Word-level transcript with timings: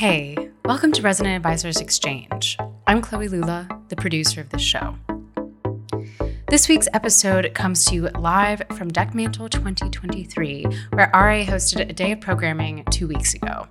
Hey, 0.00 0.34
welcome 0.64 0.92
to 0.92 1.02
Resident 1.02 1.36
Advisors 1.36 1.78
Exchange. 1.78 2.56
I'm 2.86 3.02
Chloe 3.02 3.28
Lula, 3.28 3.68
the 3.88 3.96
producer 3.96 4.40
of 4.40 4.48
this 4.48 4.62
show. 4.62 4.96
This 6.48 6.70
week's 6.70 6.88
episode 6.94 7.52
comes 7.52 7.84
to 7.84 7.94
you 7.94 8.08
live 8.18 8.62
from 8.78 8.90
Dekmantel 8.90 9.50
2023, 9.50 10.64
where 10.94 11.10
RA 11.12 11.44
hosted 11.44 11.80
a 11.86 11.92
day 11.92 12.12
of 12.12 12.20
programming 12.22 12.82
two 12.90 13.08
weeks 13.08 13.34
ago. 13.34 13.66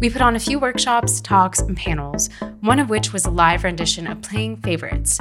We 0.00 0.10
put 0.10 0.22
on 0.22 0.34
a 0.34 0.40
few 0.40 0.58
workshops, 0.58 1.20
talks, 1.20 1.60
and 1.60 1.76
panels, 1.76 2.28
one 2.58 2.80
of 2.80 2.90
which 2.90 3.12
was 3.12 3.24
a 3.24 3.30
live 3.30 3.62
rendition 3.62 4.08
of 4.08 4.20
Playing 4.22 4.56
Favorites, 4.56 5.20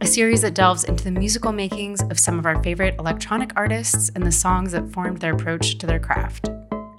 a 0.00 0.06
series 0.06 0.40
that 0.40 0.54
delves 0.54 0.84
into 0.84 1.04
the 1.04 1.10
musical 1.10 1.52
makings 1.52 2.00
of 2.04 2.18
some 2.18 2.38
of 2.38 2.46
our 2.46 2.62
favorite 2.62 2.94
electronic 2.98 3.52
artists 3.54 4.08
and 4.14 4.24
the 4.24 4.32
songs 4.32 4.72
that 4.72 4.90
formed 4.94 5.18
their 5.18 5.34
approach 5.34 5.76
to 5.76 5.86
their 5.86 6.00
craft. 6.00 6.48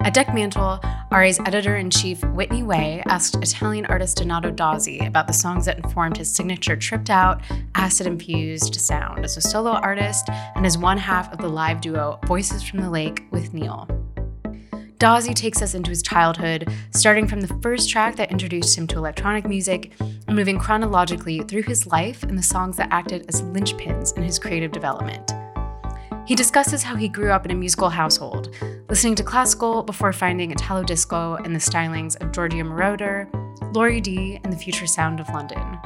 At 0.10 0.16
Dekmantel, 0.16 0.82
RA's 1.12 1.40
editor 1.42 1.78
in 1.78 1.92
chief, 1.92 2.24
Whitney 2.24 2.64
Wei, 2.64 3.04
asked 3.06 3.36
Italian 3.36 3.86
artist 3.86 4.18
Donato 4.18 4.50
Dozzy 4.50 5.08
about 5.08 5.28
the 5.28 5.34
songs 5.34 5.66
that 5.68 5.78
informed 5.78 6.18
his 6.18 6.34
signature 6.34 6.76
tripped 6.76 7.12
out, 7.12 7.44
acid 7.76 8.08
infused 8.08 8.74
sound 8.74 9.24
as 9.24 9.38
a 9.38 9.42
solo 9.42 9.70
artist 9.70 10.28
and 10.56 10.66
as 10.66 10.80
one 10.80 10.98
half 10.98 11.32
of 11.32 11.38
the 11.38 11.48
live 11.48 11.80
duo 11.80 12.20
Voices 12.26 12.64
from 12.64 12.80
the 12.80 12.90
Lake 12.90 13.26
with 13.30 13.54
Neel. 13.54 13.88
Dozzi 14.98 15.36
takes 15.36 15.62
us 15.62 15.76
into 15.76 15.92
his 15.92 16.02
childhood, 16.02 16.68
starting 16.90 17.28
from 17.28 17.42
the 17.42 17.60
first 17.62 17.88
track 17.88 18.16
that 18.16 18.32
introduced 18.32 18.76
him 18.76 18.88
to 18.88 18.98
electronic 18.98 19.48
music 19.48 19.94
and 20.00 20.36
moving 20.36 20.58
chronologically 20.58 21.42
through 21.42 21.62
his 21.62 21.86
life 21.86 22.24
and 22.24 22.36
the 22.36 22.42
songs 22.42 22.78
that 22.78 22.92
acted 22.92 23.26
as 23.30 23.44
linchpins 23.44 24.18
in 24.18 24.24
his 24.24 24.40
creative 24.40 24.72
development. 24.72 25.34
He 26.30 26.36
discusses 26.36 26.84
how 26.84 26.96
he 26.96 27.10
grew 27.10 27.32
up 27.32 27.44
in 27.44 27.52
a 27.52 27.56
musical 27.56 27.90
household, 27.90 28.56
listening 28.88 29.16
to 29.16 29.24
classical 29.24 29.82
before 29.84 30.14
finding 30.14 30.52
Italo 30.52 30.84
disco 30.84 31.34
and 31.44 31.54
the 31.56 31.60
stylings 31.60 32.16
of 32.22 32.32
Giorgio 32.32 32.64
Moroder, 32.64 33.28
Lory 33.76 34.00
D, 34.00 34.40
and 34.44 34.54
the 34.54 34.58
future 34.58 34.88
sound 34.88 35.20
of 35.20 35.28
London. 35.30 35.80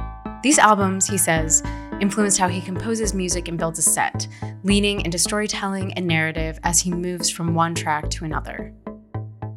These 0.44 0.60
albums, 0.60 1.08
he 1.08 1.18
says, 1.18 1.64
influenced 2.02 2.38
how 2.38 2.50
he 2.50 2.60
composes 2.60 3.14
music 3.14 3.48
and 3.48 3.58
builds 3.58 3.80
a 3.80 3.84
set, 3.84 4.28
leaning 4.64 5.00
into 5.06 5.18
storytelling 5.18 5.94
and 5.94 6.06
narrative 6.06 6.60
as 6.64 6.82
he 6.82 6.92
moves 6.92 7.30
from 7.30 7.56
one 7.56 7.74
track 7.74 8.10
to 8.10 8.26
another 8.26 8.74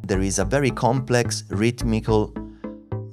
there 0.07 0.21
is 0.21 0.39
a 0.39 0.45
very 0.45 0.71
complex 0.71 1.43
rhythmical 1.49 2.33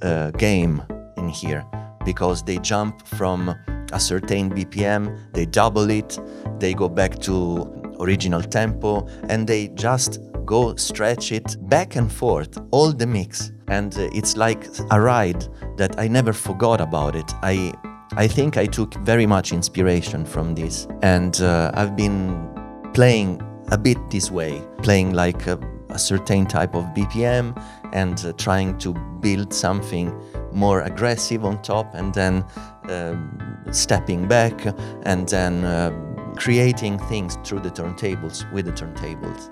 uh, 0.02 0.30
game 0.32 0.80
in 1.16 1.28
here 1.28 1.64
because 2.04 2.42
they 2.44 2.58
jump 2.58 3.04
from 3.06 3.48
a 3.92 3.98
certain 4.00 4.50
BPM, 4.50 5.18
they 5.32 5.44
double 5.44 5.90
it, 5.90 6.18
they 6.58 6.74
go 6.74 6.88
back 6.88 7.18
to 7.20 7.94
original 8.00 8.42
tempo, 8.42 9.06
and 9.28 9.46
they 9.46 9.68
just 9.68 10.20
go 10.44 10.74
stretch 10.76 11.32
it 11.32 11.56
back 11.68 11.96
and 11.96 12.12
forth, 12.12 12.58
all 12.70 12.92
the 12.92 13.06
mix. 13.06 13.52
And 13.68 13.94
uh, 13.96 14.08
it's 14.12 14.36
like 14.36 14.66
a 14.90 15.00
ride 15.00 15.46
that 15.76 15.98
I 15.98 16.08
never 16.08 16.32
forgot 16.32 16.80
about 16.80 17.16
it. 17.16 17.32
I 17.42 17.72
I 18.16 18.28
think 18.28 18.56
I 18.56 18.66
took 18.66 18.94
very 19.04 19.26
much 19.26 19.52
inspiration 19.52 20.24
from 20.24 20.54
this, 20.54 20.86
and 21.02 21.40
uh, 21.40 21.72
I've 21.74 21.96
been 21.96 22.48
playing 22.92 23.40
a 23.72 23.78
bit 23.78 23.98
this 24.10 24.30
way, 24.30 24.62
playing 24.82 25.14
like 25.14 25.46
a 25.46 25.58
a 25.94 25.98
certain 25.98 26.44
type 26.44 26.74
of 26.74 26.84
BPM 26.86 27.54
and 27.92 28.24
uh, 28.26 28.32
trying 28.32 28.76
to 28.78 28.92
build 29.20 29.54
something 29.54 30.12
more 30.52 30.82
aggressive 30.82 31.44
on 31.44 31.62
top 31.62 31.94
and 31.94 32.12
then 32.14 32.44
uh, 32.88 33.16
stepping 33.70 34.26
back 34.26 34.66
and 35.04 35.28
then 35.28 35.64
uh, 35.64 35.90
creating 36.36 36.98
things 36.98 37.38
through 37.44 37.60
the 37.60 37.70
turntables 37.70 38.50
with 38.52 38.66
the 38.66 38.72
turntables. 38.72 39.50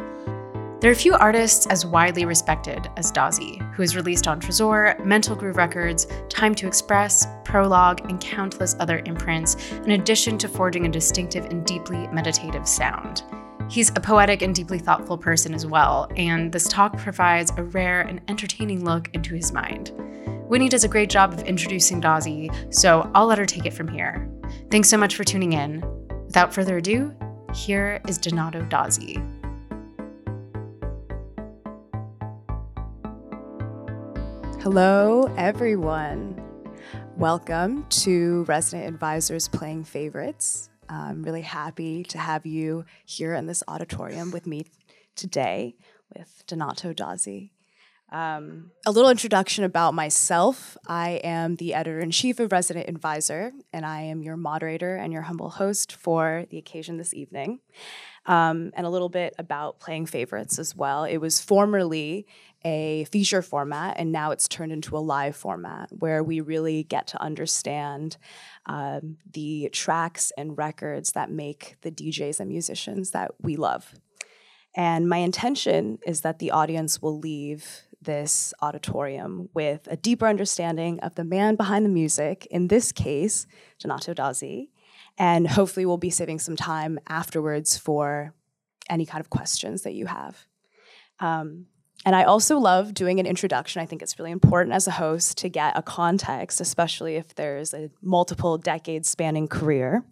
There 0.83 0.91
are 0.91 0.97
few 0.97 1.15
artists 1.15 1.67
as 1.67 1.87
widely 1.87 2.25
respected 2.25 2.91
as 2.97 3.13
Dozzy, 3.13 3.61
who 3.73 3.83
has 3.83 3.95
released 3.95 4.27
on 4.27 4.41
Tresor, 4.41 4.99
Mental 5.05 5.37
Groove 5.37 5.57
Records, 5.57 6.09
Time 6.29 6.57
to 6.57 6.67
Express, 6.67 7.25
Prologue, 7.45 8.01
and 8.11 8.21
countless 8.21 8.75
other 8.81 9.01
imprints, 9.07 9.55
in 9.85 9.93
addition 9.93 10.39
to 10.39 10.49
forging 10.49 10.85
a 10.85 10.89
distinctive 10.89 11.45
and 11.45 11.65
deeply 11.65 12.09
meditative 12.09 12.67
sound. 12.67 13.23
He's 13.71 13.91
a 13.91 14.01
poetic 14.01 14.43
and 14.43 14.53
deeply 14.53 14.81
thoughtful 14.81 15.17
person 15.17 15.55
as 15.55 15.65
well, 15.65 16.11
and 16.17 16.51
this 16.51 16.67
talk 16.67 16.99
provides 16.99 17.53
a 17.57 17.63
rare 17.63 18.01
and 18.01 18.21
entertaining 18.27 18.85
look 18.85 19.09
into 19.15 19.37
his 19.37 19.53
mind. 19.53 19.93
Whitney 20.49 20.69
does 20.69 20.83
a 20.83 20.89
great 20.89 21.11
job 21.11 21.33
of 21.33 21.45
introducing 21.45 22.01
Dozzy, 22.01 22.75
so 22.75 23.09
I'll 23.15 23.27
let 23.27 23.39
her 23.39 23.47
take 23.47 23.67
it 23.67 23.73
from 23.73 23.87
here. 23.87 24.29
Thanks 24.73 24.89
so 24.89 24.97
much 24.97 25.15
for 25.15 25.23
tuning 25.23 25.53
in. 25.53 26.02
Without 26.33 26.55
further 26.55 26.79
ado, 26.79 27.15
here 27.55 28.01
is 28.09 28.17
Donato 28.17 28.63
Dozzy. 28.63 29.21
Hello, 34.63 35.25
everyone. 35.37 36.43
Welcome 37.19 37.85
to 37.91 38.45
Resident 38.45 38.89
Advisors 38.89 39.47
Playing 39.47 39.85
Favorites. 39.85 40.71
I'm 40.89 41.23
really 41.23 41.43
happy 41.43 42.03
to 42.05 42.17
have 42.17 42.47
you 42.47 42.87
here 43.05 43.35
in 43.35 43.45
this 43.45 43.63
auditorium 43.69 44.31
with 44.31 44.47
me 44.47 44.65
today 45.15 45.75
with 46.17 46.45
Donato 46.47 46.95
Dozzy. 46.95 47.51
Um, 48.13 48.73
a 48.85 48.91
little 48.91 49.09
introduction 49.09 49.65
about 49.65 49.95
myself. 49.95 50.77
I 50.87 51.13
am 51.25 51.57
the 51.57 51.73
editor 51.73 51.99
in 51.99 52.11
chief 52.11 52.39
of 52.41 52.53
Resident 52.53 52.87
Advisor, 52.87 53.53
and 53.73 53.87
I 53.87 54.03
am 54.03 54.23
your 54.23 54.37
moderator 54.37 54.97
and 54.97 55.15
your 55.15 55.23
humble 55.23 55.49
host 55.49 55.93
for 55.93 56.45
the 56.51 56.59
occasion 56.59 56.99
this 56.99 57.15
evening. 57.15 57.61
Um, 58.27 58.71
and 58.75 58.87
a 58.87 58.91
little 58.91 59.09
bit 59.09 59.35
about 59.39 59.81
playing 59.81 60.07
favorites 60.07 60.59
as 60.59 60.77
well. 60.77 61.05
It 61.05 61.17
was 61.17 61.41
formerly 61.41 62.27
a 62.65 63.05
feature 63.05 63.41
format, 63.41 63.97
and 63.99 64.13
now 64.13 64.31
it's 64.31 64.47
turned 64.47 64.73
into 64.73 64.97
a 64.97 65.01
live 65.01 65.35
format 65.35 65.89
where 65.91 66.23
we 66.23 66.41
really 66.41 66.85
get 66.85 67.07
to 67.09 67.23
understand 67.23 68.19
um, 68.67 69.17
the 69.33 69.71
tracks 69.73 70.33
and 70.37 70.59
records 70.59 71.13
that 71.13 71.31
make 71.31 71.77
the 71.81 71.91
DJs 71.91 72.41
and 72.41 72.51
musicians 72.51 73.13
that 73.13 73.31
we 73.41 73.57
love. 73.57 73.95
And 74.75 75.09
my 75.09 75.19
intention 75.19 75.99
is 76.07 76.21
that 76.21 76.39
the 76.39 76.51
audience 76.51 77.01
will 77.03 77.19
leave 77.19 77.85
this 78.05 78.53
auditorium 78.61 79.49
with 79.55 79.87
a 79.91 79.97
deeper 79.97 80.27
understanding 80.27 81.01
of 81.01 81.15
the 81.15 81.25
man 81.25 81.57
behind 81.57 81.85
the 81.85 81.91
music, 81.91 82.47
in 82.51 82.69
this 82.69 82.93
case, 82.93 83.47
Donato 83.79 84.15
Dozzy, 84.15 84.69
and 85.19 85.47
hopefully 85.49 85.87
we'll 85.87 85.99
be 85.99 86.11
saving 86.11 86.39
some 86.39 86.57
time 86.57 86.99
afterwards 87.09 87.77
for 87.77 88.35
any 88.89 89.07
kind 89.07 89.21
of 89.21 89.31
questions 89.31 89.83
that 89.83 89.95
you 89.95 90.07
have. 90.07 90.47
Um, 91.21 91.67
and 92.05 92.17
I 92.17 92.25
also 92.25 92.59
love 92.59 92.95
doing 92.95 93.21
an 93.21 93.27
introduction. 93.27 93.81
I 93.81 93.87
think 93.87 94.03
it's 94.03 94.19
really 94.19 94.33
important 94.33 94.75
as 94.75 94.89
a 94.89 94.93
host 94.93 95.39
to 95.39 95.49
get 95.49 95.79
a 95.79 95.83
context, 95.83 96.61
especially 96.61 97.15
if 97.15 97.35
there's 97.35 97.73
a 97.73 97.91
multiple 98.03 98.59
decades 98.59 99.09
spanning 99.09 99.47
career. 99.47 100.05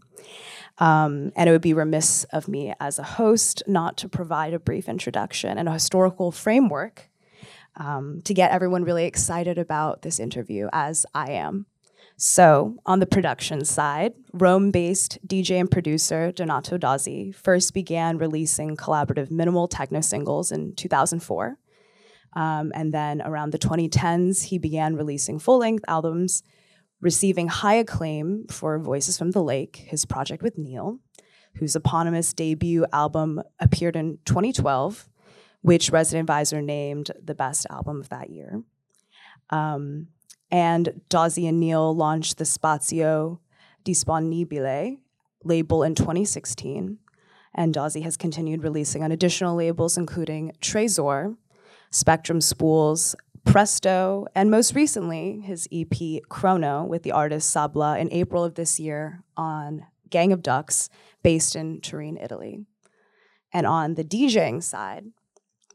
Um, 0.79 1.33
and 1.35 1.49
it 1.49 1.53
would 1.53 1.61
be 1.61 1.75
remiss 1.75 2.25
of 2.33 2.47
me 2.47 2.75
as 2.79 2.99
a 2.99 3.03
host 3.03 3.63
not 3.67 3.97
to 3.99 4.09
provide 4.09 4.55
a 4.55 4.59
brief 4.59 4.89
introduction 4.89 5.59
and 5.59 5.69
a 5.69 5.73
historical 5.73 6.31
framework 6.31 7.10
um, 7.77 8.21
to 8.25 8.35
get 8.35 8.51
everyone 8.51 8.85
really 8.85 9.05
excited 9.05 9.59
about 9.59 10.03
this 10.03 10.21
interview, 10.21 10.69
as 10.73 11.07
I 11.15 11.33
am. 11.33 11.67
So, 12.17 12.77
on 12.85 13.01
the 13.01 13.07
production 13.07 13.65
side, 13.65 14.13
Rome 14.35 14.71
based 14.71 15.19
DJ 15.27 15.59
and 15.59 15.71
producer 15.71 16.33
Donato 16.33 16.77
Dozzy 16.77 17.35
first 17.35 17.73
began 17.73 18.19
releasing 18.19 18.77
collaborative 18.77 19.31
minimal 19.31 19.69
techno 19.69 20.03
singles 20.03 20.53
in 20.53 20.75
2004. 20.75 21.57
Um, 22.35 22.73
and 22.75 22.93
then 22.93 23.23
around 23.23 23.53
the 23.53 23.59
2010s, 23.59 24.45
he 24.45 24.59
began 24.59 24.97
releasing 24.97 25.39
full 25.39 25.59
length 25.59 25.85
albums, 25.89 26.43
receiving 27.01 27.49
high 27.49 27.77
acclaim 27.77 28.45
for 28.51 28.79
Voices 28.79 29.17
from 29.19 29.31
the 29.31 29.43
Lake, 29.43 29.85
his 29.87 30.05
project 30.05 30.43
with 30.43 30.59
Neel, 30.59 30.99
whose 31.57 31.75
eponymous 31.75 32.33
debut 32.33 32.87
album 32.93 33.43
appeared 33.59 33.97
in 33.97 34.19
2012, 34.27 35.09
which 35.63 35.91
Resident 35.91 36.23
Advisor 36.23 36.63
named 36.63 37.11
the 37.23 37.35
best 37.35 37.67
album 37.71 38.01
of 38.01 38.09
that 38.09 38.31
year. 38.31 38.63
Um, 39.51 40.09
and 40.51 41.01
Dozzy 41.09 41.49
and 41.49 41.61
Neel 41.61 41.95
launched 41.95 42.39
the 42.39 42.45
Spazio 42.45 43.39
Disponibile 43.85 44.99
label 45.45 45.83
in 45.83 45.95
2016. 45.95 46.99
And 47.55 47.75
Dozzy 47.75 48.03
has 48.03 48.17
continued 48.17 48.63
releasing 48.63 49.03
on 49.03 49.13
additional 49.13 49.57
labels, 49.57 49.97
including 49.97 50.53
Tresor, 50.61 51.37
Spectrum 51.91 52.41
Spools, 52.41 53.17
Presto, 53.45 54.27
and 54.35 54.51
most 54.51 54.75
recently, 54.75 55.41
his 55.41 55.67
EP 55.73 56.23
Chrono 56.29 56.85
with 56.85 57.03
the 57.03 57.13
artist 57.13 57.55
Sabla 57.55 57.99
in 57.99 58.13
April 58.13 58.45
of 58.45 58.55
this 58.55 58.79
year 58.79 59.25
on 59.37 59.87
Gang 60.09 60.33
of 60.33 60.43
Ducks, 60.43 60.91
based 61.23 61.57
in 61.57 61.81
Turin, 61.81 62.17
Italy. 62.17 62.61
And 63.53 63.67
on 63.67 63.95
the 63.95 64.05
DJing 64.05 64.63
side, 64.63 65.07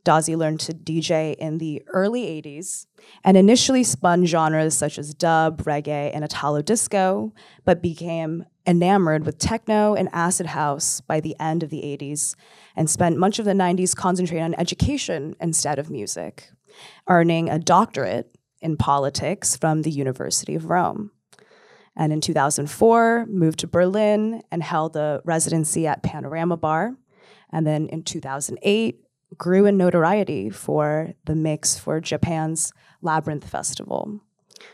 Dozzy 0.06 0.38
learned 0.38 0.60
to 0.62 0.74
DJ 0.74 1.36
in 1.36 1.58
the 1.58 1.84
early 1.88 2.24
80s 2.42 2.86
and 3.24 3.36
initially 3.36 3.84
spun 3.84 4.26
genres 4.26 4.78
such 4.78 4.98
as 4.98 5.14
dub, 5.14 5.64
reggae, 5.64 6.12
and 6.14 6.24
Italo 6.24 6.62
disco, 6.62 7.34
but 7.66 7.82
became 7.82 8.46
enamored 8.68 9.26
with 9.26 9.38
techno 9.38 9.96
and 9.96 10.08
acid 10.14 10.46
house 10.48 11.02
by 11.02 11.20
the 11.20 11.36
end 11.40 11.64
of 11.64 11.70
the 11.70 11.82
80s 11.82 12.36
and 12.76 12.90
spent 12.90 13.18
much 13.18 13.40
of 13.40 13.46
the 13.46 13.52
90s 13.52 13.96
concentrating 13.96 14.44
on 14.44 14.56
education 14.56 15.36
instead 15.42 15.80
of 15.80 15.90
music, 15.90 16.52
earning 17.10 17.50
a 17.50 17.60
doctorate 17.60 18.38
in 18.62 18.78
politics 18.78 19.58
from 19.58 19.82
the 19.82 19.92
University 19.92 20.56
of 20.56 20.70
Rome. 20.70 21.12
And 21.96 22.12
in 22.12 22.22
2004, 22.22 23.26
moved 23.28 23.60
to 23.60 23.68
Berlin 23.68 24.44
and 24.52 24.62
held 24.62 24.96
a 24.96 25.22
residency 25.24 25.88
at 25.88 26.04
Panorama 26.04 26.58
Bar. 26.58 26.96
And 27.52 27.66
then 27.66 27.88
in 27.88 28.04
2008, 28.04 29.05
grew 29.38 29.66
in 29.66 29.78
notoriety 29.78 30.50
for 30.50 31.14
the 31.26 31.36
mix 31.36 31.78
for 31.78 32.00
Japan's 32.00 32.72
Labyrinth 33.02 33.48
Festival. 33.48 34.22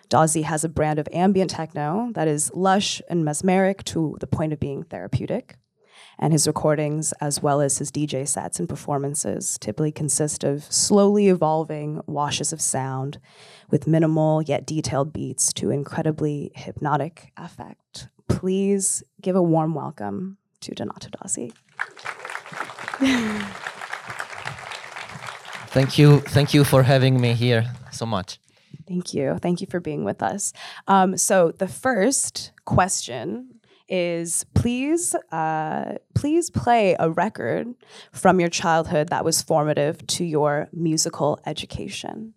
Dozzy 0.09 0.43
has 0.43 0.63
a 0.63 0.69
brand 0.69 0.99
of 0.99 1.07
ambient 1.11 1.49
techno 1.51 2.11
that 2.13 2.27
is 2.27 2.51
lush 2.53 3.01
and 3.09 3.25
mesmeric 3.25 3.83
to 3.85 4.17
the 4.19 4.27
point 4.27 4.53
of 4.53 4.59
being 4.59 4.83
therapeutic. 4.83 5.55
And 6.19 6.33
his 6.33 6.45
recordings, 6.45 7.13
as 7.13 7.41
well 7.41 7.61
as 7.61 7.79
his 7.79 7.91
DJ 7.91 8.27
sets 8.27 8.59
and 8.59 8.69
performances, 8.69 9.57
typically 9.59 9.91
consist 9.91 10.43
of 10.43 10.63
slowly 10.65 11.29
evolving 11.29 12.01
washes 12.05 12.53
of 12.53 12.61
sound 12.61 13.19
with 13.71 13.87
minimal 13.87 14.43
yet 14.43 14.67
detailed 14.67 15.13
beats 15.13 15.51
to 15.53 15.71
incredibly 15.71 16.51
hypnotic 16.53 17.31
effect. 17.37 18.09
Please 18.27 19.01
give 19.19 19.35
a 19.35 19.41
warm 19.41 19.73
welcome 19.73 20.37
to 20.59 20.75
Donato 20.75 21.09
Dozzy. 21.09 21.53
Thank 25.71 25.97
you. 25.97 26.19
Thank 26.19 26.53
you 26.53 26.65
for 26.65 26.83
having 26.83 27.21
me 27.21 27.33
here 27.33 27.65
so 27.91 28.05
much. 28.05 28.39
Thank 28.87 29.13
you. 29.13 29.37
Thank 29.41 29.61
you 29.61 29.67
for 29.67 29.79
being 29.79 30.03
with 30.03 30.21
us. 30.21 30.51
Um, 30.87 31.15
so 31.15 31.51
the 31.57 31.67
first 31.67 32.51
question 32.65 33.61
is 33.87 34.45
please 34.53 35.15
uh, 35.31 35.95
please 36.13 36.49
play 36.49 36.95
a 36.99 37.09
record 37.09 37.67
from 38.11 38.39
your 38.39 38.49
childhood 38.49 39.09
that 39.09 39.23
was 39.23 39.41
formative 39.41 40.05
to 40.07 40.25
your 40.25 40.67
musical 40.73 41.39
education. 41.45 42.33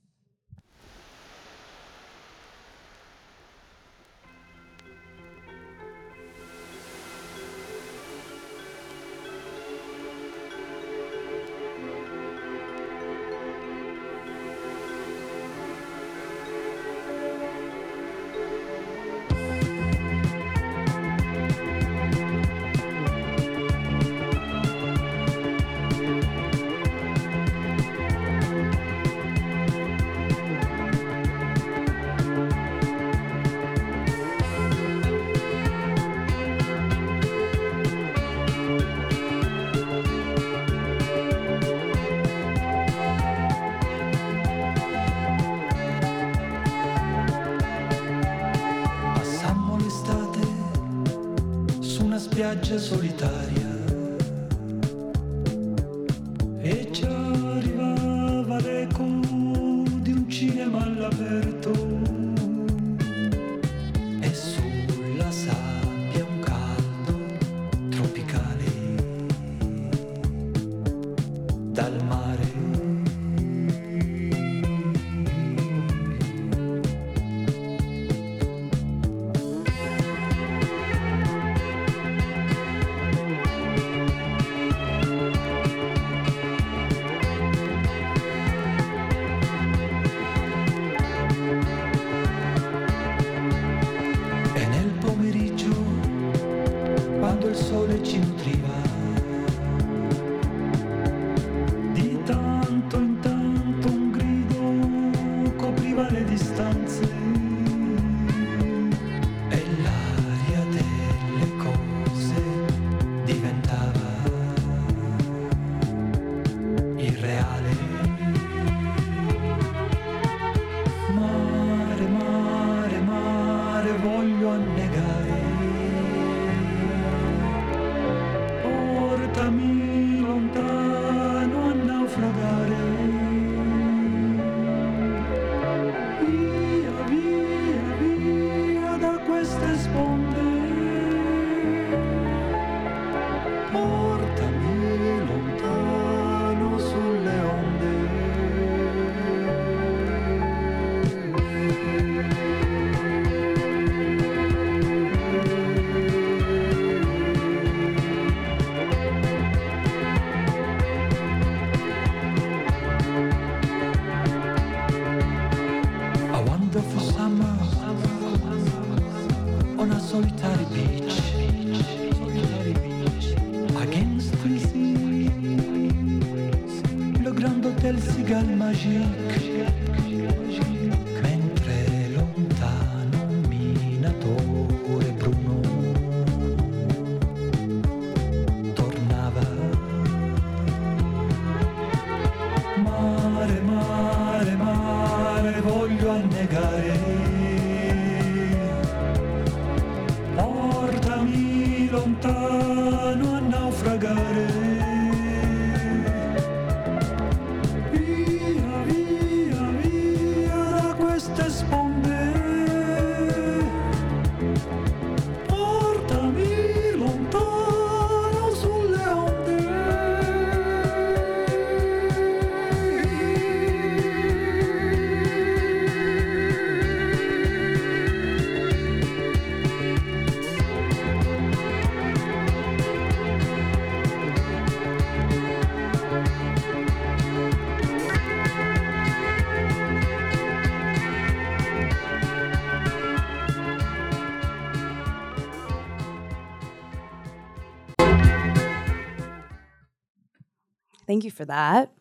Thank 251.14 251.23
you 251.23 251.30
for 251.30 251.44
that. 251.44 251.92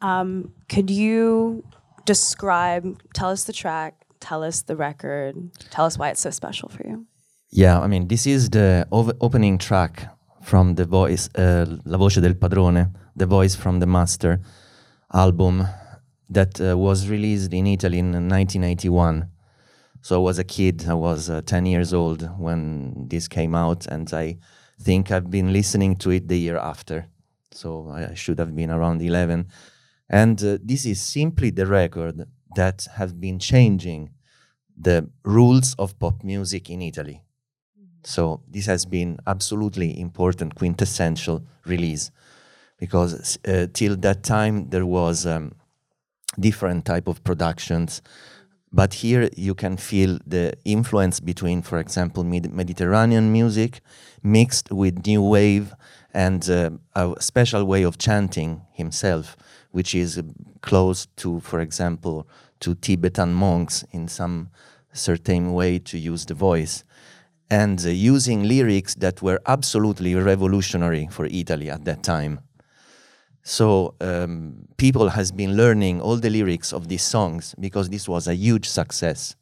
Um, 0.00 0.54
could 0.70 0.90
you 0.90 1.64
describe, 2.06 2.84
tell 3.12 3.28
us 3.28 3.44
the 3.44 3.52
track, 3.52 4.06
tell 4.20 4.42
us 4.42 4.62
the 4.62 4.74
record, 4.74 5.34
tell 5.68 5.84
us 5.84 5.98
why 5.98 6.08
it's 6.08 6.22
so 6.22 6.30
special 6.30 6.70
for 6.70 6.82
you? 6.86 7.04
Yeah, 7.50 7.78
I 7.78 7.86
mean, 7.88 8.08
this 8.08 8.26
is 8.26 8.48
the 8.48 8.88
ov- 8.90 9.18
opening 9.20 9.58
track 9.58 10.08
from 10.42 10.76
the 10.76 10.86
voice, 10.86 11.28
uh, 11.34 11.66
La 11.84 11.98
Voce 11.98 12.22
del 12.22 12.32
Padrone, 12.32 12.90
the 13.14 13.26
voice 13.26 13.54
from 13.54 13.80
the 13.80 13.86
Master 13.86 14.40
album 15.12 15.68
that 16.30 16.58
uh, 16.58 16.78
was 16.78 17.10
released 17.10 17.52
in 17.52 17.66
Italy 17.66 17.98
in 17.98 18.12
1981. 18.12 19.28
So 20.00 20.14
I 20.16 20.24
was 20.24 20.38
a 20.38 20.44
kid, 20.44 20.86
I 20.88 20.94
was 20.94 21.28
uh, 21.28 21.42
10 21.42 21.66
years 21.66 21.92
old 21.92 22.30
when 22.38 23.08
this 23.08 23.28
came 23.28 23.54
out, 23.54 23.86
and 23.88 24.10
I 24.14 24.38
think 24.80 25.10
I've 25.10 25.30
been 25.30 25.52
listening 25.52 25.96
to 25.96 26.12
it 26.12 26.28
the 26.28 26.38
year 26.38 26.56
after. 26.56 27.08
So 27.54 27.88
I 27.88 28.10
I 28.10 28.14
should 28.14 28.38
have 28.38 28.54
been 28.54 28.70
around 28.70 29.02
11. 29.02 29.46
And 30.08 30.42
uh, 30.42 30.58
this 30.62 30.84
is 30.84 31.00
simply 31.00 31.50
the 31.50 31.66
record 31.66 32.26
that 32.56 32.86
has 32.96 33.12
been 33.12 33.38
changing 33.38 34.10
the 34.76 35.08
rules 35.24 35.74
of 35.78 35.98
pop 35.98 36.22
music 36.22 36.70
in 36.70 36.82
Italy. 36.82 37.22
So 38.02 38.42
this 38.48 38.66
has 38.66 38.84
been 38.84 39.18
absolutely 39.26 39.98
important, 39.98 40.54
quintessential 40.56 41.42
release, 41.64 42.10
because 42.78 43.38
uh, 43.48 43.66
till 43.72 43.96
that 43.96 44.22
time 44.22 44.68
there 44.68 44.84
was 44.84 45.26
um, 45.26 45.52
different 46.38 46.84
type 46.84 47.08
of 47.08 47.24
productions, 47.24 48.02
but 48.72 48.94
here 48.94 49.30
you 49.36 49.54
can 49.54 49.76
feel 49.76 50.18
the 50.26 50.52
influence 50.64 51.20
between, 51.20 51.62
for 51.62 51.78
example, 51.78 52.24
Mid- 52.24 52.52
Mediterranean 52.52 53.32
music 53.32 53.80
mixed 54.22 54.70
with 54.70 55.06
new 55.06 55.22
wave 55.22 55.74
and 56.14 56.48
uh, 56.48 56.70
a 56.94 57.20
special 57.20 57.64
way 57.64 57.82
of 57.82 57.98
chanting 57.98 58.62
himself, 58.72 59.36
which 59.72 59.94
is 59.94 60.16
uh, 60.16 60.22
close 60.62 61.06
to, 61.16 61.40
for 61.40 61.60
example, 61.60 62.26
to 62.60 62.74
Tibetan 62.76 63.34
monks 63.34 63.84
in 63.90 64.08
some 64.08 64.48
certain 64.92 65.52
way 65.52 65.78
to 65.80 65.98
use 65.98 66.24
the 66.26 66.34
voice 66.34 66.84
and 67.50 67.84
uh, 67.84 67.88
using 67.88 68.44
lyrics 68.44 68.94
that 68.94 69.20
were 69.20 69.40
absolutely 69.46 70.14
revolutionary 70.14 71.08
for 71.10 71.26
Italy 71.26 71.68
at 71.68 71.84
that 71.84 72.02
time. 72.02 72.40
So 73.42 73.94
um, 74.00 74.66
people 74.78 75.10
has 75.10 75.30
been 75.30 75.56
learning 75.56 76.00
all 76.00 76.16
the 76.16 76.30
lyrics 76.30 76.72
of 76.72 76.88
these 76.88 77.02
songs 77.02 77.54
because 77.60 77.90
this 77.90 78.08
was 78.08 78.26
a 78.26 78.34
huge 78.34 78.66
success, 78.66 79.36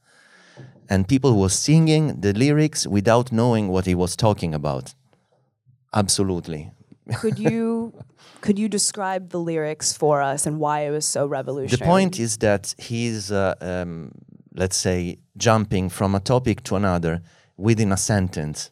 and 0.88 1.06
people 1.06 1.38
was 1.38 1.52
singing 1.52 2.20
the 2.20 2.32
lyrics 2.32 2.86
without 2.86 3.30
knowing 3.30 3.68
what 3.68 3.86
he 3.86 3.94
was 3.94 4.16
talking 4.16 4.54
about. 4.54 4.94
Absolutely, 5.94 6.72
Could 7.20 7.38
you 7.38 7.92
could 8.40 8.58
you 8.58 8.68
describe 8.68 9.30
the 9.30 9.38
lyrics 9.38 9.92
for 9.92 10.22
us 10.22 10.46
and 10.46 10.58
why 10.58 10.80
it 10.80 10.90
was 10.90 11.06
so 11.06 11.26
revolutionary? 11.26 11.78
The 11.78 11.84
point 11.84 12.18
is 12.18 12.38
that 12.38 12.74
he's, 12.78 13.30
uh, 13.30 13.54
um, 13.60 14.12
let's 14.54 14.76
say, 14.76 15.18
jumping 15.36 15.88
from 15.88 16.14
a 16.14 16.20
topic 16.20 16.62
to 16.64 16.76
another 16.76 17.22
within 17.56 17.92
a 17.92 17.96
sentence, 17.96 18.70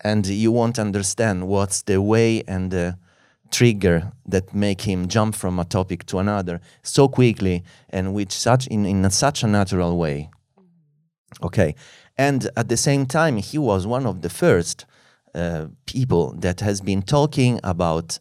and 0.00 0.26
you 0.26 0.52
won't 0.52 0.78
understand 0.78 1.48
what's 1.48 1.82
the 1.82 2.00
way 2.00 2.42
and 2.46 2.70
the 2.70 2.98
trigger 3.50 4.12
that 4.26 4.54
make 4.54 4.82
him 4.82 5.08
jump 5.08 5.34
from 5.34 5.58
a 5.58 5.64
topic 5.64 6.04
to 6.06 6.18
another 6.18 6.60
so 6.82 7.08
quickly 7.08 7.62
and 7.90 8.12
with 8.12 8.32
such 8.32 8.66
in, 8.66 8.84
in 8.84 9.08
such 9.10 9.42
a 9.42 9.46
natural 9.46 9.96
way. 9.96 10.30
Okay, 11.42 11.74
and 12.16 12.48
at 12.56 12.68
the 12.68 12.76
same 12.76 13.06
time, 13.06 13.36
he 13.36 13.58
was 13.58 13.86
one 13.86 14.06
of 14.06 14.22
the 14.22 14.30
first 14.30 14.86
uh, 15.34 15.66
people 15.86 16.34
that 16.38 16.60
has 16.60 16.80
been 16.80 17.02
talking 17.02 17.60
about 17.64 18.18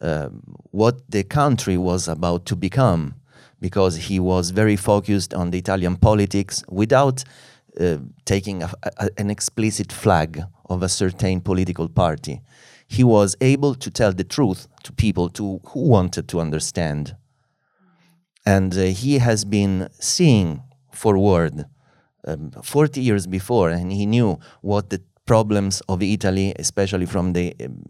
um, 0.00 0.42
what 0.70 1.10
the 1.10 1.22
country 1.24 1.76
was 1.78 2.08
about 2.08 2.44
to 2.46 2.56
become, 2.56 3.14
because 3.60 3.96
he 4.08 4.18
was 4.20 4.50
very 4.50 4.76
focused 4.76 5.32
on 5.34 5.50
the 5.50 5.58
Italian 5.58 5.96
politics 5.96 6.62
without 6.68 7.24
uh, 7.80 7.98
taking 8.24 8.62
a, 8.62 8.70
a- 8.98 9.10
an 9.18 9.30
explicit 9.30 9.92
flag 9.92 10.42
of 10.68 10.82
a 10.82 10.88
certain 10.88 11.40
political 11.40 11.88
party. 11.88 12.40
He 12.86 13.02
was 13.04 13.34
able 13.40 13.74
to 13.76 13.90
tell 13.90 14.12
the 14.12 14.24
truth 14.24 14.68
to 14.84 14.92
people 14.92 15.28
to, 15.30 15.60
who 15.68 15.88
wanted 15.88 16.28
to 16.28 16.40
understand 16.40 17.16
and 18.46 18.74
uh, 18.76 18.82
he 18.82 19.18
has 19.18 19.44
been 19.44 19.88
seeing 19.98 20.62
forward 20.92 21.64
um, 22.26 22.50
40 22.62 23.00
years 23.00 23.26
before 23.26 23.70
and 23.70 23.92
he 23.92 24.06
knew 24.06 24.38
what 24.60 24.90
the 24.90 25.02
problems 25.26 25.80
of 25.88 26.02
italy 26.02 26.54
especially 26.58 27.06
from 27.06 27.32
the 27.32 27.54
um, 27.64 27.84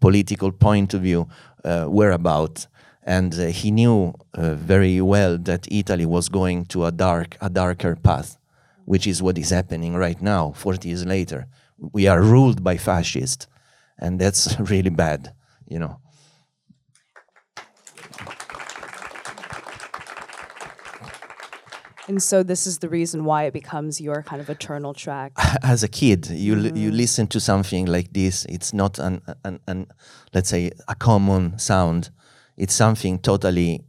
political 0.00 0.52
point 0.52 0.94
of 0.94 1.02
view 1.02 1.28
uh, 1.64 1.86
were 1.88 2.12
about. 2.12 2.66
And 3.02 3.34
uh, 3.34 3.46
he 3.46 3.70
knew 3.70 4.14
uh, 4.34 4.54
very 4.54 5.00
well 5.00 5.38
that 5.38 5.70
italy 5.70 6.06
was 6.06 6.28
going 6.28 6.66
to 6.66 6.84
a 6.86 6.92
dark 6.92 7.36
a 7.40 7.48
darker 7.48 7.96
path 7.96 8.38
which 8.84 9.06
is 9.06 9.22
what 9.22 9.36
is 9.36 9.50
happening 9.50 9.94
right 9.94 10.20
now 10.22 10.52
40 10.52 10.88
years 10.88 11.04
later. 11.04 11.46
We 11.92 12.06
are 12.06 12.22
ruled 12.22 12.62
by 12.62 12.76
fascists 12.76 13.46
and 13.98 14.20
that's 14.20 14.58
really 14.72 14.90
bad 14.90 15.32
you 15.68 15.78
know 15.78 15.98
and 22.08 22.22
so 22.22 22.42
this 22.42 22.66
is 22.66 22.78
the 22.78 22.88
reason 22.88 23.24
why 23.24 23.44
it 23.44 23.52
becomes 23.52 24.00
your 24.00 24.22
kind 24.22 24.40
of 24.40 24.48
eternal 24.48 24.94
track. 24.94 25.32
as 25.62 25.82
a 25.82 25.88
kid 25.88 26.28
you 26.30 26.56
li- 26.56 26.72
you 26.74 26.88
mm-hmm. 26.88 26.96
listen 26.96 27.26
to 27.28 27.40
something 27.40 27.86
like 27.86 28.12
this. 28.12 28.44
It's 28.46 28.72
not 28.72 28.98
an, 28.98 29.22
an, 29.44 29.60
an 29.66 29.86
let's 30.34 30.50
say 30.50 30.70
a 30.88 30.94
common 30.94 31.58
sound. 31.58 32.10
It's 32.56 32.74
something 32.74 33.18
totally 33.18 33.84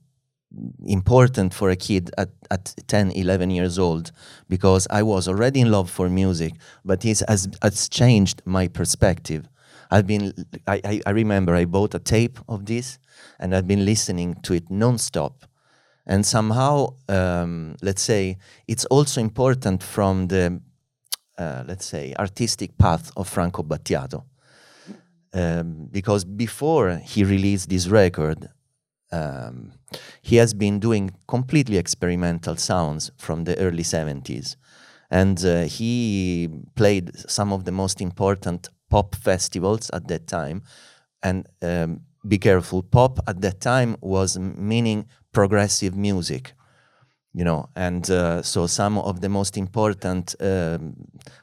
important 0.86 1.53
for 1.53 1.69
a 1.69 1.75
kid 1.75 2.09
at, 2.17 2.29
at 2.50 2.74
10 2.88 3.12
11 3.12 3.51
years 3.51 3.77
old 3.77 4.12
because 4.47 4.88
i 4.89 5.03
was 5.03 5.27
already 5.27 5.59
in 5.59 5.69
love 5.69 5.89
for 5.89 6.09
music 6.09 6.53
but 6.86 7.03
it 7.03 7.19
has, 7.27 7.50
has 7.62 7.89
changed 7.89 8.41
my 8.45 8.67
perspective. 8.67 9.47
I've 9.91 10.07
been 10.07 10.33
I, 10.65 10.81
I, 10.83 11.01
I 11.05 11.09
remember 11.12 11.53
i 11.53 11.65
bought 11.65 11.93
a 11.95 12.00
tape 12.00 12.39
of 12.47 12.65
this 12.65 12.97
and 13.39 13.53
i've 13.53 13.67
been 13.67 13.83
listening 13.86 14.36
to 14.43 14.53
it 14.53 14.71
non-stop 14.71 15.43
and 16.07 16.25
somehow 16.25 16.87
um, 17.09 17.75
let's 17.83 18.01
say 18.01 18.37
it's 18.67 18.85
also 18.85 19.21
important 19.21 19.83
from 19.83 20.27
the 20.27 20.59
uh, 21.37 21.63
let's 21.67 21.85
say 21.85 22.15
artistic 22.17 22.77
path 22.77 23.11
of 23.15 23.27
franco 23.27 23.61
battiato. 23.61 24.23
Um, 25.33 25.89
because 25.91 26.25
before 26.25 26.97
he 27.03 27.23
released 27.23 27.69
this 27.69 27.87
record 27.87 28.49
um, 29.11 29.73
he 30.21 30.37
has 30.37 30.53
been 30.53 30.79
doing 30.79 31.11
completely 31.27 31.77
experimental 31.77 32.55
sounds 32.55 33.11
from 33.17 33.43
the 33.43 33.55
early 33.59 33.83
70s 33.83 34.55
and 35.09 35.43
uh, 35.45 35.61
he 35.63 36.49
played 36.75 37.17
some 37.29 37.53
of 37.53 37.65
the 37.65 37.71
most 37.71 38.01
important 38.01 38.69
pop 38.89 39.15
festivals 39.15 39.89
at 39.91 40.07
that 40.07 40.27
time. 40.27 40.63
And 41.23 41.47
um, 41.61 42.01
be 42.27 42.38
careful 42.38 42.84
pop 42.84 43.19
at 43.27 43.41
that 43.41 43.60
time 43.62 43.96
was 44.01 44.38
meaning 44.39 45.05
progressive 45.31 45.96
music 45.96 46.53
you 47.34 47.43
know 47.43 47.69
and 47.75 48.10
uh, 48.10 48.41
so 48.41 48.67
some 48.67 48.98
of 48.98 49.22
the 49.22 49.29
most 49.29 49.57
important 49.57 50.36
um, 50.41 50.96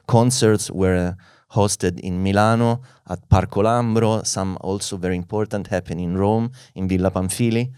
concerts 0.07 0.69
were 0.71 1.15
hosted 1.51 1.99
in 1.99 2.21
milano 2.21 2.81
at 3.09 3.19
parco 3.29 3.63
lambro 3.63 4.25
some 4.25 4.57
also 4.61 4.97
very 4.97 5.15
important 5.15 5.67
happened 5.67 6.01
in 6.01 6.17
rome 6.17 6.51
in 6.75 6.87
villa 6.87 7.09
pamphili 7.11 7.71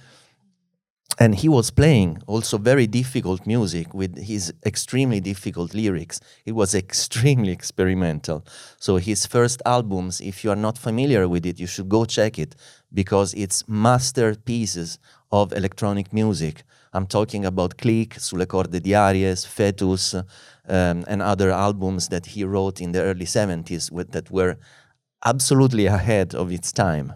and 1.20 1.34
he 1.36 1.50
was 1.50 1.72
playing 1.72 2.22
also 2.28 2.58
very 2.58 2.86
difficult 2.86 3.48
music 3.48 3.94
with 3.94 4.18
his 4.18 4.54
extremely 4.66 5.20
difficult 5.20 5.74
lyrics. 5.74 6.20
It 6.46 6.52
was 6.54 6.76
extremely 6.86 7.52
experimental. 7.52 8.46
So 8.80 8.98
his 8.98 9.26
first 9.26 9.62
albums 9.66 10.22
if 10.22 10.44
you 10.44 10.52
are 10.52 10.56
not 10.56 10.78
familiar 10.78 11.28
with 11.28 11.46
it 11.46 11.60
you 11.60 11.68
should 11.68 11.90
go 11.90 12.06
check 12.06 12.38
it 12.38 12.56
because 12.94 13.34
it's 13.34 13.68
masterpieces 13.68 15.00
of 15.32 15.54
electronic 15.54 16.14
music. 16.14 16.64
I'm 16.94 17.08
talking 17.08 17.46
about 17.46 17.78
clic 17.78 18.16
sulle 18.20 18.46
corde 18.46 18.82
di 18.82 18.94
aries 18.96 19.46
fetus 19.46 20.14
um, 20.14 20.24
and 21.08 21.22
other 21.22 21.52
albums 21.52 22.08
that 22.10 22.28
he 22.28 22.44
wrote 22.44 22.80
in 22.82 22.92
the 22.92 23.02
early 23.02 23.26
70s 23.26 23.92
with, 23.92 24.12
that 24.12 24.32
were 24.32 24.58
absolutely 25.26 25.88
ahead 25.88 26.34
of 26.34 26.52
its 26.52 26.72
time 26.72 27.14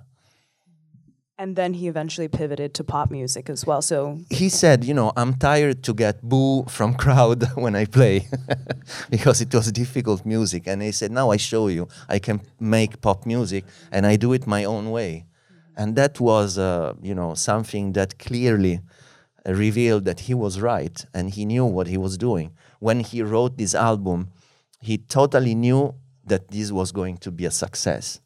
And 1.42 1.56
then 1.56 1.74
he 1.74 1.88
eventually 1.88 2.28
pivoted 2.28 2.76
to 2.76 2.84
pop 2.84 3.10
music 3.10 3.50
as 3.50 3.66
well. 3.66 3.82
So 3.82 4.20
he 4.30 4.48
said, 4.48 4.84
you 4.84 4.94
know, 4.94 5.12
I'm 5.18 5.34
tired 5.34 5.82
to 5.86 5.92
get 5.92 6.22
boo 6.22 6.66
from 6.66 6.94
crowd 6.94 7.40
when 7.56 7.76
I 7.76 7.86
play 7.86 8.28
because 9.10 9.42
it 9.42 9.52
was 9.52 9.72
difficult 9.72 10.24
music. 10.24 10.68
And 10.68 10.84
he 10.84 10.92
said, 10.92 11.12
now 11.12 11.32
I 11.32 11.38
show 11.38 11.68
you, 11.68 11.88
I 12.08 12.20
can 12.20 12.42
make 12.60 13.02
pop 13.02 13.26
music 13.26 13.66
and 13.92 14.06
I 14.06 14.18
do 14.18 14.34
it 14.34 14.46
my 14.46 14.66
own 14.66 14.92
way. 14.92 15.26
And 15.76 15.96
that 15.96 16.20
was, 16.20 16.60
uh, 16.60 16.94
you 17.02 17.16
know, 17.16 17.34
something 17.34 17.94
that 17.94 18.20
clearly 18.20 18.82
revealed 19.44 20.06
that 20.06 20.20
he 20.20 20.36
was 20.36 20.62
right 20.62 21.04
and 21.12 21.32
he 21.32 21.46
knew 21.46 21.66
what 21.66 21.88
he 21.88 21.98
was 21.98 22.20
doing. 22.20 22.52
When 22.78 23.00
he 23.00 23.24
wrote 23.24 23.58
this 23.58 23.74
album, 23.74 24.30
he 24.80 25.00
totally 25.00 25.56
knew 25.56 25.96
that 26.24 26.52
this 26.52 26.72
was 26.72 26.92
going 26.92 27.18
to 27.18 27.32
be 27.32 27.46
a 27.46 27.52
success. 27.52 28.22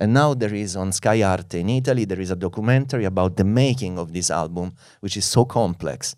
And 0.00 0.14
now 0.14 0.32
there 0.32 0.54
is 0.54 0.76
on 0.76 0.92
Sky 0.92 1.22
Arte 1.22 1.60
in 1.60 1.68
Italy, 1.68 2.06
there 2.06 2.20
is 2.20 2.30
a 2.30 2.36
documentary 2.36 3.04
about 3.04 3.36
the 3.36 3.44
making 3.44 3.98
of 3.98 4.14
this 4.14 4.30
album, 4.30 4.72
which 5.00 5.14
is 5.14 5.26
so 5.26 5.44
complex. 5.44 6.16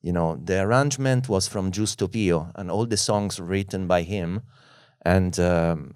You 0.00 0.14
know, 0.14 0.40
the 0.42 0.62
arrangement 0.62 1.28
was 1.28 1.46
from 1.46 1.70
Giusto 1.70 2.10
Pio, 2.10 2.50
and 2.54 2.70
all 2.70 2.86
the 2.86 2.96
songs 2.96 3.38
written 3.38 3.86
by 3.86 4.02
him. 4.02 4.40
And 5.02 5.38
um, 5.38 5.92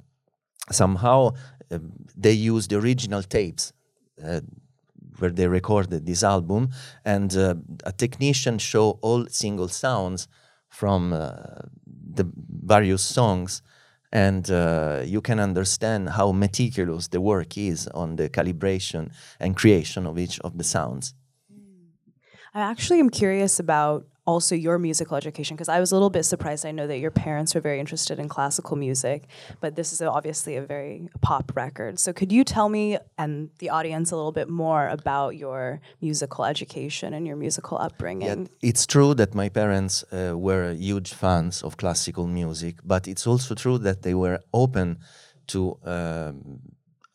somehow 0.71 1.31
uh, 1.71 1.79
they 2.15 2.33
used 2.33 2.71
the 2.71 2.77
original 2.77 3.23
tapes 3.23 3.73
uh, 4.23 4.41
where 5.19 5.31
they 5.31 5.49
recorded 5.49 6.05
this 6.05 6.23
album, 6.23 6.69
and 7.07 7.35
uh, 7.35 7.55
a 7.85 7.93
technician 7.93 8.59
show 8.59 8.99
all 9.01 9.27
single 9.29 9.69
sounds 9.69 10.29
from 10.69 11.15
uh, 11.15 11.31
the 11.87 12.31
various 12.65 13.03
songs, 13.03 13.63
and 14.15 14.49
uh, 14.49 15.03
you 15.05 15.21
can 15.21 15.41
understand 15.41 16.11
how 16.11 16.31
meticulous 16.31 17.09
the 17.09 17.21
work 17.21 17.59
is 17.59 17.89
on 17.89 18.15
the 18.15 18.31
calibration 18.31 19.13
and 19.41 19.57
creation 19.57 20.07
of 20.07 20.19
each 20.19 20.39
of 20.41 20.57
the 20.57 20.63
sounds. 20.63 21.15
I 22.55 22.61
actually 22.61 23.01
am 23.01 23.11
curious 23.11 23.59
about 23.59 24.07
also 24.27 24.55
your 24.55 24.79
musical 24.79 25.17
education 25.17 25.57
because 25.57 25.69
I 25.69 25.81
was 25.81 25.93
a 25.93 25.95
little 25.95 26.11
bit 26.11 26.25
surprised. 26.25 26.65
I 26.65 26.71
know 26.71 26.87
that 26.87 26.99
your 26.99 27.11
parents 27.11 27.55
were 27.55 27.61
very 27.61 27.79
interested 27.79 28.19
in 28.19 28.29
classical 28.29 28.77
music, 28.77 29.25
but 29.61 29.77
this 29.77 29.93
is 29.93 30.01
obviously 30.01 30.57
a 30.57 30.63
very 30.63 31.09
pop 31.21 31.53
record. 31.55 31.99
So 31.99 32.13
could 32.13 32.33
you 32.33 32.45
tell 32.45 32.69
me 32.69 32.99
and 33.19 33.51
the 33.59 33.71
audience 33.71 34.11
a 34.11 34.17
little 34.17 34.33
bit 34.33 34.49
more 34.49 34.89
about 34.89 35.37
your 35.37 35.81
musical 36.01 36.45
education 36.45 37.13
and 37.13 37.27
your 37.27 37.37
musical 37.37 37.79
upbringing? 37.79 38.29
Yeah, 38.29 38.69
it's 38.71 38.87
true 38.87 39.15
that 39.15 39.35
my 39.35 39.49
parents 39.49 40.05
uh, 40.05 40.33
were 40.37 40.73
huge 40.73 41.13
fans 41.13 41.63
of 41.63 41.77
classical 41.77 42.27
music, 42.27 42.77
but 42.85 43.07
it's 43.07 43.27
also 43.27 43.55
true 43.55 43.79
that 43.79 44.03
they 44.03 44.15
were 44.15 44.41
open 44.53 44.99
to 45.49 45.79
um, 45.85 46.61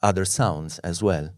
other 0.01 0.25
sounds 0.25 0.79
as 0.79 1.01
well. 1.01 1.29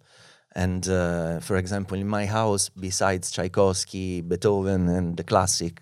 And 0.53 0.87
uh, 0.87 1.39
for 1.39 1.57
example, 1.57 1.97
in 1.97 2.07
my 2.07 2.25
house, 2.25 2.69
besides 2.69 3.31
Tchaikovsky, 3.31 4.21
Beethoven, 4.21 4.89
and 4.89 5.15
the 5.15 5.23
classic 5.23 5.81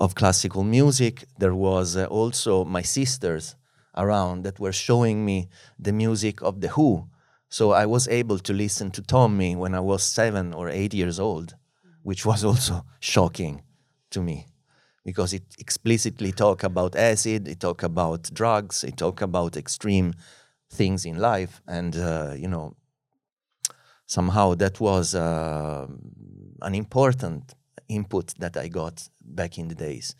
of 0.00 0.14
classical 0.14 0.64
music, 0.64 1.24
there 1.38 1.54
was 1.54 1.96
uh, 1.96 2.06
also 2.06 2.64
my 2.64 2.82
sisters 2.82 3.56
around 3.96 4.42
that 4.42 4.58
were 4.58 4.72
showing 4.72 5.24
me 5.24 5.48
the 5.78 5.92
music 5.92 6.42
of 6.42 6.60
the 6.60 6.68
Who. 6.68 7.08
So 7.48 7.72
I 7.72 7.86
was 7.86 8.08
able 8.08 8.38
to 8.40 8.52
listen 8.52 8.90
to 8.92 9.02
Tommy 9.02 9.54
when 9.54 9.74
I 9.74 9.80
was 9.80 10.02
seven 10.02 10.52
or 10.52 10.68
eight 10.68 10.94
years 10.94 11.20
old, 11.20 11.54
which 12.02 12.26
was 12.26 12.44
also 12.50 12.84
shocking 13.00 13.62
to 14.10 14.22
me 14.22 14.46
because 15.04 15.34
it 15.34 15.44
explicitly 15.58 16.32
talk 16.32 16.62
about 16.62 16.96
acid, 16.96 17.46
it 17.46 17.60
talk 17.60 17.82
about 17.82 18.30
drugs, 18.32 18.82
it 18.82 18.96
talk 18.96 19.20
about 19.20 19.56
extreme 19.56 20.14
things 20.70 21.04
in 21.04 21.18
life, 21.18 21.60
and 21.68 21.96
uh, 21.96 22.32
you 22.36 22.48
know 22.48 22.74
somehow 24.06 24.54
that 24.54 24.80
was 24.80 25.14
uh, 25.14 25.86
an 26.62 26.74
important 26.74 27.54
input 27.88 28.34
that 28.38 28.56
I 28.56 28.68
got 28.68 29.08
back 29.20 29.58
in 29.58 29.68
the 29.68 29.74
days. 29.74 30.14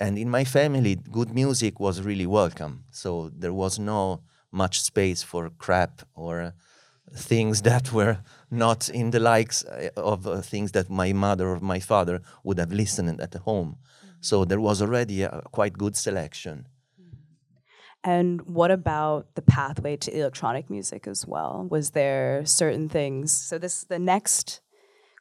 And 0.00 0.16
in 0.16 0.30
my 0.30 0.44
family, 0.44 0.96
good 1.10 1.34
music 1.34 1.80
was 1.80 2.02
really 2.02 2.26
welcome. 2.26 2.84
So 2.90 3.30
there 3.36 3.52
was 3.52 3.78
no 3.78 4.22
much 4.52 4.80
space 4.80 5.22
for 5.22 5.50
crap 5.50 6.02
or 6.14 6.54
things 7.14 7.62
that 7.68 7.92
were 7.92 8.18
not 8.50 8.88
in 8.88 9.10
the 9.10 9.20
likes 9.20 9.64
uh, 9.64 9.88
of 9.96 10.26
uh, 10.26 10.40
things 10.40 10.72
that 10.72 10.88
my 10.88 11.12
mother 11.12 11.48
or 11.48 11.60
my 11.60 11.80
father 11.80 12.22
would 12.44 12.58
have 12.58 12.72
listened 12.72 13.20
at 13.20 13.34
home. 13.34 13.76
Mm-hmm. 13.76 14.12
So 14.20 14.44
there 14.44 14.60
was 14.60 14.80
already 14.80 15.22
a 15.22 15.42
quite 15.50 15.76
good 15.76 15.96
selection. 15.96 16.66
And 18.04 18.42
what 18.42 18.70
about 18.70 19.34
the 19.34 19.42
pathway 19.42 19.96
to 19.96 20.16
electronic 20.16 20.70
music 20.70 21.06
as 21.06 21.26
well? 21.26 21.66
Was 21.68 21.90
there 21.90 22.44
certain 22.46 22.88
things? 22.88 23.32
So 23.32 23.58
this 23.58 23.84
the 23.84 23.98
next 23.98 24.60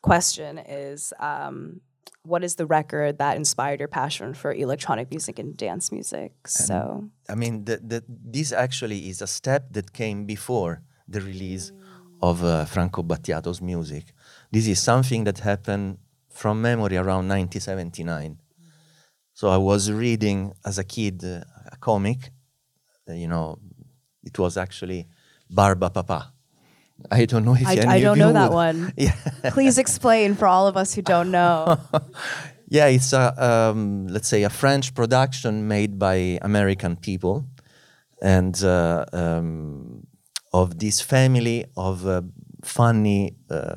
question 0.02 0.58
is 0.60 1.12
um, 1.20 1.82
what 2.24 2.44
is 2.44 2.56
the 2.56 2.66
record 2.66 3.18
that 3.18 3.36
inspired 3.36 3.80
your 3.80 3.88
passion 3.88 4.34
for 4.34 4.54
electronic 4.54 5.10
music 5.10 5.40
and 5.40 5.58
dance 5.58 5.92
music? 5.92 6.34
So 6.48 7.10
I 7.30 7.36
mean, 7.36 7.66
the, 7.66 7.78
the, 7.78 8.04
this 8.08 8.52
actually 8.52 9.10
is 9.10 9.22
a 9.22 9.28
step 9.28 9.74
that 9.74 9.94
came 9.94 10.26
before 10.26 10.82
the 11.08 11.22
release 11.22 11.72
of 12.22 12.44
uh, 12.44 12.66
Franco 12.66 13.04
Battiato's 13.04 13.62
music. 13.62 14.14
This 14.52 14.68
is 14.68 14.82
something 14.82 15.24
that 15.24 15.40
happened 15.40 15.98
from 16.30 16.62
memory 16.62 16.98
around 16.98 17.28
1979. 17.28 18.40
So 19.34 19.50
I 19.50 19.58
was 19.58 19.92
reading 19.92 20.54
as 20.66 20.78
a 20.78 20.84
kid 20.84 21.24
uh, 21.24 21.42
a 21.72 21.78
comic 21.78 22.32
you 23.10 23.28
know, 23.28 23.60
it 24.24 24.38
was 24.38 24.58
actually 24.58 25.08
Barbapapa. 25.52 26.32
I 27.12 27.26
don't 27.26 27.46
know 27.46 27.56
if 27.56 27.68
I, 27.68 27.74
I 27.88 28.00
don't 28.00 28.18
know 28.18 28.34
that 28.34 28.52
one. 28.52 28.92
Yeah. 28.98 29.16
Please 29.52 29.78
explain 29.78 30.36
for 30.36 30.48
all 30.48 30.68
of 30.68 30.76
us 30.76 30.96
who 30.96 31.02
don't 31.02 31.30
know. 31.32 31.78
yeah, 32.68 32.88
it's 32.88 33.14
a 33.14 33.34
um, 33.38 34.08
let's 34.08 34.28
say 34.28 34.44
a 34.44 34.50
French 34.50 34.94
production 34.96 35.68
made 35.68 36.00
by 36.00 36.40
American 36.42 36.96
people, 36.96 37.46
and 38.22 38.62
uh, 38.64 39.06
um, 39.14 40.08
of 40.54 40.80
this 40.80 41.00
family 41.00 41.66
of 41.76 42.08
uh, 42.08 42.22
funny, 42.64 43.36
uh, 43.50 43.76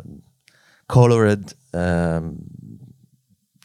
colored 0.89 1.53
um, 1.75 2.39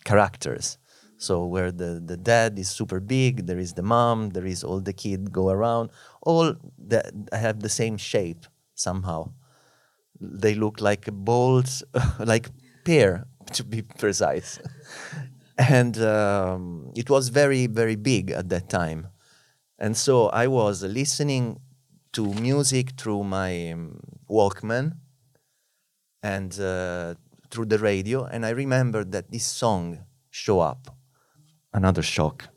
characters. 0.03 0.77
So 1.17 1.45
where 1.45 1.71
the, 1.71 2.01
the 2.05 2.17
dad 2.17 2.59
is 2.59 2.69
super 2.69 2.99
big, 2.99 3.47
there 3.47 3.59
is 3.59 3.73
the 3.73 3.83
mom, 3.83 4.31
there 4.31 4.45
is 4.45 4.63
all 4.63 4.81
the 4.81 4.93
kid 4.93 5.31
go 5.31 5.49
around, 5.49 5.89
all 6.21 6.55
that 6.87 7.13
have 7.31 7.61
the 7.61 7.69
same 7.69 7.97
shape 7.97 8.45
somehow. 8.73 9.31
They 10.19 10.55
look 10.55 10.81
like 10.81 11.05
balls, 11.11 11.83
like 12.19 12.49
pear 12.83 13.27
to 13.53 13.63
be 13.63 13.81
precise. 13.81 14.59
and 15.57 15.97
um, 16.01 16.91
it 16.95 17.09
was 17.09 17.29
very 17.29 17.67
very 17.67 17.95
big 17.95 18.31
at 18.31 18.49
that 18.49 18.69
time, 18.69 19.07
and 19.79 19.95
so 19.95 20.27
I 20.27 20.47
was 20.47 20.83
listening 20.83 21.59
to 22.13 22.33
music 22.33 22.91
through 22.97 23.23
my 23.23 23.71
um, 23.71 23.99
Walkman 24.29 24.97
and 26.23 26.59
uh, 26.59 27.15
through 27.49 27.65
the 27.65 27.79
radio, 27.79 28.25
and 28.25 28.45
I 28.45 28.49
remember 28.49 29.03
that 29.05 29.31
this 29.31 29.45
song 29.45 29.99
show 30.29 30.59
up 30.59 30.94
another 31.75 32.01
shock. 32.01 32.47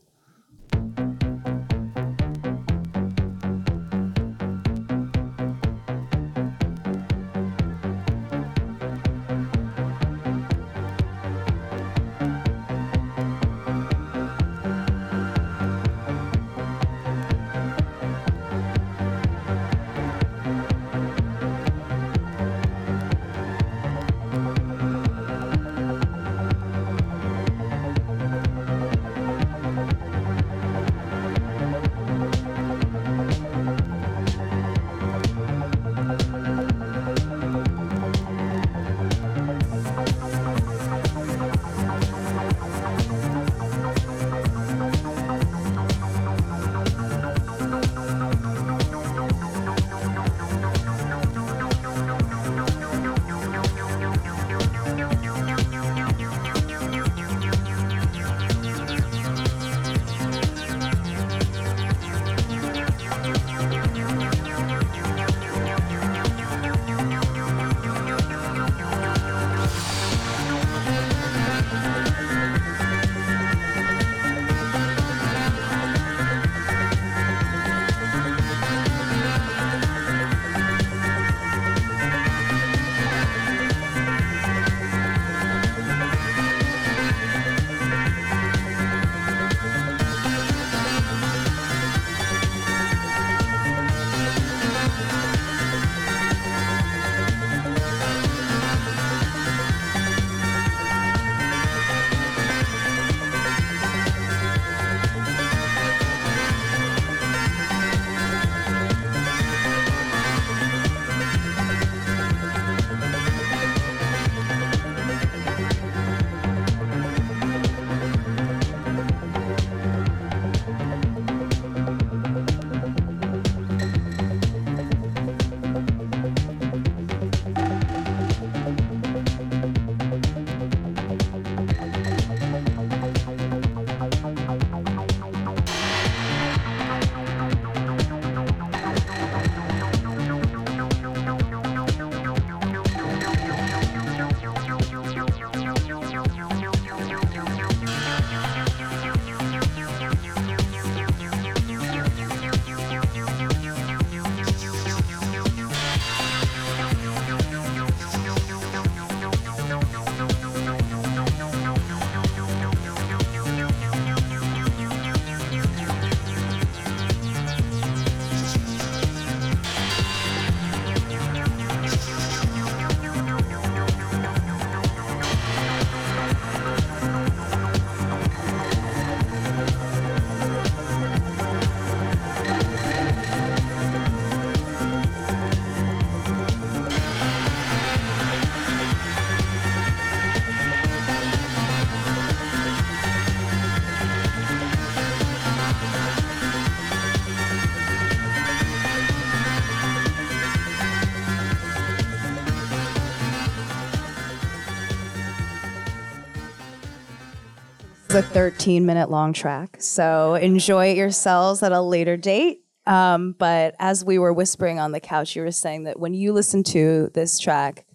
A 208.19 208.23
13 208.23 208.85
minute 208.85 209.11
long 209.11 209.33
track, 209.33 209.77
so 209.81 210.35
enjoy 210.35 210.89
it 210.89 210.97
yourselves 210.97 211.63
at 211.63 211.71
a 211.71 211.81
later 211.81 212.17
date. 212.17 212.65
Um, 212.85 213.37
but 213.39 213.77
as 213.79 214.05
we 214.05 214.19
were 214.19 214.33
whispering 214.33 214.81
on 214.81 214.91
the 214.91 214.99
couch, 214.99 215.37
you 215.37 215.43
were 215.43 215.53
saying 215.53 215.85
that 215.85 216.01
when 216.01 216.15
you 216.15 216.33
listened 216.33 216.67
to 216.67 217.11
this 217.15 217.39
track 217.39 217.87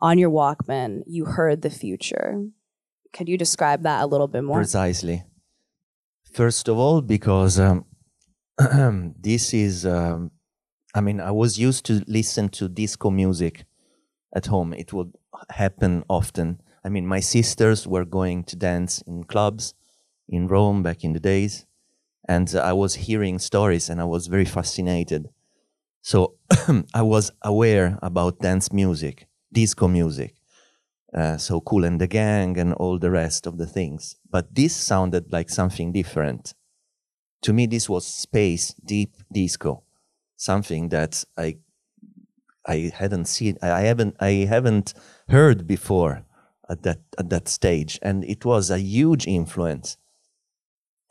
on 0.00 0.16
your 0.16 0.30
Walkman, 0.30 1.02
you 1.06 1.26
heard 1.26 1.60
the 1.60 1.68
future. 1.68 2.42
Could 3.12 3.28
you 3.28 3.36
describe 3.36 3.82
that 3.82 4.02
a 4.02 4.06
little 4.06 4.28
bit 4.28 4.44
more? 4.44 4.56
Precisely. 4.56 5.24
First 6.32 6.68
of 6.68 6.78
all, 6.78 7.02
because 7.02 7.60
um, 7.60 7.84
this 9.20 9.52
is, 9.52 9.84
um, 9.84 10.30
I 10.94 11.02
mean, 11.02 11.20
I 11.20 11.32
was 11.32 11.58
used 11.58 11.84
to 11.86 12.02
listen 12.06 12.48
to 12.50 12.70
disco 12.70 13.10
music 13.10 13.66
at 14.34 14.46
home. 14.46 14.72
It 14.72 14.94
would 14.94 15.12
happen 15.50 16.02
often. 16.08 16.62
I 16.86 16.88
mean, 16.88 17.04
my 17.04 17.18
sisters 17.18 17.84
were 17.84 18.04
going 18.04 18.44
to 18.44 18.54
dance 18.54 19.02
in 19.08 19.24
clubs 19.24 19.74
in 20.28 20.46
Rome 20.46 20.84
back 20.84 21.02
in 21.02 21.14
the 21.14 21.18
days, 21.18 21.66
and 22.28 22.48
I 22.54 22.74
was 22.74 22.94
hearing 22.94 23.40
stories 23.40 23.90
and 23.90 24.00
I 24.00 24.04
was 24.04 24.28
very 24.28 24.44
fascinated. 24.44 25.28
So 26.00 26.36
I 26.94 27.02
was 27.02 27.32
aware 27.42 27.98
about 28.02 28.38
dance 28.38 28.72
music, 28.72 29.26
disco 29.52 29.88
music, 29.88 30.36
uh, 31.12 31.38
so 31.38 31.60
Cool 31.60 31.84
and 31.84 32.00
the 32.00 32.06
Gang 32.06 32.56
and 32.56 32.72
all 32.74 33.00
the 33.00 33.10
rest 33.10 33.48
of 33.48 33.58
the 33.58 33.66
things. 33.66 34.14
But 34.30 34.54
this 34.54 34.76
sounded 34.76 35.32
like 35.32 35.50
something 35.50 35.90
different. 35.90 36.54
To 37.42 37.52
me, 37.52 37.66
this 37.66 37.88
was 37.88 38.06
space, 38.06 38.74
deep 38.84 39.16
disco, 39.32 39.82
something 40.36 40.90
that 40.90 41.24
I 41.36 41.56
I 42.64 42.92
hadn't 42.94 43.26
seen, 43.26 43.58
I 43.62 43.82
haven't, 43.82 44.16
I 44.20 44.46
haven't 44.48 44.94
heard 45.28 45.66
before 45.66 46.25
at 46.68 46.82
that 46.82 47.00
at 47.18 47.30
that 47.30 47.48
stage, 47.48 47.98
and 48.02 48.24
it 48.24 48.44
was 48.44 48.70
a 48.70 48.78
huge 48.78 49.26
influence. 49.26 49.96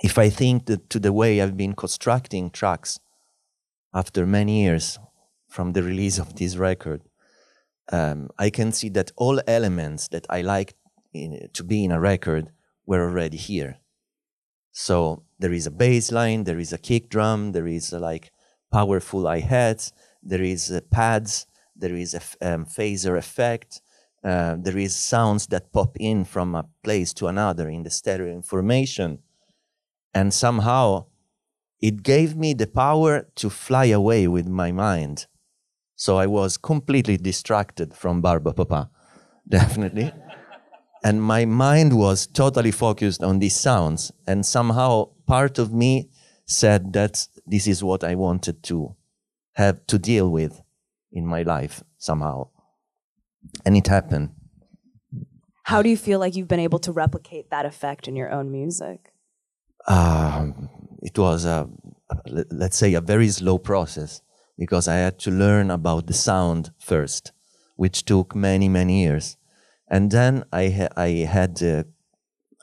If 0.01 0.17
I 0.17 0.29
think 0.29 0.65
that 0.65 0.89
to 0.89 0.99
the 0.99 1.13
way 1.13 1.41
I've 1.41 1.57
been 1.57 1.73
constructing 1.73 2.49
tracks 2.49 2.99
after 3.93 4.25
many 4.25 4.63
years 4.63 4.99
from 5.47 5.73
the 5.73 5.83
release 5.83 6.19
of 6.19 6.35
this 6.35 6.57
record, 6.57 7.01
um, 7.91 8.29
I 8.37 8.49
can 8.49 8.71
see 8.71 8.89
that 8.89 9.11
all 9.15 9.39
elements 9.47 10.09
that 10.09 10.25
I 10.29 10.41
like 10.41 10.75
in, 11.13 11.49
to 11.53 11.63
be 11.63 11.83
in 11.85 11.91
a 11.91 11.99
record 11.99 12.51
were 12.85 13.01
already 13.01 13.37
here. 13.37 13.77
So 14.71 15.23
there 15.39 15.53
is 15.53 15.65
a 15.65 15.71
bass 15.71 16.11
line, 16.11 16.43
there 16.43 16.59
is 16.59 16.73
a 16.73 16.77
kick 16.77 17.09
drum, 17.09 17.53
there 17.53 17.67
is 17.67 17.93
a, 17.93 17.99
like 17.99 18.31
powerful 18.71 19.25
hi 19.25 19.39
hats, 19.39 19.93
there 20.21 20.41
is 20.41 20.69
uh, 20.69 20.81
pads, 20.91 21.47
there 21.75 21.95
is 21.95 22.13
a 22.13 22.17
f- 22.17 22.35
um, 22.41 22.65
phaser 22.65 23.17
effect, 23.17 23.81
uh, 24.25 24.55
there 24.59 24.77
is 24.77 24.95
sounds 24.95 25.45
that 25.47 25.71
pop 25.71 25.95
in 25.99 26.25
from 26.25 26.55
a 26.55 26.65
place 26.83 27.13
to 27.13 27.27
another 27.27 27.69
in 27.69 27.83
the 27.83 27.91
stereo 27.91 28.33
information, 28.33 29.19
and 30.15 30.33
somehow 30.33 31.05
it 31.79 32.01
gave 32.01 32.35
me 32.35 32.53
the 32.53 32.65
power 32.65 33.27
to 33.35 33.49
fly 33.51 33.85
away 33.85 34.27
with 34.27 34.47
my 34.47 34.71
mind. 34.71 35.27
So 35.95 36.17
I 36.17 36.25
was 36.25 36.57
completely 36.57 37.17
distracted 37.17 37.93
from 37.93 38.23
Barbapapa, 38.23 38.89
definitely. 39.47 40.11
and 41.03 41.21
my 41.21 41.45
mind 41.45 41.95
was 41.95 42.25
totally 42.25 42.71
focused 42.71 43.21
on 43.21 43.38
these 43.38 43.55
sounds. 43.55 44.11
And 44.25 44.43
somehow 44.43 45.09
part 45.27 45.59
of 45.59 45.71
me 45.71 46.09
said 46.47 46.93
that 46.93 47.27
this 47.45 47.67
is 47.67 47.83
what 47.83 48.03
I 48.03 48.15
wanted 48.15 48.63
to 48.63 48.95
have 49.53 49.85
to 49.85 49.99
deal 49.99 50.29
with 50.31 50.63
in 51.11 51.27
my 51.27 51.43
life 51.43 51.83
somehow. 51.99 52.47
And 53.65 53.75
it 53.75 53.88
happened. 53.88 54.29
How 55.63 55.81
do 55.81 55.89
you 55.89 55.97
feel 55.97 56.19
like 56.19 56.36
you've 56.36 56.47
been 56.47 56.60
able 56.60 56.79
to 56.79 56.91
replicate 56.91 57.49
that 57.49 57.65
effect 57.65 58.08
in 58.08 58.15
your 58.15 58.31
own 58.31 58.51
music? 58.51 59.12
Um, 59.88 60.69
it 61.01 61.17
was, 61.17 61.45
a, 61.45 61.67
let's 62.51 62.77
say, 62.77 62.93
a 62.93 63.01
very 63.01 63.29
slow 63.29 63.58
process 63.58 64.21
because 64.58 64.88
I 64.88 64.95
had 64.95 65.19
to 65.19 65.31
learn 65.31 65.71
about 65.71 66.08
the 66.08 66.13
sound 66.13 66.71
first, 66.79 67.31
which 67.75 68.05
took 68.05 68.36
many, 68.36 68.69
many 68.69 69.03
years. 69.03 69.38
And 69.89 70.12
then 70.12 70.43
I, 70.51 70.69
ha- 70.69 70.93
I 70.95 71.10
had, 71.27 71.62
uh, 71.62 71.84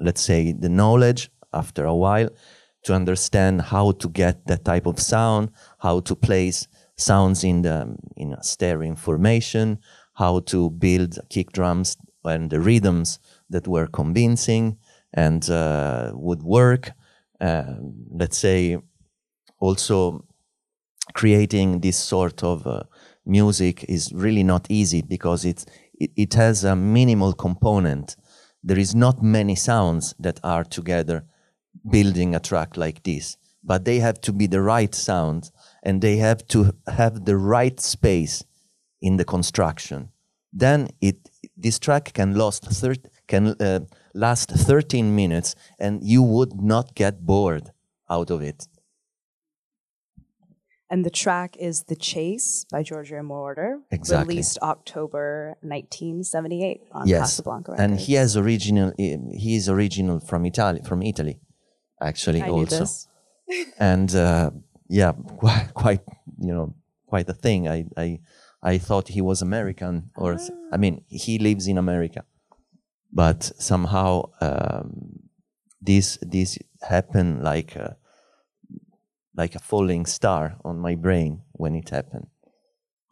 let's 0.00 0.20
say, 0.22 0.52
the 0.52 0.68
knowledge 0.68 1.30
after 1.52 1.84
a 1.84 1.94
while 1.94 2.30
to 2.84 2.94
understand 2.94 3.62
how 3.62 3.92
to 3.92 4.08
get 4.08 4.46
that 4.46 4.64
type 4.64 4.86
of 4.86 4.98
sound, 4.98 5.50
how 5.78 6.00
to 6.00 6.14
place 6.16 6.66
sounds 6.96 7.44
in 7.44 7.62
the 7.62 7.96
in 8.16 8.32
a 8.32 8.42
stereo 8.42 8.88
information, 8.88 9.78
how 10.14 10.40
to 10.40 10.70
build 10.70 11.18
kick 11.30 11.52
drums 11.52 11.96
and 12.24 12.50
the 12.50 12.60
rhythms 12.60 13.18
that 13.50 13.66
were 13.66 13.86
convincing 13.86 14.78
and 15.12 15.48
uh, 15.50 16.12
would 16.14 16.42
work. 16.42 16.92
Um, 17.40 17.94
let's 18.10 18.38
say 18.38 18.78
also 19.58 20.24
creating 21.14 21.80
this 21.80 21.96
sort 21.96 22.42
of 22.42 22.66
uh, 22.66 22.82
music 23.26 23.84
is 23.88 24.12
really 24.12 24.42
not 24.42 24.66
easy 24.70 25.02
because 25.02 25.44
it's, 25.44 25.66
it, 25.94 26.10
it 26.16 26.34
has 26.34 26.64
a 26.64 26.76
minimal 26.76 27.32
component. 27.32 28.16
There 28.62 28.78
is 28.78 28.94
not 28.94 29.22
many 29.22 29.56
sounds 29.56 30.14
that 30.18 30.38
are 30.44 30.64
together 30.64 31.24
building 31.90 32.34
a 32.34 32.40
track 32.40 32.76
like 32.76 33.02
this, 33.02 33.36
but 33.64 33.84
they 33.84 33.98
have 33.98 34.20
to 34.22 34.32
be 34.32 34.46
the 34.46 34.62
right 34.62 34.94
sound 34.94 35.50
and 35.82 36.00
they 36.00 36.16
have 36.16 36.46
to 36.48 36.72
have 36.86 37.24
the 37.24 37.36
right 37.36 37.80
space 37.80 38.44
in 39.02 39.16
the 39.18 39.24
construction. 39.24 40.08
Then 40.52 40.88
it 41.00 41.16
this 41.56 41.78
track 41.78 42.12
can 42.12 42.34
last 42.34 42.64
thir- 42.64 43.08
can 43.26 43.48
uh, 43.60 43.80
last 44.14 44.50
13 44.50 45.14
minutes 45.14 45.54
and 45.78 46.02
you 46.02 46.22
would 46.22 46.60
not 46.60 46.94
get 46.94 47.24
bored 47.26 47.70
out 48.08 48.30
of 48.30 48.42
it. 48.42 48.68
And 50.90 51.06
the 51.06 51.10
track 51.10 51.56
is 51.56 51.84
The 51.84 51.96
Chase 51.96 52.66
by 52.70 52.82
Giorgio 52.82 53.22
Moroder, 53.22 53.80
Exactly. 53.90 54.34
released 54.34 54.58
October 54.60 55.56
1978 55.62 56.82
on 56.92 57.08
yes 57.08 57.20
Casablanca 57.20 57.72
and 57.78 57.98
he 57.98 58.12
has 58.14 58.36
original 58.36 58.92
he 58.98 59.56
is 59.56 59.68
original 59.68 60.20
from 60.20 60.44
italy 60.44 60.80
from 60.84 61.02
italy 61.02 61.36
actually 62.00 62.42
I 62.42 62.48
also 62.48 62.84
and 63.78 64.14
uh, 64.14 64.50
yeah 64.88 65.12
quite, 65.42 65.68
quite 65.72 66.02
you 66.46 66.52
know 66.56 66.74
quite 67.06 67.28
a 67.28 67.34
thing 67.44 67.68
i 67.68 67.78
i 67.96 68.20
i 68.62 68.78
thought 68.78 69.08
he 69.08 69.20
was 69.20 69.42
american 69.42 70.10
or 70.16 70.38
I 70.72 70.76
mean 70.76 71.04
he 71.08 71.38
lives 71.38 71.66
in 71.66 71.78
america 71.78 72.22
but 73.12 73.40
somehow 73.58 74.30
um, 74.40 75.20
this 75.80 76.18
this 76.22 76.58
happened 76.88 77.42
like 77.42 77.76
a, 77.76 77.96
like 79.36 79.54
a 79.54 79.58
falling 79.58 80.06
star 80.06 80.56
on 80.64 80.78
my 80.78 80.94
brain 80.94 81.42
when 81.52 81.74
it 81.74 81.90
happened 81.90 82.28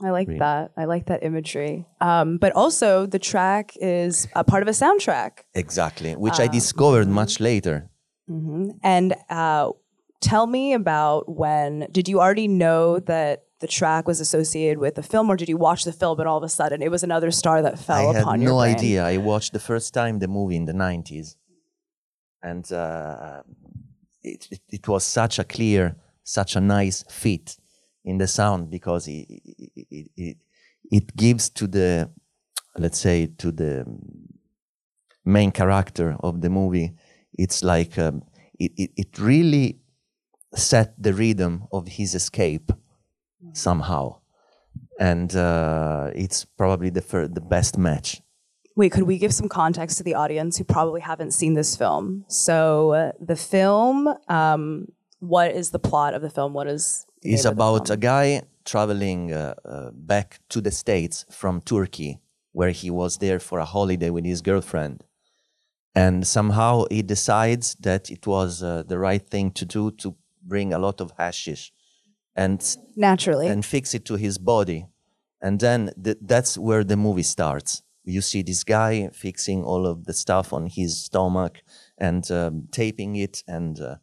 I 0.03 0.11
like 0.13 0.29
Really. 0.29 0.39
that. 0.39 0.73
I 0.79 0.87
like 0.87 1.05
that 1.07 1.23
imagery. 1.23 1.85
Um, 2.01 2.39
but 2.39 2.53
also, 2.57 3.05
the 3.05 3.19
track 3.19 3.73
is 3.77 4.27
a 4.35 4.43
part 4.43 4.63
of 4.63 4.69
a 4.69 4.73
soundtrack. 4.73 5.33
exactly 5.55 6.13
which 6.17 6.41
i 6.41 6.47
discovered 6.49 7.09
much 7.09 7.39
later 7.41 7.77
hmm 8.27 8.71
And 8.83 9.09
uh, 9.29 9.67
tell 10.23 10.47
me 10.47 10.73
about 10.73 11.29
when 11.29 11.87
did 11.97 12.09
you 12.09 12.19
already 12.21 12.49
know 12.49 12.99
that 13.13 13.45
the 13.61 13.67
track 13.67 14.07
was 14.07 14.21
associated 14.21 14.79
with 14.79 14.95
the 14.95 15.03
film, 15.03 15.31
or 15.31 15.37
did 15.37 15.49
you 15.49 15.57
watch 15.57 15.85
the 15.85 15.93
film 15.93 16.19
and 16.19 16.29
all 16.29 16.39
of 16.39 16.43
a 16.43 16.49
sudden 16.49 16.83
it 16.83 16.91
was 16.91 17.03
another 17.03 17.31
star 17.31 17.63
that 17.63 17.79
fell 17.79 18.11
upon. 18.11 18.17
I 18.17 18.19
had 18.19 18.23
upon 18.23 18.41
your 18.43 18.51
no 18.53 18.59
brain? 18.59 18.75
idea. 18.75 19.05
I 19.05 19.19
watched 19.19 19.53
the 19.53 19.61
first 19.61 19.93
time 19.93 20.19
the 20.19 20.29
movie 20.29 20.57
in 20.57 20.65
the 20.65 20.73
90s. 20.73 21.37
And 22.43 22.71
uh, 22.73 23.43
it, 24.23 24.49
it, 24.51 24.61
it 24.69 24.89
was 24.89 25.05
such 25.05 25.39
a 25.39 25.45
clear, 25.45 25.97
such 26.25 26.57
a 26.57 26.61
nice 26.61 27.05
fit 27.11 27.57
in 28.03 28.17
the 28.17 28.27
sound 28.27 28.71
because 28.71 29.07
it, 29.07 29.27
it, 29.29 29.87
it, 29.91 30.11
it, 30.17 30.37
it 30.91 31.17
gives 31.17 31.51
to 31.51 31.67
the, 31.67 32.11
let's 32.79 32.99
say, 32.99 33.27
to 33.27 33.53
the 33.53 33.85
main 35.25 35.53
character 35.53 36.17
of 36.21 36.41
the 36.41 36.49
movie, 36.49 36.95
it's 37.35 37.63
like 37.63 37.99
um, 37.99 38.23
it, 38.59 38.73
it, 38.77 38.91
it 38.97 39.19
really 39.19 39.81
set 40.55 40.95
the 41.01 41.13
rhythm 41.13 41.65
of 41.73 41.87
his 41.87 42.15
escape 42.15 42.73
somehow 43.53 44.21
and 45.01 45.35
uh, 45.35 46.11
it's 46.15 46.45
probably 46.45 46.91
the 46.91 47.01
fir- 47.01 47.27
the 47.27 47.41
best 47.41 47.79
match. 47.79 48.21
Wait, 48.77 48.93
could 48.93 49.05
we 49.05 49.19
give 49.19 49.35
some 49.35 49.49
context 49.49 49.99
to 49.99 50.05
the 50.05 50.15
audience 50.15 50.59
who 50.59 50.65
probably 50.65 51.01
haven't 51.01 51.33
seen 51.33 51.55
this 51.55 51.77
film? 51.77 52.25
So, 52.29 52.93
uh, 52.93 53.13
the 53.19 53.37
film, 53.37 54.09
um, 54.29 54.89
what 55.19 55.51
is 55.51 55.71
the 55.71 55.79
plot 55.79 56.15
of 56.15 56.23
the 56.23 56.31
film? 56.31 56.53
What 56.53 56.67
is 56.67 57.07
the 57.23 57.33
It's 57.33 57.45
name 57.45 57.53
of 57.53 57.57
the 57.57 57.63
about 57.63 57.91
a 57.91 57.97
guy 57.97 58.43
traveling 58.65 59.33
uh, 59.33 59.55
uh, 59.65 59.91
back 59.93 60.39
to 60.51 60.61
the 60.61 60.71
states 60.71 61.25
from 61.31 61.61
Turkey, 61.63 62.21
where 62.53 62.71
he 62.71 62.91
was 62.91 63.19
there 63.19 63.41
for 63.41 63.59
a 63.59 63.65
holiday 63.65 64.11
with 64.11 64.25
his 64.25 64.43
girlfriend, 64.43 65.03
and 65.95 66.27
somehow 66.27 66.85
he 66.91 67.03
decides 67.03 67.75
that 67.81 68.11
it 68.11 68.27
was 68.27 68.63
uh, 68.63 68.83
the 68.87 68.99
right 68.99 69.27
thing 69.29 69.51
to 69.53 69.65
do 69.65 69.91
to 69.93 70.15
bring 70.43 70.73
a 70.73 70.79
lot 70.79 71.01
of 71.01 71.13
hashish, 71.19 71.73
and 72.35 72.77
naturally. 72.97 73.49
and 73.49 73.65
fix 73.65 73.95
it 73.95 74.05
to 74.07 74.17
his 74.17 74.39
body. 74.39 74.87
And 75.43 75.61
then 75.61 75.93
th- 76.03 76.19
that's 76.21 76.59
where 76.59 76.85
the 76.85 76.97
movie 76.97 77.23
starts. 77.23 77.83
You 78.05 78.21
see 78.21 78.43
this 78.43 78.65
guy 78.65 79.11
fixing 79.13 79.65
all 79.65 79.87
of 79.87 80.05
the 80.05 80.13
stuff 80.13 80.53
on 80.53 80.67
his 80.67 81.05
stomach 81.05 81.63
and 81.99 82.29
um, 82.31 82.69
taping 82.71 83.17
it 83.17 83.43
and 83.47 83.81
uh, 83.81 83.97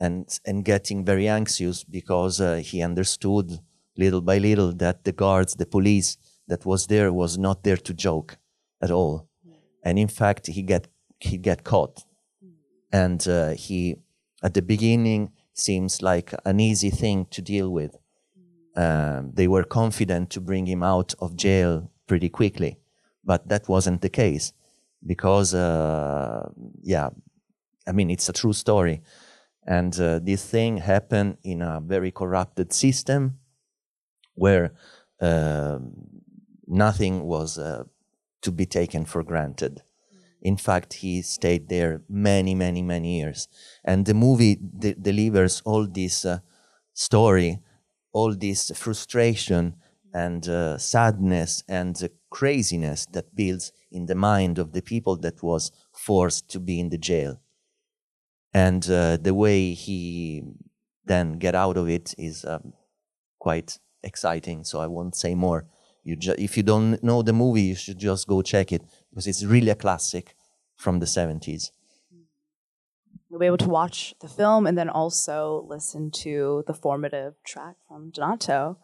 and 0.00 0.40
and 0.44 0.64
getting 0.64 1.04
very 1.04 1.28
anxious 1.28 1.84
because 1.84 2.40
uh, 2.40 2.62
he 2.64 2.82
understood 2.82 3.60
little 3.96 4.20
by 4.20 4.38
little 4.38 4.72
that 4.72 5.04
the 5.04 5.12
guards, 5.12 5.54
the 5.54 5.66
police 5.66 6.16
that 6.48 6.64
was 6.64 6.86
there 6.86 7.12
was 7.12 7.38
not 7.38 7.62
there 7.64 7.76
to 7.76 7.94
joke 7.94 8.38
at 8.80 8.90
all, 8.90 9.28
and 9.82 9.98
in 9.98 10.08
fact 10.08 10.46
he 10.46 10.62
get 10.62 10.88
he 11.18 11.36
get 11.36 11.64
caught, 11.64 12.04
and 12.92 13.26
uh, 13.28 13.50
he 13.50 13.96
at 14.42 14.54
the 14.54 14.62
beginning 14.62 15.32
seems 15.54 16.02
like 16.02 16.34
an 16.44 16.60
easy 16.60 16.90
thing 16.90 17.26
to 17.30 17.40
deal 17.40 17.70
with. 17.70 17.96
Um, 18.76 19.30
they 19.34 19.48
were 19.48 19.64
confident 19.64 20.30
to 20.30 20.40
bring 20.40 20.66
him 20.66 20.82
out 20.82 21.14
of 21.20 21.36
jail 21.36 21.90
pretty 22.06 22.28
quickly, 22.28 22.78
but 23.24 23.48
that 23.48 23.68
wasn't 23.68 24.02
the 24.02 24.08
case 24.08 24.52
because, 25.06 25.54
uh, 25.54 26.48
yeah, 26.82 27.10
I 27.86 27.92
mean, 27.92 28.10
it's 28.10 28.28
a 28.28 28.32
true 28.32 28.52
story. 28.52 29.02
And 29.66 29.98
uh, 29.98 30.18
this 30.18 30.44
thing 30.44 30.78
happened 30.78 31.38
in 31.42 31.62
a 31.62 31.80
very 31.80 32.10
corrupted 32.10 32.72
system 32.72 33.38
where 34.34 34.74
uh, 35.20 35.78
nothing 36.66 37.24
was 37.24 37.58
uh, 37.58 37.84
to 38.42 38.52
be 38.52 38.66
taken 38.66 39.04
for 39.04 39.22
granted. 39.22 39.82
In 40.44 40.58
fact, 40.58 40.92
he 40.94 41.22
stayed 41.22 41.70
there 41.70 42.02
many, 42.08 42.54
many, 42.54 42.82
many 42.82 43.18
years. 43.18 43.48
And 43.82 44.04
the 44.04 44.14
movie 44.14 44.56
de- 44.56 44.94
delivers 44.94 45.62
all 45.64 45.86
this 45.86 46.26
uh, 46.26 46.40
story, 46.92 47.60
all 48.12 48.34
this 48.34 48.70
frustration 48.74 49.76
and 50.12 50.46
uh, 50.46 50.76
sadness 50.78 51.64
and 51.66 52.08
craziness 52.30 53.06
that 53.06 53.34
builds 53.34 53.72
in 53.90 54.06
the 54.06 54.14
mind 54.14 54.58
of 54.58 54.72
the 54.72 54.82
people 54.82 55.16
that 55.16 55.42
was 55.42 55.72
forced 55.92 56.48
to 56.50 56.60
be 56.60 56.78
in 56.78 56.90
the 56.90 56.98
jail. 56.98 57.40
And 58.52 58.88
uh, 58.88 59.16
the 59.16 59.34
way 59.34 59.72
he 59.72 60.42
then 61.06 61.38
get 61.38 61.54
out 61.54 61.76
of 61.76 61.88
it 61.88 62.14
is 62.18 62.44
um, 62.44 62.74
quite 63.38 63.78
exciting. 64.02 64.62
So 64.62 64.78
I 64.78 64.86
won't 64.86 65.16
say 65.16 65.34
more. 65.34 65.66
You 66.04 66.18
if 66.38 66.56
you 66.58 66.62
don't 66.62 67.02
know 67.02 67.22
the 67.22 67.32
movie, 67.32 67.62
you 67.62 67.74
should 67.74 67.98
just 67.98 68.28
go 68.28 68.42
check 68.42 68.72
it 68.72 68.82
because 69.14 69.28
it's 69.28 69.44
really 69.44 69.70
a 69.70 69.76
classic 69.76 70.34
from 70.74 70.98
the 70.98 71.06
70s. 71.06 71.70
You'll 73.30 73.38
be 73.38 73.46
able 73.46 73.58
to 73.58 73.68
watch 73.68 74.14
the 74.20 74.28
film 74.28 74.66
and 74.66 74.76
then 74.76 74.88
also 74.88 75.64
listen 75.68 76.10
to 76.22 76.64
the 76.66 76.74
formative 76.74 77.34
track 77.44 77.76
from 77.86 78.10
Donato. 78.10 78.78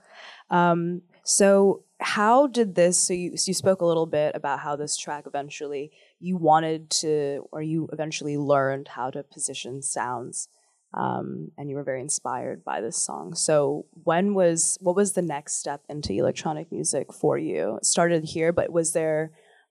Um, 0.50 1.02
so, 1.24 1.84
how 1.98 2.46
did 2.46 2.76
this? 2.76 2.98
So 2.98 3.12
you, 3.12 3.36
so 3.36 3.50
you 3.50 3.54
spoke 3.54 3.80
a 3.80 3.86
little 3.86 4.06
bit 4.06 4.34
about 4.34 4.60
how 4.60 4.74
this 4.74 4.96
track 4.96 5.24
eventually 5.26 5.92
you 6.18 6.36
wanted 6.36 6.90
to, 6.90 7.46
or 7.52 7.60
you 7.60 7.88
eventually 7.92 8.38
learned 8.38 8.88
how 8.88 9.10
to 9.10 9.22
position 9.22 9.82
sounds, 9.82 10.48
um, 10.94 11.52
and 11.58 11.68
you 11.68 11.76
were 11.76 11.84
very 11.84 12.00
inspired 12.00 12.64
by 12.64 12.80
this 12.80 12.96
song. 12.96 13.34
So, 13.34 13.86
when 14.04 14.34
was 14.34 14.78
what 14.80 14.96
was 14.96 15.12
the 15.12 15.22
next 15.22 15.54
step 15.60 15.82
into 15.88 16.12
electronic 16.12 16.72
music 16.72 17.12
for 17.12 17.36
you? 17.36 17.76
It 17.76 17.86
started 17.86 18.24
here, 18.24 18.52
but 18.52 18.72
was 18.72 18.92
there 18.92 19.30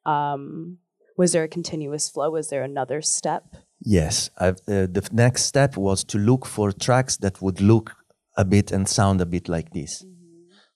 um, 0.09 0.77
was 1.17 1.31
there 1.33 1.43
a 1.43 1.47
continuous 1.47 2.09
flow? 2.09 2.31
Was 2.31 2.49
there 2.49 2.63
another 2.63 3.01
step? 3.01 3.43
Yes, 3.81 4.29
I've, 4.37 4.59
uh, 4.67 4.87
the 4.97 5.07
next 5.11 5.43
step 5.43 5.77
was 5.77 6.03
to 6.05 6.17
look 6.17 6.45
for 6.45 6.71
tracks 6.71 7.17
that 7.17 7.41
would 7.41 7.61
look 7.61 7.95
a 8.37 8.45
bit 8.45 8.71
and 8.71 8.87
sound 8.87 9.21
a 9.21 9.25
bit 9.25 9.47
like 9.49 9.71
this. 9.71 10.05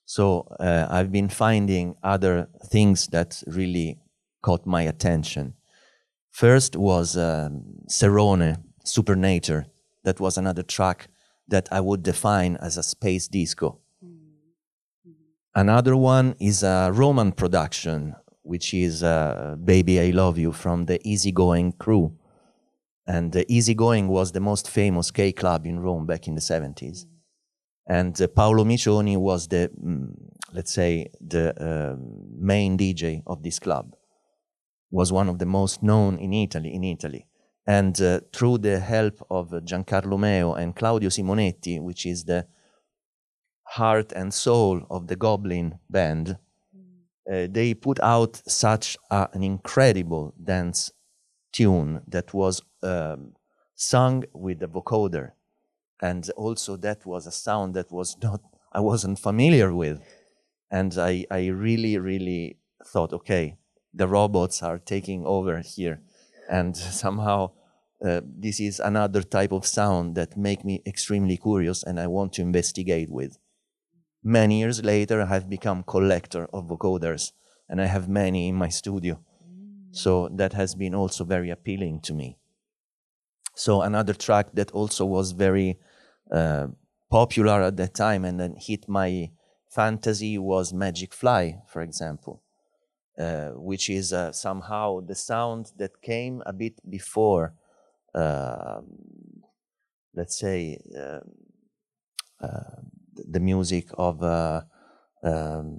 So 0.06 0.46
uh, 0.60 0.86
I've 0.90 1.10
been 1.10 1.28
finding 1.28 1.96
other 2.02 2.48
things 2.70 3.08
that 3.08 3.42
really 3.46 3.98
caught 4.42 4.66
my 4.66 4.82
attention. 4.82 5.54
First 6.30 6.76
was 6.76 7.16
um, 7.16 7.62
Cerrone, 7.88 8.62
Supernature. 8.84 9.66
That 10.02 10.20
was 10.20 10.36
another 10.36 10.62
track 10.62 11.08
that 11.48 11.68
I 11.72 11.80
would 11.80 12.02
define 12.02 12.56
as 12.56 12.76
a 12.76 12.82
space 12.82 13.28
disco. 13.28 13.80
Another 15.54 15.96
one 15.96 16.34
is 16.40 16.62
a 16.62 16.90
Roman 16.92 17.32
production, 17.32 18.16
which 18.44 18.72
is 18.72 19.02
uh, 19.02 19.56
Baby 19.62 20.00
I 20.00 20.10
Love 20.10 20.38
You 20.38 20.52
from 20.52 20.86
the 20.86 21.00
Easygoing 21.06 21.72
crew. 21.72 22.16
And 23.06 23.34
Easygoing 23.48 24.08
was 24.08 24.32
the 24.32 24.40
most 24.40 24.70
famous 24.70 25.10
gay 25.10 25.32
club 25.32 25.66
in 25.66 25.80
Rome 25.80 26.06
back 26.06 26.28
in 26.28 26.34
the 26.34 26.40
70s. 26.40 27.06
And 27.86 28.20
uh, 28.20 28.28
Paolo 28.28 28.64
Micioni 28.64 29.16
was 29.16 29.48
the, 29.48 29.70
mm, 29.82 30.14
let's 30.52 30.72
say, 30.72 31.10
the 31.20 31.44
uh, 31.60 31.96
main 32.38 32.78
DJ 32.78 33.22
of 33.26 33.42
this 33.42 33.58
club. 33.58 33.94
Was 34.90 35.12
one 35.12 35.28
of 35.28 35.38
the 35.38 35.46
most 35.46 35.82
known 35.82 36.18
in 36.18 36.32
Italy. 36.32 36.72
In 36.72 36.84
Italy, 36.84 37.26
and 37.66 38.00
uh, 38.00 38.20
through 38.32 38.58
the 38.58 38.78
help 38.78 39.26
of 39.30 39.50
Giancarlo 39.50 40.18
Meo 40.18 40.54
and 40.54 40.76
Claudio 40.76 41.08
Simonetti, 41.08 41.80
which 41.80 42.06
is 42.06 42.24
the 42.24 42.46
heart 43.64 44.12
and 44.12 44.32
soul 44.32 44.86
of 44.90 45.06
the 45.06 45.16
Goblin 45.16 45.78
band, 45.88 46.36
uh, 47.30 47.46
they 47.50 47.74
put 47.74 47.98
out 48.00 48.42
such 48.46 48.96
a, 49.10 49.28
an 49.32 49.42
incredible 49.42 50.34
dance 50.42 50.90
tune 51.52 52.02
that 52.08 52.34
was 52.34 52.62
um, 52.82 53.32
sung 53.74 54.24
with 54.32 54.58
the 54.58 54.68
vocoder. 54.68 55.32
And 56.02 56.28
also 56.36 56.76
that 56.76 57.06
was 57.06 57.26
a 57.26 57.32
sound 57.32 57.74
that 57.74 57.90
was 57.90 58.16
not 58.22 58.40
i 58.72 58.80
wasn't 58.80 59.18
familiar 59.18 59.72
with. 59.72 60.00
And 60.70 60.96
i, 60.98 61.24
I 61.30 61.46
really 61.46 61.96
really 61.98 62.58
thought 62.84 63.12
okay 63.12 63.56
the 63.94 64.08
robots 64.08 64.62
are 64.62 64.78
taking 64.78 65.24
over 65.24 65.60
here. 65.60 66.00
And 66.50 66.76
somehow 67.02 67.52
uh, 68.04 68.20
this 68.24 68.60
is 68.60 68.80
another 68.80 69.22
type 69.22 69.52
of 69.52 69.64
sound 69.64 70.14
that 70.16 70.36
make 70.36 70.64
me 70.64 70.82
extremely 70.84 71.36
curious 71.36 71.82
and 71.82 71.98
i 71.98 72.06
want 72.06 72.32
to 72.34 72.42
investigate 72.42 73.08
with 73.08 73.38
many 74.24 74.58
years 74.60 74.82
later 74.82 75.20
i 75.20 75.26
have 75.26 75.48
become 75.48 75.82
collector 75.82 76.48
of 76.52 76.66
vocoders 76.66 77.32
and 77.68 77.80
i 77.80 77.86
have 77.86 78.08
many 78.08 78.48
in 78.48 78.54
my 78.54 78.68
studio. 78.68 79.20
So 79.94 80.28
that 80.32 80.54
has 80.54 80.74
been 80.74 80.92
also 80.92 81.22
very 81.24 81.50
appealing 81.50 82.00
to 82.00 82.14
me. 82.14 82.36
So 83.54 83.82
another 83.82 84.12
track 84.12 84.48
that 84.54 84.72
also 84.72 85.06
was 85.06 85.30
very 85.30 85.78
uh, 86.32 86.66
popular 87.10 87.62
at 87.62 87.76
that 87.76 87.94
time 87.94 88.24
and 88.24 88.40
then 88.40 88.56
hit 88.58 88.88
my 88.88 89.30
fantasy 89.70 90.36
was 90.36 90.72
Magic 90.72 91.14
Fly, 91.14 91.62
for 91.68 91.80
example, 91.80 92.42
uh, 93.16 93.50
which 93.50 93.88
is 93.88 94.12
uh, 94.12 94.32
somehow 94.32 95.00
the 95.00 95.14
sound 95.14 95.70
that 95.78 96.02
came 96.02 96.42
a 96.44 96.52
bit 96.52 96.80
before, 96.90 97.54
um 98.14 98.84
let's 100.16 100.38
say, 100.38 100.78
uh, 100.96 101.20
uh, 102.40 102.80
the 103.16 103.40
music 103.40 103.86
of 103.96 104.22
uh, 104.22 104.62
um, 105.22 105.76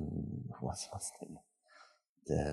what's, 0.59 0.87
what's 0.91 1.11
the, 1.19 1.27
the, 2.27 2.51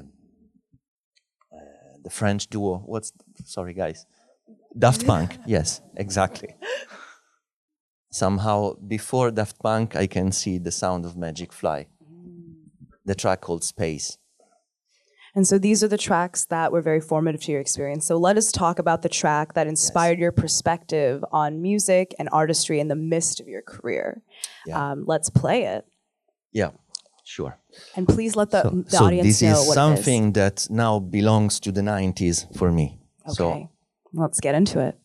uh, 1.53 1.97
the 2.03 2.11
French 2.11 2.49
duo. 2.49 2.83
What's 2.87 3.13
sorry, 3.45 3.75
guys, 3.75 4.07
Daft 4.79 5.07
Punk. 5.07 5.39
yes, 5.47 5.81
exactly 5.97 6.57
somehow 8.13 8.75
before 8.75 9.31
Daft 9.31 9.59
Punk, 9.59 9.97
I 9.97 10.07
can 10.07 10.31
see 10.31 10.59
the 10.59 10.71
sound 10.71 11.05
of 11.05 11.17
Magic 11.17 11.53
Fly, 11.53 11.87
the 13.05 13.15
track 13.15 13.41
called 13.41 13.65
Space. 13.65 14.19
And 15.35 15.47
so 15.47 15.59
these 15.59 15.83
are 15.83 15.89
the 15.89 15.97
tracks 15.99 16.45
that 16.47 16.73
were 16.73 16.83
very 16.83 17.01
formative 17.01 17.41
to 17.43 17.53
your 17.53 17.61
experience. 17.61 18.07
So 18.07 18.19
let 18.19 18.37
us 18.37 18.53
talk 18.53 18.79
about 18.79 19.01
the 19.03 19.09
track 19.09 19.55
that 19.55 19.67
inspired 19.67 20.19
your 20.19 20.33
perspective 20.33 21.25
on 21.33 21.63
music 21.63 22.15
and 22.19 22.29
artistry 22.33 22.81
in 22.81 22.89
the 22.89 22.97
midst 22.97 23.41
of 23.41 23.49
your 23.49 23.63
career. 23.63 24.21
Yeah. 24.67 24.93
Um, 24.93 25.05
let's 25.07 25.31
play 25.31 25.65
it. 25.65 25.87
Yeah, 26.53 26.71
sure. 27.25 27.59
And 27.97 28.07
please 28.07 28.37
let 28.37 28.51
the, 28.51 28.63
so 28.63 28.71
the 28.71 28.91
so 28.91 29.05
audience 29.07 29.41
this 29.41 29.43
know 29.43 29.63
is 29.63 29.69
what 29.69 29.75
something 29.75 30.33
that 30.33 30.67
now 30.69 30.99
belongs 30.99 31.61
to 31.61 31.73
the 31.73 31.81
90s 31.81 32.55
for 32.59 32.71
me. 32.71 32.99
is. 33.27 33.37
So 33.37 33.51
Okay. 33.51 33.69
Let's 34.13 34.41
get 34.41 34.55
into 34.55 34.79
it. 34.81 34.99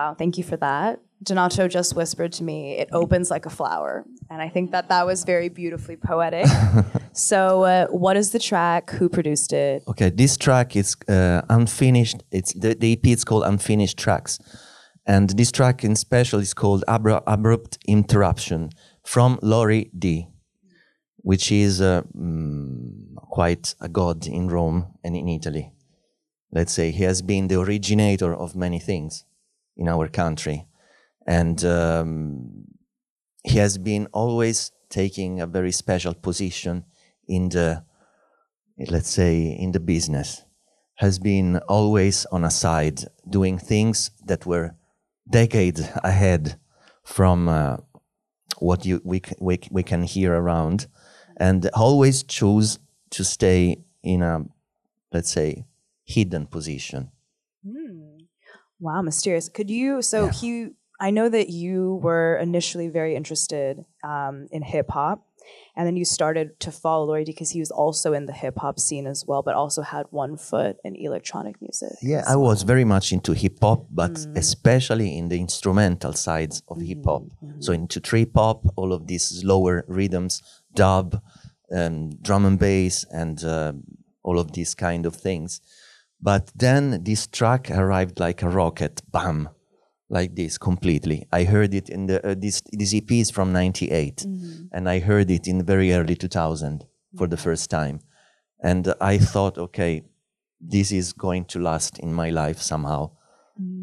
Wow, 0.00 0.14
thank 0.14 0.38
you 0.38 0.44
for 0.44 0.56
that. 0.56 0.98
Donato 1.22 1.68
just 1.68 1.94
whispered 1.94 2.32
to 2.38 2.42
me, 2.42 2.78
it 2.82 2.88
opens 2.90 3.30
like 3.30 3.44
a 3.44 3.50
flower. 3.50 4.06
And 4.30 4.40
I 4.40 4.48
think 4.48 4.70
that 4.70 4.88
that 4.88 5.04
was 5.04 5.24
very 5.24 5.50
beautifully 5.50 5.96
poetic. 5.96 6.46
so, 7.12 7.64
uh, 7.64 7.86
what 7.88 8.16
is 8.16 8.30
the 8.30 8.38
track? 8.38 8.88
Who 8.92 9.10
produced 9.10 9.52
it? 9.52 9.82
Okay, 9.86 10.08
this 10.08 10.38
track 10.38 10.74
is 10.74 10.96
uh, 11.06 11.42
unfinished. 11.50 12.22
It's 12.30 12.54
the, 12.54 12.74
the 12.74 12.92
EP 12.94 13.06
is 13.08 13.24
called 13.24 13.44
Unfinished 13.44 13.98
Tracks, 13.98 14.38
and 15.04 15.28
this 15.38 15.52
track 15.52 15.84
in 15.84 15.96
special 15.96 16.40
is 16.40 16.54
called 16.54 16.82
Abra- 16.88 17.22
Abrupt 17.26 17.76
Interruption 17.86 18.70
from 19.02 19.38
Lory 19.42 19.90
D, 19.98 20.28
which 21.18 21.52
is 21.52 21.82
uh, 21.82 22.04
mm, 22.16 23.16
quite 23.16 23.74
a 23.82 23.88
god 23.90 24.26
in 24.26 24.48
Rome 24.48 24.94
and 25.04 25.14
in 25.14 25.28
Italy. 25.28 25.72
Let's 26.50 26.72
say 26.72 26.90
he 26.90 27.04
has 27.04 27.20
been 27.20 27.48
the 27.48 27.60
originator 27.60 28.34
of 28.34 28.56
many 28.56 28.78
things 28.78 29.26
in 29.80 29.88
our 29.88 30.06
country, 30.08 30.66
and 31.26 31.64
um, 31.64 32.66
he 33.42 33.58
has 33.58 33.78
been 33.78 34.06
always 34.12 34.70
taking 34.90 35.40
a 35.40 35.46
very 35.46 35.72
special 35.72 36.14
position 36.14 36.84
in 37.26 37.48
the 37.48 37.82
let's 38.88 39.10
say 39.10 39.56
in 39.58 39.72
the 39.72 39.80
business. 39.80 40.44
Has 40.96 41.18
been 41.18 41.56
always 41.66 42.26
on 42.26 42.44
a 42.44 42.50
side 42.50 43.04
doing 43.26 43.58
things 43.58 44.10
that 44.26 44.44
were 44.44 44.74
decades 45.30 45.80
ahead 46.04 46.60
from 47.02 47.48
uh, 47.48 47.78
what 48.58 48.84
you 48.84 49.00
we, 49.02 49.22
we, 49.40 49.60
we 49.70 49.82
can 49.82 50.02
hear 50.02 50.34
around. 50.34 50.88
And 51.38 51.70
always 51.72 52.22
choose 52.22 52.78
to 53.10 53.24
stay 53.24 53.82
in 54.02 54.22
a 54.22 54.44
let's 55.10 55.30
say 55.30 55.64
hidden 56.04 56.46
position 56.46 57.10
Wow, 58.80 59.02
mysterious. 59.02 59.48
Could 59.48 59.70
you? 59.70 60.02
So 60.02 60.26
Yeah. 60.26 60.32
he, 60.32 60.68
I 60.98 61.10
know 61.10 61.28
that 61.28 61.50
you 61.50 62.00
were 62.02 62.36
initially 62.36 62.88
very 62.88 63.14
interested 63.14 63.84
um, 64.02 64.48
in 64.50 64.62
hip 64.62 64.90
hop, 64.90 65.26
and 65.76 65.86
then 65.86 65.96
you 65.96 66.04
started 66.04 66.58
to 66.60 66.70
follow 66.70 67.16
D 67.16 67.24
because 67.24 67.50
he 67.50 67.60
was 67.60 67.70
also 67.70 68.12
in 68.12 68.26
the 68.26 68.32
hip 68.32 68.58
hop 68.58 68.78
scene 68.78 69.06
as 69.06 69.24
well, 69.26 69.42
but 69.42 69.54
also 69.54 69.82
had 69.82 70.06
one 70.10 70.36
foot 70.36 70.76
in 70.84 70.94
electronic 70.96 71.60
music. 71.60 71.92
Yeah, 72.02 72.24
I 72.26 72.36
was 72.36 72.62
very 72.62 72.84
much 72.84 73.12
into 73.12 73.32
hip 73.32 73.58
hop, 73.60 73.86
but 73.90 74.26
especially 74.34 75.16
in 75.16 75.28
the 75.28 75.38
instrumental 75.38 76.12
sides 76.12 76.62
of 76.68 76.80
hip 76.80 77.04
hop. 77.04 77.24
So 77.60 77.72
into 77.72 78.00
trip 78.00 78.32
hop, 78.34 78.64
all 78.76 78.92
of 78.92 79.06
these 79.06 79.24
slower 79.24 79.84
rhythms, 79.88 80.42
dub, 80.74 81.22
um, 81.74 82.10
drum 82.22 82.44
and 82.44 82.58
bass, 82.58 83.04
and 83.10 83.42
uh, 83.44 83.72
all 84.22 84.38
of 84.38 84.52
these 84.52 84.74
kind 84.74 85.06
of 85.06 85.14
things. 85.16 85.60
But 86.22 86.50
then 86.54 87.02
this 87.04 87.26
track 87.26 87.70
arrived 87.70 88.20
like 88.20 88.42
a 88.42 88.48
rocket, 88.48 89.00
bam, 89.10 89.48
like 90.08 90.34
this 90.34 90.58
completely. 90.58 91.26
I 91.32 91.44
heard 91.44 91.72
it 91.72 91.88
in 91.88 92.06
the 92.06 92.26
uh, 92.26 92.34
this 92.36 92.62
this 92.72 92.94
EP 92.94 93.10
is 93.12 93.30
from 93.30 93.52
'98, 93.52 94.26
and 94.72 94.88
I 94.88 94.98
heard 95.00 95.30
it 95.30 95.48
in 95.48 95.64
very 95.64 95.92
early 95.92 96.16
2000 96.16 96.84
for 97.16 97.26
the 97.26 97.36
first 97.36 97.70
time, 97.70 98.00
and 98.62 98.94
I 99.00 99.18
thought, 99.18 99.56
okay, 99.56 100.02
this 100.60 100.92
is 100.92 101.12
going 101.12 101.46
to 101.46 101.58
last 101.58 101.98
in 101.98 102.12
my 102.12 102.30
life 102.30 102.60
somehow. 102.60 103.12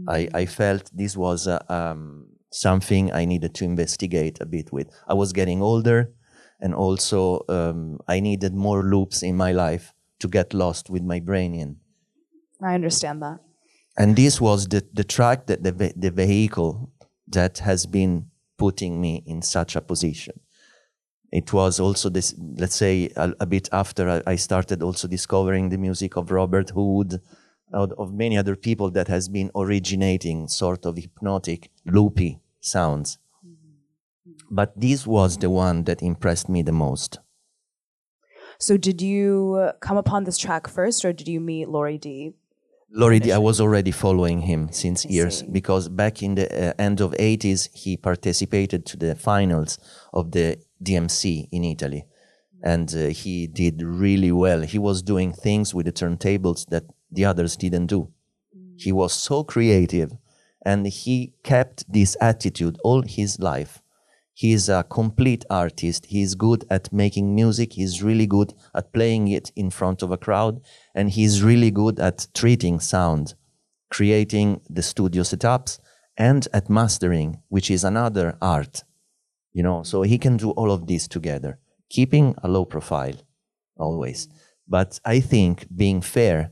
I, 0.08 0.28
I 0.34 0.46
felt 0.46 0.90
this 0.94 1.16
was 1.16 1.48
uh, 1.48 1.60
um, 1.70 2.28
something 2.52 3.12
I 3.12 3.26
needed 3.26 3.54
to 3.56 3.66
investigate 3.66 4.40
a 4.42 4.46
bit 4.46 4.72
with. 4.72 4.90
I 5.08 5.14
was 5.14 5.34
getting 5.34 5.62
older, 5.62 6.14
and 6.60 6.74
also 6.74 7.42
um, 7.50 8.00
I 8.08 8.20
needed 8.20 8.54
more 8.56 8.84
loops 8.84 9.22
in 9.22 9.36
my 9.36 9.52
life 9.52 9.94
to 10.20 10.28
get 10.28 10.54
lost 10.54 10.90
with 10.90 11.04
my 11.04 11.20
brain 11.20 11.54
in. 11.54 11.78
I 12.62 12.74
understand 12.74 13.22
that. 13.22 13.40
And 13.98 14.16
this 14.16 14.40
was 14.40 14.68
the, 14.68 14.86
the 14.94 15.04
track 15.04 15.48
that 15.48 15.64
the, 15.64 15.94
the 15.96 16.12
vehicle 16.12 16.92
that 17.28 17.60
has 17.60 17.86
been 17.86 18.28
putting 18.58 19.02
me 19.02 19.24
in 19.26 19.42
such 19.42 19.76
a 19.76 19.82
position. 19.82 20.40
It 21.32 21.52
was 21.52 21.80
also 21.80 22.10
this, 22.10 22.34
let's 22.38 22.76
say, 22.76 23.10
a, 23.16 23.34
a 23.40 23.46
bit 23.46 23.68
after 23.72 24.10
I, 24.10 24.32
I 24.32 24.36
started 24.36 24.82
also 24.82 25.08
discovering 25.08 25.70
the 25.70 25.78
music 25.78 26.16
of 26.16 26.32
Robert 26.32 26.70
Hood, 26.70 27.22
of, 27.74 27.92
of 27.98 28.14
many 28.14 28.38
other 28.38 28.56
people 28.56 28.92
that 28.92 29.08
has 29.10 29.28
been 29.28 29.52
originating 29.56 30.48
sort 30.48 30.86
of 30.86 30.98
hypnotic, 30.98 31.70
loopy 31.86 32.40
sounds. 32.62 33.18
But 34.50 34.80
this 34.80 35.06
was 35.06 35.38
the 35.38 35.50
one 35.50 35.84
that 35.84 36.02
impressed 36.02 36.48
me 36.48 36.62
the 36.62 36.72
most. 36.72 37.20
So, 38.60 38.78
did 38.78 39.02
you 39.02 39.72
come 39.82 39.98
upon 39.98 40.24
this 40.24 40.38
track 40.38 40.68
first, 40.68 41.04
or 41.04 41.14
did 41.14 41.28
you 41.28 41.40
meet 41.40 41.68
Lory 41.68 41.98
D? 41.98 42.34
D, 42.90 43.32
I 43.32 43.38
was 43.38 43.60
already 43.60 43.92
following 43.92 44.42
him 44.42 44.72
since 44.72 45.06
I 45.06 45.10
years 45.10 45.40
see. 45.40 45.48
because 45.52 45.90
back 45.90 46.24
in 46.24 46.36
the 46.36 46.70
uh, 46.70 46.74
end 46.80 47.02
of 47.02 47.12
80s 47.12 47.70
he 47.74 47.98
participated 47.98 48.86
to 48.88 48.98
the 48.98 49.16
finals 49.16 49.78
of 50.14 50.32
the 50.32 50.58
DMC 50.82 51.50
in 51.52 51.64
Italy 51.66 52.06
and 52.64 52.94
uh, 52.96 53.08
he 53.08 53.48
did 53.48 53.82
really 53.82 54.32
well. 54.32 54.62
He 54.62 54.80
was 54.80 55.02
doing 55.02 55.34
things 55.34 55.76
with 55.76 55.86
the 55.86 55.92
turntables 55.92 56.66
that 56.70 56.86
the 57.12 57.26
others 57.26 57.56
didn't 57.56 57.88
do. 57.88 58.10
He 58.78 58.92
was 58.92 59.14
so 59.14 59.44
creative 59.44 60.14
and 60.66 60.88
he 60.88 61.34
kept 61.44 61.92
this 61.92 62.16
attitude 62.22 62.78
all 62.84 63.02
his 63.02 63.40
life. 63.40 63.82
He 64.34 64.54
is 64.54 64.70
a 64.70 64.84
complete 64.84 65.46
artist. 65.50 66.06
He's 66.06 66.36
good 66.36 66.64
at 66.70 66.94
making 66.94 67.34
music. 67.34 67.74
He's 67.74 68.04
really 68.04 68.28
good 68.28 68.54
at 68.76 68.94
playing 68.94 69.30
it 69.30 69.52
in 69.56 69.72
front 69.72 70.04
of 70.04 70.12
a 70.12 70.18
crowd. 70.18 70.62
And 70.98 71.12
he's 71.12 71.44
really 71.44 71.70
good 71.70 72.00
at 72.00 72.28
treating 72.34 72.80
sound, 72.80 73.36
creating 73.92 74.62
the 74.68 74.82
studio 74.82 75.22
setups, 75.22 75.80
and 76.18 76.48
at 76.54 76.70
mastering, 76.70 77.30
which 77.50 77.70
is 77.70 77.84
another 77.84 78.36
art. 78.42 78.84
You 79.54 79.64
know, 79.64 79.84
so 79.84 80.02
he 80.02 80.18
can 80.18 80.38
do 80.38 80.50
all 80.52 80.72
of 80.72 80.88
this 80.88 81.08
together, 81.08 81.60
keeping 81.90 82.36
a 82.44 82.48
low 82.48 82.66
profile 82.66 83.18
always. 83.78 84.28
But 84.68 85.00
I 85.06 85.20
think 85.20 85.68
being 85.84 86.02
fair 86.02 86.52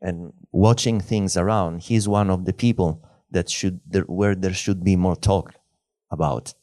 and 0.00 0.32
watching 0.52 1.00
things 1.00 1.36
around, 1.36 1.84
he's 1.88 2.06
one 2.06 2.28
of 2.28 2.44
the 2.44 2.52
people 2.52 3.02
that 3.30 3.48
should, 3.48 3.80
there, 3.86 4.02
where 4.02 4.34
there 4.34 4.52
should 4.52 4.84
be 4.84 4.96
more 4.96 5.16
talk 5.16 5.54
about 6.10 6.54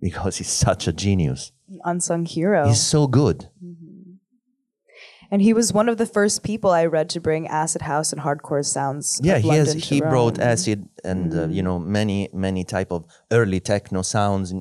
because 0.00 0.38
he's 0.38 0.48
such 0.66 0.88
a 0.88 0.94
genius. 0.94 1.52
Unsung 1.84 2.24
hero. 2.24 2.68
He's 2.68 2.80
so 2.80 3.06
good. 3.06 3.50
Mm-hmm. 3.62 3.77
And 5.30 5.42
he 5.42 5.52
was 5.52 5.72
one 5.72 5.88
of 5.88 5.96
the 5.98 6.06
first 6.06 6.42
people 6.42 6.70
I 6.70 6.86
read 6.86 7.08
to 7.10 7.20
bring 7.20 7.46
acid 7.48 7.82
house 7.82 8.12
and 8.12 8.22
hardcore 8.22 8.64
sounds. 8.64 9.20
Yeah, 9.22 9.38
he 9.38 9.48
has. 9.50 9.72
He 9.74 10.00
brought 10.00 10.12
Rome. 10.12 10.32
Mm-hmm. 10.34 10.52
acid 10.52 10.88
and 11.04 11.34
uh, 11.34 11.48
you 11.48 11.62
know 11.62 11.78
many 11.78 12.28
many 12.32 12.64
type 12.64 12.90
of 12.92 13.04
early 13.30 13.60
techno 13.60 14.02
sounds, 14.02 14.52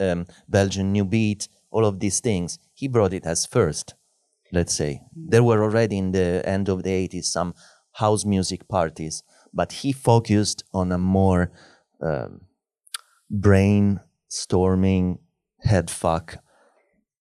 um, 0.00 0.26
Belgian 0.48 0.92
new 0.92 1.04
beat, 1.04 1.48
all 1.70 1.84
of 1.84 2.00
these 2.00 2.20
things. 2.20 2.58
He 2.74 2.88
brought 2.88 3.12
it 3.12 3.24
as 3.26 3.46
first. 3.46 3.94
Let's 4.52 4.74
say 4.74 4.92
Mm. 5.16 5.30
there 5.32 5.42
were 5.42 5.62
already 5.62 5.96
in 5.98 6.12
the 6.12 6.42
end 6.44 6.68
of 6.68 6.82
the 6.82 6.90
eighties 7.02 7.28
some 7.32 7.54
house 7.92 8.24
music 8.24 8.68
parties, 8.68 9.22
but 9.52 9.72
he 9.80 9.92
focused 9.92 10.62
on 10.72 10.92
a 10.92 10.98
more 10.98 11.50
um, 12.00 12.40
brainstorming, 13.32 15.18
head 15.60 15.90
fuck, 15.90 16.38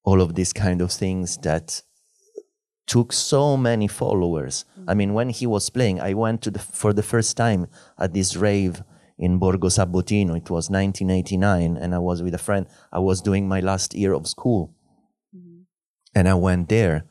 all 0.03 0.21
of 0.21 0.35
these 0.35 0.53
kind 0.53 0.81
of 0.81 0.91
things 0.91 1.37
that 1.37 1.81
took 2.87 3.11
so 3.11 3.57
many 3.57 3.87
followers. 3.87 4.65
I 4.87 4.93
mean, 4.93 5.13
when 5.13 5.29
he 5.29 5.47
was 5.47 5.69
playing, 5.69 5.99
I 5.99 6.13
went 6.13 6.41
to 6.43 6.51
the 6.51 6.59
for 6.59 6.93
the 6.93 7.03
first 7.03 7.35
time 7.35 7.67
at 7.97 8.13
this 8.13 8.35
rave 8.35 8.83
in 9.17 9.39
Borgo 9.39 9.69
Sabotino. 9.69 10.35
It 10.37 10.49
was 10.49 10.69
1989, 10.69 11.77
and 11.77 11.95
I 11.95 11.99
was 11.99 12.21
with 12.21 12.33
a 12.33 12.39
friend. 12.39 12.67
I 12.91 12.99
was 12.99 13.21
doing 13.21 13.47
my 13.47 13.59
last 13.59 13.93
year 13.93 14.13
of 14.13 14.27
school, 14.27 14.73
mm-hmm. 15.35 15.61
and 16.13 16.27
I 16.27 16.35
went 16.35 16.69
there, 16.69 17.05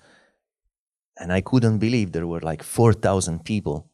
and 1.18 1.32
I 1.32 1.40
couldn't 1.40 1.78
believe 1.78 2.12
there 2.12 2.26
were 2.26 2.40
like 2.40 2.62
4,000 2.62 3.44
people. 3.44 3.88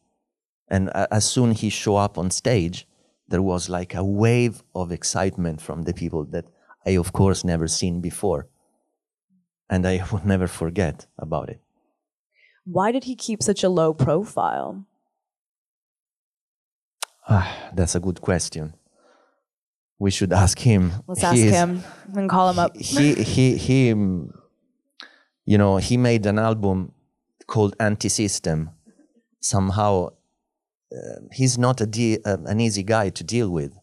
And 0.67 0.89
a- 0.89 1.13
as 1.13 1.25
soon 1.25 1.51
he 1.51 1.69
show 1.69 1.95
up 1.97 2.17
on 2.17 2.31
stage, 2.31 2.87
there 3.27 3.41
was 3.41 3.69
like 3.69 3.95
a 3.95 4.03
wave 4.03 4.63
of 4.75 4.91
excitement 4.91 5.61
from 5.61 5.83
the 5.83 5.93
people 5.93 6.25
that 6.25 6.45
I, 6.85 6.91
of 6.91 7.11
course, 7.13 7.43
never 7.43 7.67
seen 7.67 8.01
before, 8.01 8.47
and 9.69 9.85
I 9.87 10.03
will 10.11 10.25
never 10.25 10.47
forget 10.47 11.07
about 11.17 11.49
it. 11.49 11.61
Why 12.65 12.91
did 12.91 13.05
he 13.05 13.15
keep 13.15 13.41
such 13.43 13.63
a 13.63 13.69
low 13.69 13.93
profile? 13.93 14.85
Ah, 17.27 17.69
that's 17.73 17.95
a 17.95 17.99
good 17.99 18.21
question. 18.21 18.73
We 19.99 20.11
should 20.11 20.33
ask 20.33 20.57
him. 20.59 20.91
Let's 21.07 21.21
He 21.21 21.25
ask 21.27 21.37
is- 21.37 21.51
him 21.53 21.83
and 22.15 22.29
call 22.29 22.49
him 22.49 22.59
up. 22.59 22.75
He, 22.77 23.13
he, 23.13 23.55
he, 23.57 23.87
you 23.89 25.57
know, 25.57 25.77
he 25.77 25.97
made 25.97 26.25
an 26.25 26.39
album 26.39 26.93
called 27.47 27.75
Anti-System. 27.79 28.69
Somehow, 29.39 30.09
uh, 30.91 31.19
he's 31.31 31.57
not 31.57 31.81
a 31.81 31.85
de- 31.87 32.19
uh, 32.25 32.37
an 32.45 32.59
easy 32.59 32.83
guy 32.83 33.09
to 33.09 33.23
deal 33.23 33.49
with. 33.49 33.73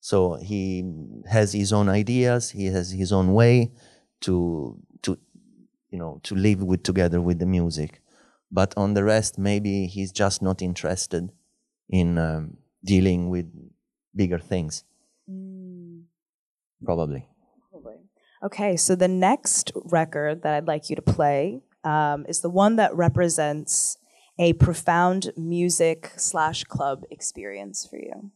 So 0.00 0.34
he 0.36 0.84
has 1.30 1.52
his 1.52 1.72
own 1.72 1.88
ideas. 1.88 2.50
He 2.50 2.66
has 2.66 2.90
his 2.92 3.12
own 3.12 3.32
way 3.34 3.72
to 4.22 4.76
you 5.90 5.98
know 5.98 6.20
to 6.24 6.34
live 6.34 6.62
with 6.62 6.82
together 6.82 7.20
with 7.20 7.38
the 7.38 7.46
music. 7.46 8.00
But 8.50 8.72
on 8.76 8.94
the 8.94 9.04
rest, 9.04 9.38
maybe 9.38 9.86
he's 9.86 10.10
just 10.10 10.40
not 10.40 10.62
interested 10.62 11.30
in 11.88 12.16
um, 12.16 12.56
dealing 12.82 13.28
with 13.28 13.46
bigger 14.14 14.38
things. 14.38 14.84
Mm. 15.30 16.04
Probably. 16.84 17.28
Okay, 18.42 18.76
so 18.76 18.94
the 18.94 19.08
next 19.08 19.72
record 19.84 20.42
that 20.42 20.54
I'd 20.54 20.68
like 20.68 20.88
you 20.88 20.96
to 20.96 21.02
play 21.02 21.60
um, 21.82 22.24
is 22.28 22.40
the 22.40 22.50
one 22.50 22.76
that 22.76 22.94
represents 22.94 23.98
a 24.38 24.52
profound 24.54 25.32
music 25.36 26.12
slash 26.16 26.62
club 26.64 27.02
experience 27.10 27.84
for 27.84 27.96
you. 27.96 28.30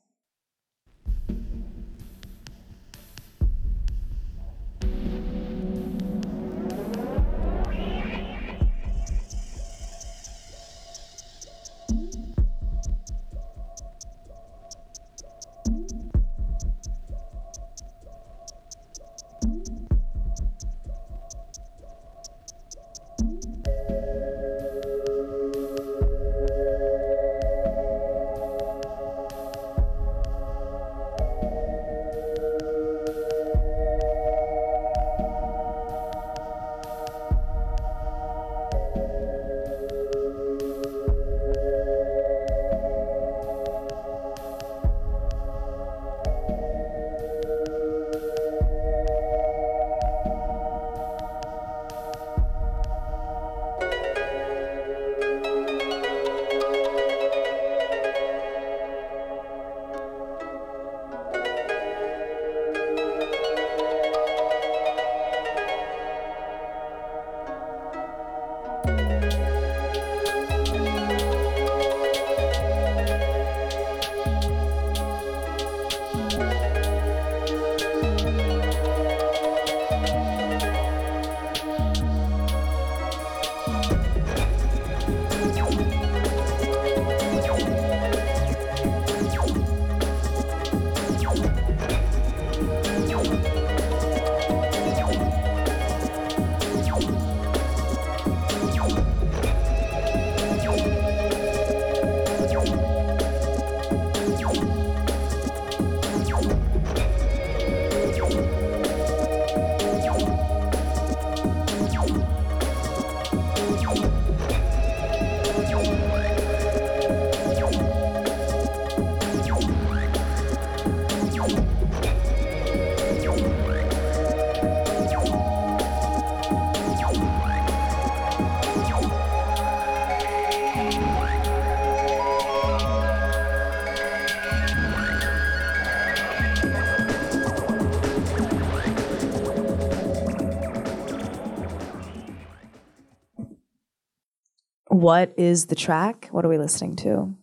What 145.03 145.35
is 145.37 145.67
the 145.67 145.75
track? 145.75 146.29
What 146.31 146.45
are 146.45 146.49
we 146.49 146.59
listening 146.59 146.95
to? 146.99 147.35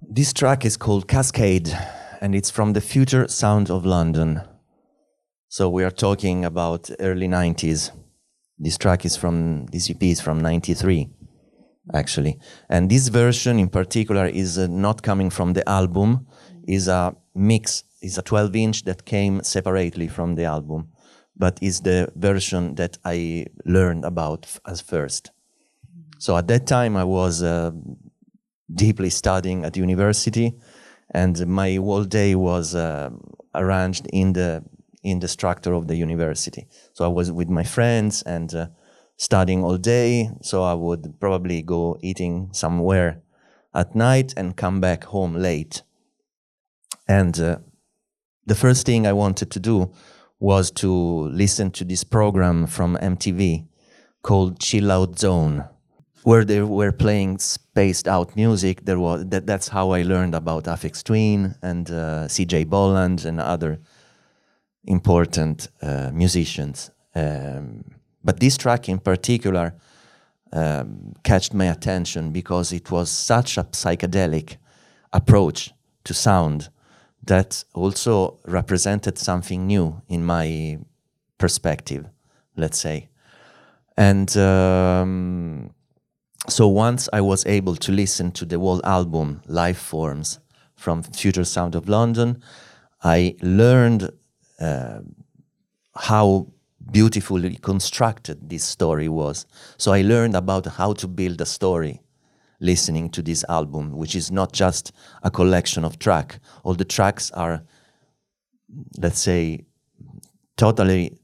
This 0.00 0.32
track 0.32 0.64
is 0.64 0.78
called 0.78 1.06
Cascade, 1.06 1.70
and 2.22 2.34
it's 2.34 2.48
from 2.48 2.72
the 2.72 2.80
Future 2.80 3.28
Sound 3.28 3.70
of 3.70 3.84
London. 3.84 4.40
So 5.50 5.68
we 5.68 5.84
are 5.84 5.90
talking 5.90 6.46
about 6.46 6.88
early 7.00 7.28
90s. 7.28 7.90
This 8.58 8.78
track 8.78 9.04
is 9.04 9.14
from, 9.14 9.66
this 9.66 9.90
EP 9.90 10.02
is 10.04 10.22
from 10.22 10.40
93, 10.40 11.10
actually. 11.92 12.38
And 12.70 12.90
this 12.90 13.08
version 13.08 13.58
in 13.58 13.68
particular 13.68 14.24
is 14.24 14.56
uh, 14.56 14.68
not 14.68 15.02
coming 15.02 15.28
from 15.28 15.52
the 15.52 15.68
album, 15.68 16.26
is 16.66 16.88
a 16.88 17.14
mix, 17.34 17.84
is 18.00 18.16
a 18.16 18.22
12 18.22 18.56
inch 18.56 18.84
that 18.84 19.04
came 19.04 19.42
separately 19.42 20.08
from 20.08 20.36
the 20.36 20.44
album, 20.44 20.92
but 21.36 21.58
is 21.60 21.82
the 21.82 22.10
version 22.16 22.76
that 22.76 22.96
I 23.04 23.48
learned 23.66 24.06
about 24.06 24.46
as 24.64 24.80
first. 24.80 25.30
So 26.22 26.36
at 26.36 26.46
that 26.46 26.68
time, 26.68 26.96
I 26.96 27.02
was 27.02 27.42
uh, 27.42 27.72
deeply 28.72 29.10
studying 29.10 29.64
at 29.64 29.76
university, 29.76 30.54
and 31.10 31.44
my 31.48 31.74
whole 31.74 32.04
day 32.04 32.36
was 32.36 32.76
uh, 32.76 33.10
arranged 33.56 34.06
in 34.12 34.32
the 34.32 34.62
in 35.02 35.18
the 35.18 35.26
structure 35.26 35.72
of 35.72 35.88
the 35.88 35.96
university. 35.96 36.68
So 36.92 37.04
I 37.04 37.08
was 37.08 37.32
with 37.32 37.48
my 37.48 37.64
friends 37.64 38.22
and 38.22 38.54
uh, 38.54 38.66
studying 39.16 39.64
all 39.64 39.78
day. 39.78 40.30
So 40.42 40.62
I 40.62 40.74
would 40.74 41.18
probably 41.18 41.60
go 41.60 41.98
eating 42.02 42.50
somewhere 42.52 43.20
at 43.74 43.96
night 43.96 44.32
and 44.36 44.56
come 44.56 44.80
back 44.80 45.02
home 45.02 45.34
late. 45.34 45.82
And 47.08 47.36
uh, 47.40 47.56
the 48.46 48.54
first 48.54 48.86
thing 48.86 49.08
I 49.08 49.12
wanted 49.12 49.50
to 49.50 49.58
do 49.58 49.90
was 50.38 50.70
to 50.82 50.92
listen 51.30 51.72
to 51.72 51.84
this 51.84 52.04
program 52.04 52.68
from 52.68 52.96
MTV 53.02 53.66
called 54.22 54.60
Chill 54.60 54.92
Out 54.92 55.18
Zone 55.18 55.64
where 56.24 56.44
they 56.44 56.62
were 56.62 56.92
playing 56.92 57.38
spaced 57.38 58.06
out 58.06 58.36
music. 58.36 58.84
There 58.84 58.98
was 58.98 59.26
that. 59.26 59.46
That's 59.46 59.68
how 59.68 59.90
I 59.90 60.02
learned 60.02 60.34
about 60.34 60.64
Aphex 60.64 61.02
Twin 61.02 61.54
and 61.62 61.90
uh, 61.90 62.28
C.J. 62.28 62.64
Bolland 62.64 63.24
and 63.24 63.40
other 63.40 63.80
important 64.84 65.68
uh, 65.80 66.10
musicians. 66.12 66.90
Um, 67.14 67.84
but 68.24 68.40
this 68.40 68.56
track 68.56 68.88
in 68.88 68.98
particular 68.98 69.74
um, 70.52 71.14
catched 71.24 71.54
my 71.54 71.66
attention 71.66 72.30
because 72.30 72.72
it 72.72 72.90
was 72.90 73.10
such 73.10 73.58
a 73.58 73.64
psychedelic 73.64 74.56
approach 75.12 75.72
to 76.04 76.14
sound 76.14 76.68
that 77.24 77.64
also 77.74 78.38
represented 78.46 79.18
something 79.18 79.66
new 79.66 80.02
in 80.08 80.24
my 80.24 80.78
perspective, 81.38 82.06
let's 82.56 82.78
say. 82.78 83.08
And 83.96 84.36
um, 84.36 85.70
so 86.48 86.66
once 86.66 87.08
I 87.12 87.20
was 87.20 87.46
able 87.46 87.76
to 87.76 87.92
listen 87.92 88.32
to 88.32 88.44
the 88.44 88.58
whole 88.58 88.84
album, 88.84 89.42
Lifeforms, 89.48 90.38
from 90.76 91.02
Future 91.02 91.44
Sound 91.44 91.74
of 91.74 91.88
London, 91.88 92.42
I 93.04 93.36
learned 93.40 94.10
uh, 94.60 95.00
how 95.94 96.48
beautifully 96.90 97.56
constructed 97.56 98.50
this 98.50 98.64
story 98.64 99.08
was. 99.08 99.46
So 99.76 99.92
I 99.92 100.02
learned 100.02 100.34
about 100.34 100.66
how 100.66 100.92
to 100.94 101.06
build 101.06 101.40
a 101.40 101.46
story 101.46 102.00
listening 102.58 103.10
to 103.10 103.22
this 103.22 103.44
album, 103.48 103.92
which 103.92 104.16
is 104.16 104.30
not 104.30 104.52
just 104.52 104.92
a 105.22 105.30
collection 105.30 105.84
of 105.84 105.98
tracks. 105.98 106.38
All 106.64 106.74
the 106.74 106.84
tracks 106.84 107.30
are, 107.32 107.62
let's 108.98 109.20
say, 109.20 109.64
totally 110.56 111.18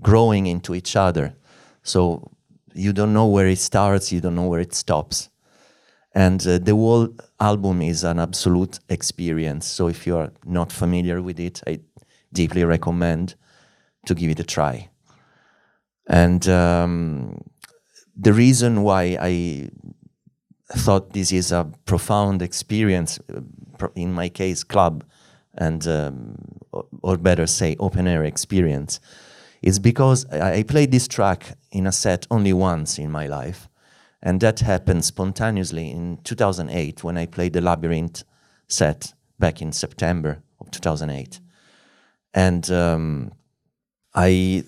growing 0.00 0.46
into 0.46 0.74
each 0.74 0.96
other. 0.96 1.34
So 1.82 2.30
you 2.76 2.92
don't 2.92 3.12
know 3.12 3.26
where 3.26 3.46
it 3.48 3.58
starts, 3.58 4.12
you 4.12 4.20
don't 4.20 4.34
know 4.34 4.46
where 4.46 4.60
it 4.60 4.74
stops. 4.74 5.30
And 6.14 6.46
uh, 6.46 6.58
the 6.58 6.74
whole 6.74 7.08
album 7.40 7.82
is 7.82 8.04
an 8.04 8.18
absolute 8.18 8.78
experience. 8.88 9.66
So 9.66 9.88
if 9.88 10.06
you 10.06 10.16
are 10.16 10.32
not 10.44 10.72
familiar 10.72 11.20
with 11.20 11.38
it, 11.38 11.62
I 11.66 11.80
deeply 12.32 12.64
recommend 12.64 13.34
to 14.06 14.14
give 14.14 14.30
it 14.30 14.40
a 14.40 14.44
try. 14.44 14.88
And 16.08 16.48
um, 16.48 17.42
the 18.16 18.32
reason 18.32 18.82
why 18.82 19.18
I 19.20 19.68
thought 20.70 21.12
this 21.12 21.32
is 21.32 21.52
a 21.52 21.70
profound 21.84 22.42
experience, 22.42 23.18
uh, 23.34 23.88
in 23.94 24.12
my 24.12 24.28
case, 24.28 24.64
club, 24.64 25.04
and 25.54 25.86
um, 25.86 26.36
or, 26.72 26.86
or 27.02 27.16
better 27.16 27.46
say, 27.46 27.76
open 27.78 28.06
air 28.06 28.24
experience, 28.24 29.00
is 29.62 29.78
because 29.78 30.26
I, 30.30 30.58
I 30.58 30.62
played 30.62 30.90
this 30.90 31.08
track 31.08 31.56
in 31.70 31.86
a 31.86 31.92
set 31.92 32.26
only 32.30 32.52
once 32.52 32.98
in 32.98 33.10
my 33.10 33.26
life, 33.26 33.68
and 34.22 34.40
that 34.40 34.60
happened 34.60 35.04
spontaneously 35.04 35.90
in 35.90 36.18
2008 36.24 37.04
when 37.04 37.16
I 37.16 37.26
played 37.26 37.52
the 37.52 37.60
Labyrinth 37.60 38.24
set 38.68 39.14
back 39.38 39.60
in 39.60 39.72
September 39.72 40.42
of 40.60 40.70
2008, 40.70 41.40
and 42.34 42.70
um, 42.70 43.32
I 44.14 44.64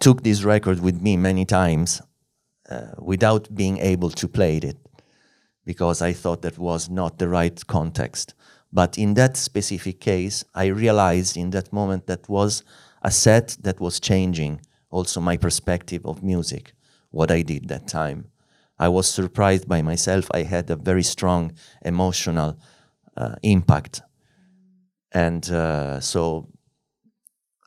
took 0.00 0.22
this 0.22 0.42
record 0.44 0.80
with 0.80 1.00
me 1.00 1.16
many 1.16 1.44
times 1.44 2.00
uh, 2.70 2.92
without 2.98 3.54
being 3.54 3.78
able 3.78 4.10
to 4.10 4.26
play 4.26 4.56
it 4.56 4.76
because 5.64 6.00
I 6.02 6.12
thought 6.12 6.42
that 6.42 6.58
was 6.58 6.88
not 6.88 7.18
the 7.18 7.28
right 7.28 7.66
context. 7.66 8.34
But 8.72 8.96
in 8.96 9.14
that 9.14 9.36
specific 9.36 10.00
case, 10.00 10.44
I 10.54 10.66
realized 10.66 11.36
in 11.36 11.50
that 11.50 11.72
moment 11.72 12.06
that 12.06 12.28
was 12.28 12.64
a 13.02 13.10
set 13.10 13.56
that 13.62 13.80
was 13.80 14.00
changing 14.00 14.60
also 14.90 15.20
my 15.20 15.36
perspective 15.36 16.04
of 16.04 16.22
music, 16.22 16.72
what 17.10 17.30
I 17.30 17.42
did 17.42 17.68
that 17.68 17.86
time. 17.86 18.26
I 18.78 18.88
was 18.88 19.08
surprised 19.08 19.68
by 19.68 19.82
myself. 19.82 20.28
I 20.32 20.42
had 20.42 20.70
a 20.70 20.76
very 20.76 21.02
strong 21.02 21.52
emotional 21.82 22.58
uh, 23.16 23.36
impact. 23.42 24.02
And 25.12 25.48
uh, 25.50 26.00
so 26.00 26.48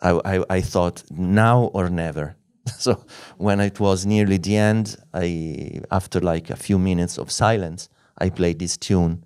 I, 0.02 0.20
I, 0.26 0.44
I 0.50 0.62
thought 0.62 1.04
now 1.12 1.66
or 1.74 1.90
never. 1.90 2.36
so 2.78 3.06
when 3.38 3.60
it 3.60 3.80
was 3.80 4.06
nearly 4.06 4.38
the 4.38 4.58
end, 4.58 4.98
I 5.14 5.82
after 5.92 6.20
like 6.20 6.50
a 6.50 6.56
few 6.56 6.80
minutes 6.80 7.18
of 7.18 7.32
silence, 7.32 7.90
I 8.18 8.30
played 8.30 8.60
this 8.60 8.78
tune, 8.78 9.26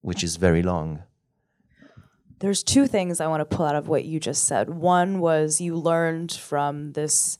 which 0.00 0.24
is 0.24 0.36
very 0.36 0.62
long. 0.62 1.02
There's 2.40 2.62
two 2.62 2.86
things 2.86 3.20
I 3.20 3.26
want 3.26 3.42
to 3.42 3.56
pull 3.56 3.66
out 3.66 3.76
of 3.76 3.88
what 3.88 4.04
you 4.04 4.18
just 4.18 4.44
said. 4.44 4.70
One 4.70 5.20
was 5.20 5.60
you 5.60 5.76
learned 5.76 6.32
from 6.32 6.92
this 6.92 7.38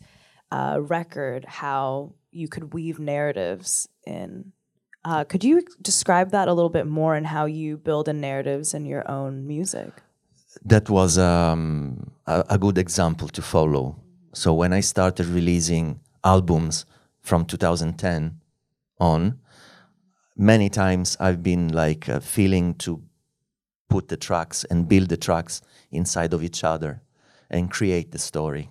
uh, 0.53 0.79
record 0.81 1.47
how 1.47 2.15
you 2.31 2.49
could 2.49 2.75
weave 2.75 2.99
narratives 2.99 3.89
in. 4.07 4.53
Uh, 5.03 5.25
could 5.25 5.43
you 5.43 5.63
describe 5.81 6.31
that 6.33 6.49
a 6.49 6.53
little 6.53 6.69
bit 6.69 6.87
more 6.87 7.15
and 7.15 7.27
how 7.27 7.47
you 7.47 7.79
build 7.79 8.09
in 8.09 8.21
narratives 8.21 8.75
in 8.75 8.85
your 8.85 9.11
own 9.11 9.47
music? 9.47 9.91
That 10.65 10.91
was 10.91 11.17
um, 11.17 12.11
a, 12.27 12.45
a 12.51 12.59
good 12.59 12.77
example 12.77 13.29
to 13.29 13.41
follow. 13.41 13.97
So 14.35 14.53
when 14.53 14.75
I 14.75 14.81
started 14.81 15.27
releasing 15.27 16.01
albums 16.23 16.85
from 17.23 17.47
2010 17.47 18.39
on, 18.99 19.41
many 20.37 20.69
times 20.69 21.17
I've 21.19 21.43
been 21.43 21.69
like 21.69 22.07
uh, 22.09 22.21
feeling 22.21 22.75
to 22.75 23.03
put 23.91 24.09
the 24.09 24.17
tracks 24.17 24.65
and 24.71 24.89
build 24.89 25.09
the 25.11 25.17
tracks 25.17 25.61
inside 25.91 26.33
of 26.33 26.43
each 26.43 26.65
other 26.65 27.03
and 27.51 27.71
create 27.71 28.13
the 28.13 28.19
story 28.19 28.71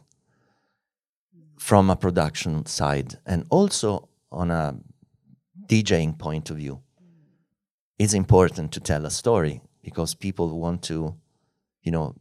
from 1.57 1.89
a 1.89 1.95
production 1.95 2.65
side 2.65 3.20
and 3.26 3.45
also 3.49 4.09
on 4.32 4.49
a 4.49 4.76
DJing 5.67 6.17
point 6.17 6.49
of 6.49 6.57
view. 6.57 6.80
It's 7.99 8.13
important 8.13 8.72
to 8.72 8.80
tell 8.80 9.05
a 9.05 9.11
story 9.11 9.61
because 9.84 10.15
people 10.15 10.57
want 10.57 10.82
to, 10.84 11.15
you 11.84 11.91
know, 11.91 12.15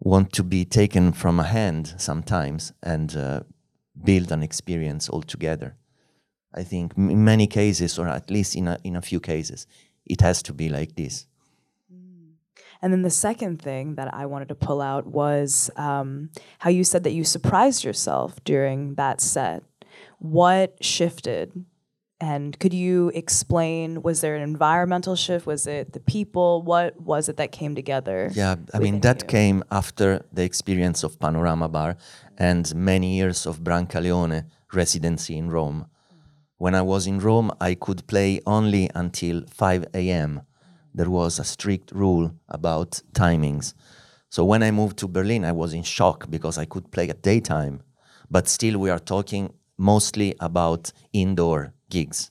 want 0.00 0.32
to 0.32 0.42
be 0.42 0.64
taken 0.64 1.12
from 1.12 1.40
a 1.40 1.44
hand 1.44 1.94
sometimes 1.96 2.72
and 2.82 3.16
uh, 3.16 3.40
build 4.04 4.32
an 4.32 4.42
experience 4.42 5.08
altogether. 5.08 5.76
I 6.52 6.64
think 6.64 6.96
in 6.96 7.24
many 7.24 7.46
cases, 7.46 7.98
or 7.98 8.08
at 8.08 8.30
least 8.30 8.56
in 8.56 8.66
a, 8.68 8.78
in 8.82 8.96
a 8.96 9.02
few 9.02 9.20
cases, 9.20 9.66
it 10.04 10.20
has 10.20 10.42
to 10.42 10.52
be 10.52 10.68
like 10.68 10.96
this. 10.96 11.26
And 12.82 12.92
then 12.92 13.02
the 13.02 13.10
second 13.10 13.60
thing 13.60 13.94
that 13.94 14.12
I 14.12 14.26
wanted 14.26 14.48
to 14.48 14.54
pull 14.54 14.80
out 14.80 15.06
was 15.06 15.70
um, 15.76 16.30
how 16.58 16.70
you 16.70 16.84
said 16.84 17.04
that 17.04 17.12
you 17.12 17.24
surprised 17.24 17.84
yourself 17.84 18.42
during 18.44 18.94
that 18.96 19.20
set. 19.20 19.62
What 20.18 20.82
shifted? 20.84 21.64
And 22.18 22.58
could 22.58 22.72
you 22.72 23.10
explain? 23.14 24.02
Was 24.02 24.22
there 24.22 24.36
an 24.36 24.42
environmental 24.42 25.16
shift? 25.16 25.46
Was 25.46 25.66
it 25.66 25.92
the 25.92 26.00
people? 26.00 26.62
What 26.62 26.98
was 26.98 27.28
it 27.28 27.36
that 27.36 27.52
came 27.52 27.74
together? 27.74 28.30
Yeah, 28.32 28.56
I 28.72 28.78
mean, 28.78 29.00
that 29.00 29.22
you? 29.22 29.28
came 29.28 29.64
after 29.70 30.24
the 30.32 30.42
experience 30.42 31.02
of 31.02 31.18
Panorama 31.18 31.68
Bar 31.68 31.98
and 32.38 32.74
many 32.74 33.16
years 33.16 33.44
of 33.44 33.60
Brancaleone 33.60 34.46
residency 34.72 35.36
in 35.36 35.50
Rome. 35.50 35.86
When 36.56 36.74
I 36.74 36.80
was 36.80 37.06
in 37.06 37.18
Rome, 37.18 37.52
I 37.60 37.74
could 37.74 38.06
play 38.06 38.40
only 38.46 38.90
until 38.94 39.44
5 39.46 39.84
a.m. 39.92 40.40
There 40.96 41.10
was 41.10 41.38
a 41.38 41.44
strict 41.44 41.92
rule 41.92 42.34
about 42.48 43.02
timings. 43.12 43.74
So 44.30 44.46
when 44.46 44.62
I 44.62 44.70
moved 44.70 44.96
to 44.98 45.06
Berlin, 45.06 45.44
I 45.44 45.52
was 45.52 45.74
in 45.74 45.82
shock 45.82 46.30
because 46.30 46.56
I 46.56 46.64
could 46.64 46.90
play 46.90 47.10
at 47.10 47.22
daytime. 47.22 47.82
But 48.30 48.48
still, 48.48 48.78
we 48.78 48.88
are 48.88 48.98
talking 48.98 49.52
mostly 49.76 50.34
about 50.40 50.92
indoor 51.12 51.74
gigs. 51.90 52.30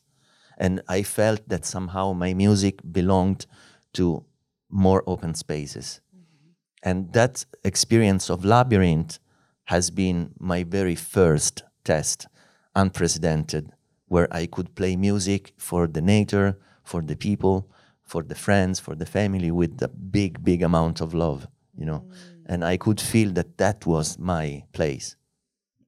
And 0.57 0.81
I 0.87 1.03
felt 1.03 1.47
that 1.47 1.63
somehow 1.63 2.13
my 2.13 2.33
music 2.33 2.79
belonged 2.91 3.45
to 3.93 4.25
more 4.69 5.03
open 5.05 5.35
spaces. 5.35 6.01
Mm-hmm. 6.15 6.89
And 6.89 7.13
that 7.13 7.45
experience 7.63 8.31
of 8.31 8.43
Labyrinth 8.43 9.19
has 9.65 9.91
been 9.91 10.33
my 10.39 10.63
very 10.63 10.95
first 10.95 11.61
test, 11.83 12.27
unprecedented, 12.75 13.69
where 14.07 14.27
I 14.33 14.47
could 14.47 14.73
play 14.73 14.95
music 14.95 15.53
for 15.57 15.85
the 15.85 16.01
nature, 16.01 16.57
for 16.83 17.03
the 17.03 17.15
people, 17.15 17.69
for 18.05 18.23
the 18.23 18.35
friends, 18.35 18.79
for 18.79 18.95
the 18.95 19.05
family 19.05 19.51
with 19.51 19.81
a 19.81 19.87
big, 19.87 20.43
big 20.43 20.61
amount 20.63 21.01
of 21.01 21.13
love, 21.13 21.47
you 21.77 21.85
know. 21.85 22.05
And 22.45 22.63
I 22.63 22.77
could 22.77 23.01
feel 23.01 23.31
that 23.31 23.57
that 23.57 23.85
was 23.85 24.19
my 24.19 24.63
place. 24.73 25.15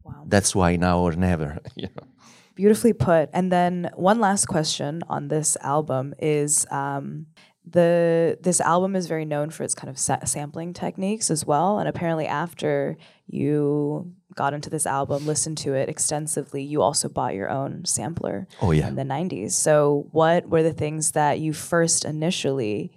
Wow. 0.03 0.23
That's 0.25 0.55
why 0.55 0.75
now 0.75 0.99
or 0.99 1.13
never, 1.13 1.59
you 1.75 1.89
know. 1.95 2.07
Beautifully 2.55 2.93
put. 2.93 3.29
And 3.33 3.51
then 3.51 3.91
one 3.95 4.19
last 4.19 4.47
question 4.47 5.03
on 5.07 5.27
this 5.27 5.55
album 5.61 6.15
is 6.17 6.65
um, 6.71 7.27
the 7.69 8.37
this 8.41 8.61
album 8.61 8.95
is 8.95 9.07
very 9.07 9.25
known 9.25 9.49
for 9.49 9.63
its 9.63 9.75
kind 9.75 9.89
of 9.89 9.97
sa- 9.99 10.23
sampling 10.25 10.73
techniques 10.73 11.29
as 11.29 11.45
well. 11.45 11.79
And 11.79 11.87
apparently, 11.89 12.27
after 12.27 12.97
you 13.27 14.11
got 14.35 14.53
into 14.53 14.69
this 14.69 14.85
album, 14.85 15.25
listened 15.25 15.57
to 15.59 15.73
it 15.73 15.89
extensively, 15.89 16.63
you 16.63 16.81
also 16.81 17.09
bought 17.09 17.33
your 17.33 17.49
own 17.49 17.83
sampler 17.85 18.47
Oh, 18.61 18.71
yeah. 18.71 18.87
in 18.87 18.95
the 18.95 19.03
'90s. 19.03 19.51
So, 19.51 20.07
what 20.11 20.47
were 20.49 20.63
the 20.63 20.73
things 20.73 21.11
that 21.11 21.39
you 21.39 21.53
first 21.53 22.05
initially 22.05 22.91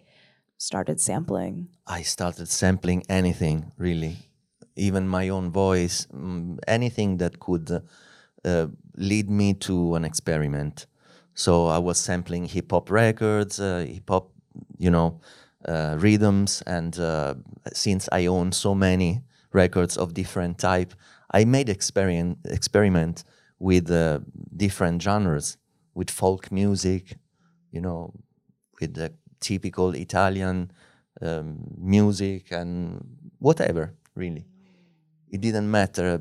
started 0.58 1.00
sampling? 1.00 1.68
I 1.86 2.02
started 2.02 2.48
sampling 2.48 3.02
anything 3.08 3.72
really, 3.78 4.16
even 4.76 5.08
my 5.08 5.28
own 5.30 5.50
voice, 5.50 6.06
mm, 6.14 6.58
anything 6.68 7.16
that 7.18 7.40
could 7.40 7.70
uh, 7.70 7.80
uh, 8.44 8.66
lead 8.96 9.28
me 9.30 9.54
to 9.54 9.94
an 9.94 10.04
experiment. 10.04 10.86
So 11.34 11.66
I 11.68 11.78
was 11.78 11.98
sampling 11.98 12.44
hip 12.46 12.70
hop 12.70 12.90
records, 12.90 13.58
uh, 13.58 13.84
hip 13.88 14.08
hop, 14.08 14.30
you 14.78 14.90
know, 14.90 15.20
uh, 15.66 15.96
rhythms, 15.98 16.62
and 16.66 16.98
uh, 16.98 17.34
since 17.72 18.08
I 18.12 18.26
own 18.26 18.52
so 18.52 18.74
many 18.74 19.22
records 19.52 19.96
of 19.96 20.14
different 20.14 20.58
type, 20.58 20.94
I 21.32 21.44
made 21.44 21.68
experiment 21.68 22.38
experiment 22.44 23.24
with 23.58 23.90
uh, 23.90 24.20
different 24.56 25.02
genres, 25.02 25.56
with 25.94 26.10
folk 26.10 26.50
music, 26.50 27.18
you 27.72 27.80
know, 27.80 28.14
with 28.80 28.94
the 28.94 29.12
typical 29.40 29.94
Italian 29.94 30.70
um, 31.22 31.58
music 31.78 32.50
and 32.52 33.04
whatever, 33.38 33.94
really. 34.14 34.46
It 35.30 35.40
didn't 35.40 35.70
matter 35.70 36.14
uh, 36.14 36.18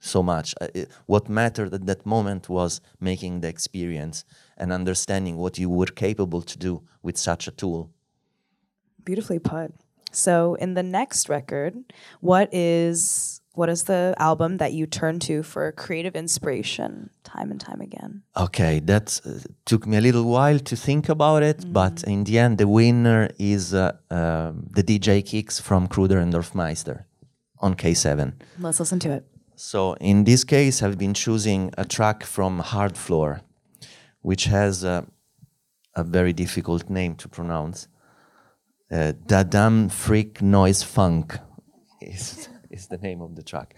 so 0.00 0.22
much. 0.22 0.54
Uh, 0.60 0.68
it- 0.74 0.90
what 1.06 1.28
mattered 1.28 1.72
at 1.74 1.86
that 1.86 2.04
moment 2.06 2.48
was 2.48 2.80
making 3.00 3.40
the 3.40 3.48
experience 3.48 4.24
and 4.56 4.72
understanding 4.72 5.36
what 5.36 5.58
you 5.58 5.68
were 5.68 5.86
capable 5.86 6.42
to 6.42 6.58
do 6.58 6.82
with 7.02 7.16
such 7.16 7.46
a 7.46 7.50
tool. 7.50 7.90
Beautifully 9.04 9.38
put. 9.38 9.72
So, 10.12 10.54
in 10.54 10.74
the 10.74 10.82
next 10.82 11.28
record, 11.28 11.74
what 12.20 12.48
is 12.52 13.40
what 13.56 13.70
is 13.70 13.84
the 13.84 14.14
album 14.18 14.58
that 14.58 14.74
you 14.74 14.86
turn 14.86 15.18
to 15.18 15.42
for 15.42 15.72
creative 15.72 16.14
inspiration 16.14 17.10
time 17.24 17.50
and 17.50 17.60
time 17.60 17.80
again? 17.80 18.22
Okay, 18.36 18.80
that 18.80 19.18
uh, 19.24 19.30
took 19.64 19.86
me 19.86 19.96
a 19.96 20.00
little 20.00 20.24
while 20.24 20.58
to 20.58 20.76
think 20.76 21.08
about 21.08 21.42
it, 21.42 21.72
but 21.72 22.04
in 22.04 22.24
the 22.24 22.38
end, 22.38 22.58
the 22.58 22.68
winner 22.68 23.30
is 23.38 23.72
uh, 23.72 23.92
um, 24.10 24.66
the 24.74 24.82
DJ 24.82 25.24
Kicks 25.24 25.58
from 25.58 25.88
Kruder 25.88 26.18
and 26.18 26.32
Dorfmeister 26.34 27.04
on 27.60 27.74
K7. 27.74 28.34
Let's 28.58 28.78
listen 28.78 28.98
to 29.00 29.10
it. 29.10 29.24
So 29.56 29.94
in 29.94 30.24
this 30.24 30.44
case, 30.44 30.82
I've 30.82 30.98
been 30.98 31.14
choosing 31.14 31.72
a 31.78 31.86
track 31.86 32.24
from 32.24 32.60
Hardfloor, 32.60 33.40
which 34.26 34.46
has 34.46 34.82
a, 34.82 35.06
a 35.94 36.02
very 36.02 36.32
difficult 36.32 36.90
name 36.90 37.14
to 37.14 37.28
pronounce. 37.28 37.86
Uh, 38.90 39.12
Dadamnphreaknoizphunk 39.24 41.38
is, 42.00 42.48
is 42.70 42.88
the 42.88 42.98
name 42.98 43.22
of 43.22 43.36
the 43.36 43.44
track. 43.44 43.76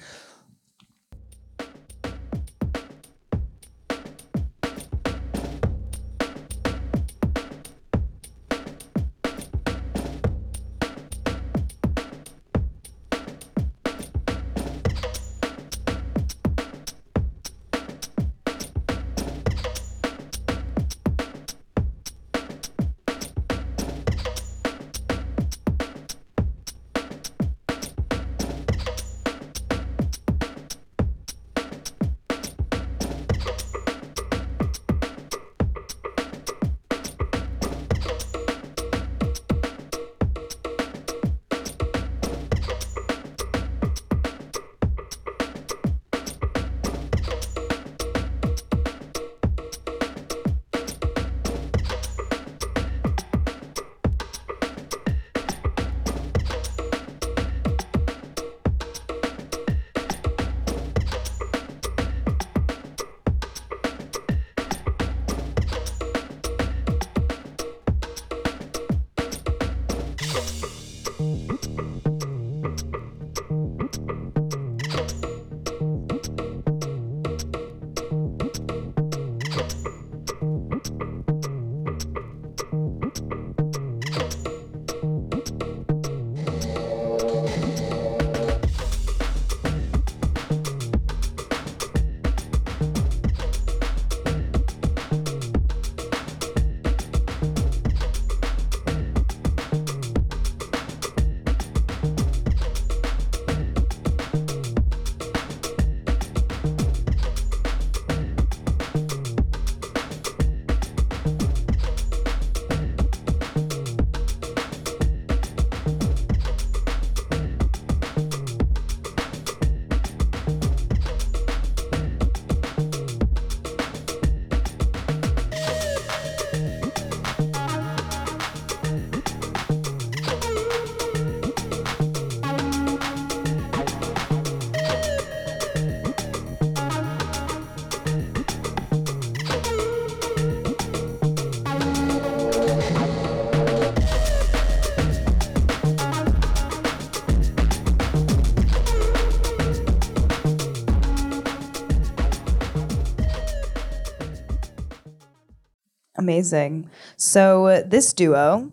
Amazing. 156.28 156.90
So 157.16 157.68
uh, 157.68 157.82
this 157.86 158.12
duo, 158.12 158.70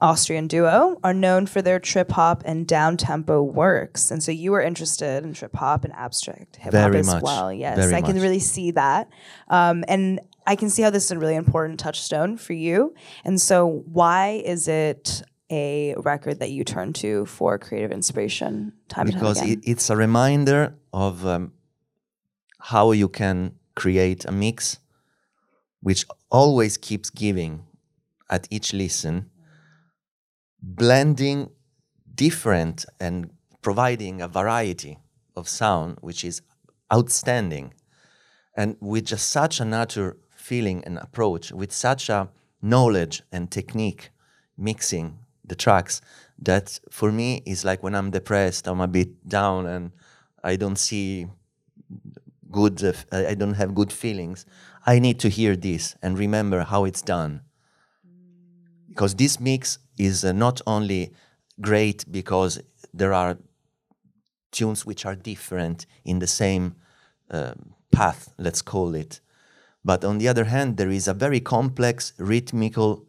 Austrian 0.00 0.46
duo, 0.46 0.98
are 1.04 1.12
known 1.12 1.44
for 1.44 1.60
their 1.60 1.78
trip 1.78 2.10
hop 2.10 2.42
and 2.46 2.66
down 2.66 2.96
tempo 2.96 3.42
works, 3.42 4.10
and 4.10 4.22
so 4.22 4.32
you 4.32 4.50
were 4.52 4.62
interested 4.62 5.22
in 5.22 5.34
trip 5.34 5.54
hop 5.54 5.84
and 5.84 5.92
abstract 5.92 6.56
hip 6.56 6.72
hop 6.72 6.94
as 6.94 7.06
much. 7.06 7.22
well. 7.22 7.52
Yes, 7.52 7.76
Very 7.76 7.94
I 7.94 8.00
can 8.00 8.14
much. 8.14 8.22
really 8.22 8.38
see 8.38 8.70
that, 8.70 9.10
um, 9.48 9.84
and 9.88 10.20
I 10.46 10.56
can 10.56 10.70
see 10.70 10.80
how 10.80 10.88
this 10.88 11.04
is 11.04 11.10
a 11.10 11.18
really 11.18 11.34
important 11.34 11.78
touchstone 11.78 12.38
for 12.38 12.54
you. 12.54 12.94
And 13.26 13.38
so, 13.38 13.84
why 13.92 14.42
is 14.42 14.66
it 14.66 15.22
a 15.50 15.94
record 15.98 16.40
that 16.40 16.50
you 16.50 16.64
turn 16.64 16.94
to 16.94 17.26
for 17.26 17.58
creative 17.58 17.92
inspiration 17.92 18.72
time 18.88 19.04
because 19.04 19.38
and 19.42 19.48
time 19.48 19.58
it, 19.62 19.70
it's 19.70 19.90
a 19.90 19.96
reminder 19.96 20.74
of 20.94 21.26
um, 21.26 21.52
how 22.58 22.92
you 22.92 23.10
can 23.10 23.54
create 23.74 24.24
a 24.24 24.32
mix 24.32 24.78
which 25.86 26.04
always 26.30 26.76
keeps 26.76 27.10
giving 27.10 27.64
at 28.28 28.46
each 28.50 28.72
listen 28.72 29.30
blending 30.62 31.50
different 32.14 32.84
and 32.98 33.30
providing 33.62 34.20
a 34.20 34.28
variety 34.28 34.98
of 35.36 35.48
sound 35.48 35.98
which 36.00 36.24
is 36.24 36.42
outstanding. 36.92 37.72
And 38.56 38.76
with 38.80 39.06
just 39.06 39.28
such 39.28 39.60
a 39.60 39.64
nature 39.64 40.16
feeling 40.34 40.82
and 40.84 40.98
approach 40.98 41.52
with 41.52 41.72
such 41.72 42.08
a 42.08 42.28
knowledge 42.62 43.22
and 43.32 43.50
technique 43.50 44.10
mixing 44.56 45.18
the 45.44 45.54
tracks 45.54 46.00
that 46.38 46.78
for 46.90 47.12
me 47.12 47.42
is 47.46 47.64
like 47.64 47.82
when 47.82 47.94
i'm 47.94 48.10
depressed 48.10 48.66
i'm 48.66 48.80
a 48.80 48.88
bit 48.88 49.28
down 49.28 49.66
and 49.66 49.92
i 50.42 50.56
don't 50.56 50.76
see 50.76 51.26
good 52.50 52.82
uh, 52.82 52.92
I 53.12 53.34
don't 53.34 53.54
have 53.54 53.74
good 53.74 53.92
feelings 53.92 54.46
i 54.86 54.98
need 54.98 55.18
to 55.18 55.28
hear 55.28 55.56
this 55.56 55.96
and 56.02 56.18
remember 56.18 56.60
how 56.62 56.84
it's 56.84 57.02
done 57.02 57.40
because 58.88 59.14
this 59.16 59.38
mix 59.38 59.78
is 59.98 60.24
uh, 60.24 60.32
not 60.32 60.62
only 60.66 61.12
great 61.60 62.10
because 62.10 62.60
there 62.94 63.12
are 63.12 63.36
tunes 64.52 64.86
which 64.86 65.04
are 65.04 65.14
different 65.14 65.86
in 66.04 66.18
the 66.18 66.26
same 66.26 66.74
um, 67.30 67.74
path, 67.92 68.32
let's 68.38 68.62
call 68.62 68.94
it. 68.94 69.20
But 69.84 70.04
on 70.04 70.18
the 70.18 70.28
other 70.28 70.44
hand, 70.44 70.76
there 70.78 70.90
is 70.90 71.06
a 71.06 71.14
very 71.14 71.40
complex 71.40 72.14
rhythmical 72.18 73.04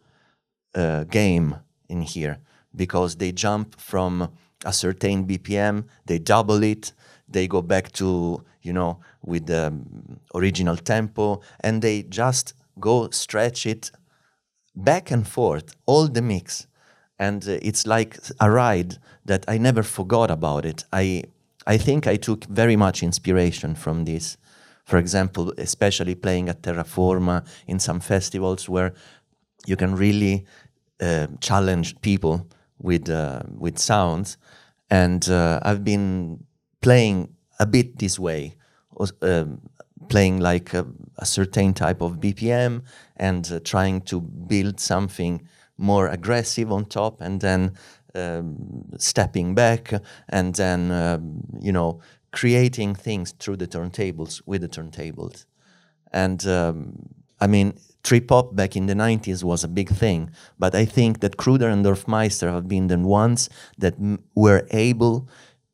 uh, 0.76 1.06
game 1.06 1.56
in 1.88 2.02
here 2.02 2.40
because 2.76 3.16
they 3.16 3.32
jump 3.32 3.80
from 3.80 4.30
a 4.66 4.74
certain 4.74 5.26
BPM, 5.26 5.86
they 6.06 6.20
double 6.20 6.64
it, 6.64 6.92
they 7.28 7.48
go 7.48 7.62
back 7.62 7.92
to, 7.94 8.44
you 8.62 8.74
know, 8.74 9.00
with 9.24 9.46
the 9.48 9.68
um, 9.68 10.20
original 10.34 10.78
tempo, 10.78 11.42
and 11.60 11.82
they 11.82 12.04
just 12.04 12.54
go 12.80 13.10
stretch 13.10 13.66
it 13.66 13.92
back 14.76 15.12
and 15.12 15.28
forth, 15.28 15.76
all 15.86 16.08
the 16.08 16.22
mix. 16.22 16.68
And 17.20 17.48
uh, 17.48 17.58
it's 17.62 17.86
like 17.88 18.20
a 18.40 18.50
ride 18.50 18.98
that 19.26 19.44
I 19.48 19.58
never 19.58 19.84
forgot 19.84 20.32
about 20.32 20.66
it. 20.66 20.86
I, 20.94 21.24
I 21.66 21.78
think 21.78 22.08
I 22.08 22.16
took 22.16 22.46
very 22.46 22.76
much 22.76 23.04
inspiration 23.04 23.76
from 23.76 24.06
this. 24.06 24.38
For 24.86 24.98
example, 24.98 25.54
especially 25.58 26.16
playing 26.16 26.48
at 26.48 26.62
Terraforma 26.62 27.46
in 27.66 27.80
some 27.80 28.00
festivals 28.00 28.70
where 28.70 28.94
you 29.66 29.76
can 29.76 29.96
really 29.96 30.46
uh, 31.02 31.28
challenge 31.42 32.00
people 32.02 32.48
with, 32.78 33.10
uh, 33.10 33.42
with 33.50 33.80
sounds. 33.80 34.38
And 34.90 35.28
uh, 35.30 35.60
I've 35.64 35.84
been 35.84 36.46
playing 36.82 37.36
a 37.60 37.66
bit 37.66 37.98
this 38.00 38.20
way, 38.20 38.56
um, 39.22 39.62
playing 40.10 40.40
like 40.40 40.74
a, 40.74 40.86
a 41.18 41.26
certain 41.26 41.74
type 41.74 42.02
of 42.02 42.20
BPM 42.20 42.84
and 43.16 43.52
uh, 43.52 43.60
trying 43.64 44.02
to 44.02 44.22
build 44.22 44.80
something 44.80 45.48
more 45.78 46.08
aggressive 46.08 46.72
on 46.72 46.86
top 46.86 47.22
and 47.22 47.42
then 47.42 47.74
um, 48.16 48.86
stepping 48.98 49.54
back 49.54 49.94
and 50.30 50.56
then, 50.56 50.92
um, 50.92 51.44
you 51.60 51.72
know, 51.72 52.00
creating 52.32 52.96
things 52.96 53.32
through 53.34 53.58
the 53.58 53.68
turntables 53.68 54.42
with 54.46 54.62
the 54.62 54.70
turntables. 54.70 55.46
And 56.12 56.46
um, 56.48 57.10
I 57.40 57.48
mean, 57.48 57.78
trip 58.04 58.30
hop 58.30 58.56
back 58.56 58.76
in 58.76 58.88
the 58.88 58.94
90s 58.94 59.44
was 59.44 59.64
a 59.64 59.68
big 59.68 59.90
thing, 59.90 60.32
but 60.58 60.74
I 60.74 60.86
think 60.86 61.20
that 61.20 61.38
Kruder 61.38 61.72
and 61.72 61.86
Dorfmeister 61.86 62.52
have 62.52 62.68
been 62.68 62.88
the 62.88 62.98
ones 62.98 63.50
that 63.78 63.96
were 64.34 64.66
able 64.72 65.28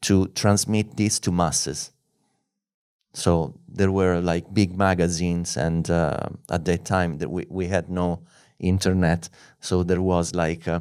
to 0.04 0.28
transmit 0.28 0.98
this 0.98 1.20
to 1.20 1.32
masses. 1.32 1.92
So 3.14 3.54
there 3.68 3.92
were 3.92 4.22
like 4.22 4.54
big 4.54 4.78
magazines, 4.78 5.58
and 5.58 5.90
uh, 5.90 6.30
at 6.50 6.66
that 6.66 6.86
time 6.86 7.18
that 7.20 7.30
we, 7.30 7.46
we 7.50 7.68
had 7.68 7.90
no 7.90 8.22
internet, 8.60 9.30
so 9.60 9.84
there 9.84 10.02
was 10.02 10.34
like 10.34 10.68
uh, 10.68 10.80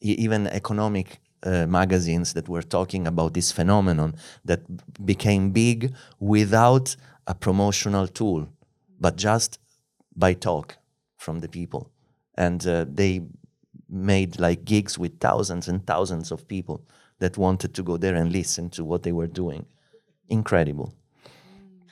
even 0.00 0.46
economic 0.48 1.20
uh, 1.44 1.66
magazines 1.66 2.32
that 2.32 2.48
were 2.48 2.62
talking 2.62 3.06
about 3.06 3.34
this 3.34 3.52
phenomenon 3.52 4.14
that 4.44 4.60
became 5.06 5.50
big 5.50 5.94
without 6.18 6.96
a 7.26 7.34
promotional 7.34 8.08
tool, 8.08 8.48
but 8.98 9.16
just 9.16 9.58
by 10.16 10.34
talk 10.34 10.76
from 11.16 11.40
the 11.40 11.48
people, 11.48 11.90
and 12.34 12.66
uh, 12.66 12.84
they 12.88 13.22
made 13.88 14.40
like 14.40 14.64
gigs 14.64 14.98
with 14.98 15.20
thousands 15.20 15.68
and 15.68 15.86
thousands 15.86 16.32
of 16.32 16.46
people 16.48 16.82
that 17.18 17.36
wanted 17.36 17.74
to 17.74 17.82
go 17.82 17.96
there 17.96 18.14
and 18.14 18.32
listen 18.32 18.70
to 18.70 18.84
what 18.84 19.02
they 19.02 19.12
were 19.12 19.26
doing. 19.26 19.66
Incredible. 20.28 20.94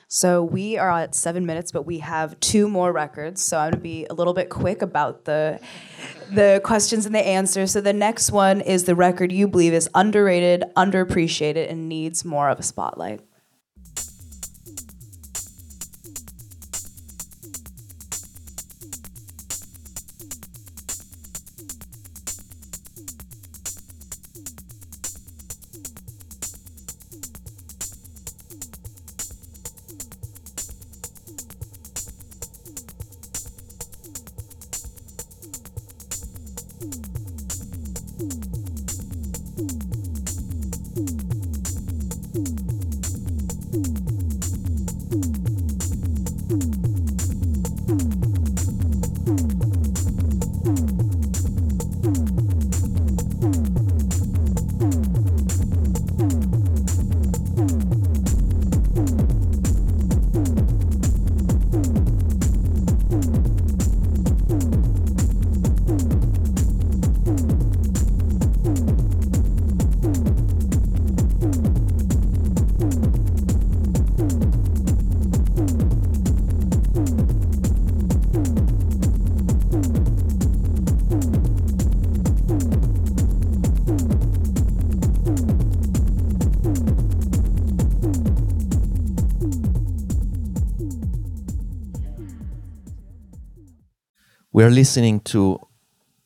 So 0.09 0.41
we 0.41 0.77
are 0.77 0.89
at 0.89 1.15
seven 1.15 1.45
minutes, 1.45 1.73
but 1.73 1.85
we 1.85 1.99
have 1.99 2.39
two 2.39 2.69
more 2.69 2.93
records. 2.93 3.43
So 3.43 3.57
I'm 3.57 3.71
gonna 3.71 3.81
be 3.81 4.07
a 4.09 4.13
little 4.13 4.33
bit 4.33 4.49
quick 4.49 4.81
about 4.81 5.25
the 5.25 5.59
the 6.31 6.61
questions 6.63 7.05
and 7.05 7.13
the 7.13 7.25
answers. 7.25 7.71
So 7.71 7.81
the 7.81 7.91
next 7.91 8.31
one 8.31 8.61
is 8.61 8.85
the 8.85 8.95
record 8.95 9.33
you 9.33 9.49
believe 9.49 9.73
is 9.73 9.89
underrated, 9.93 10.63
underappreciated, 10.77 11.69
and 11.69 11.89
needs 11.89 12.23
more 12.23 12.49
of 12.49 12.57
a 12.57 12.63
spotlight. 12.63 13.19
We're 94.67 94.73
listening 94.73 95.21
to 95.31 95.61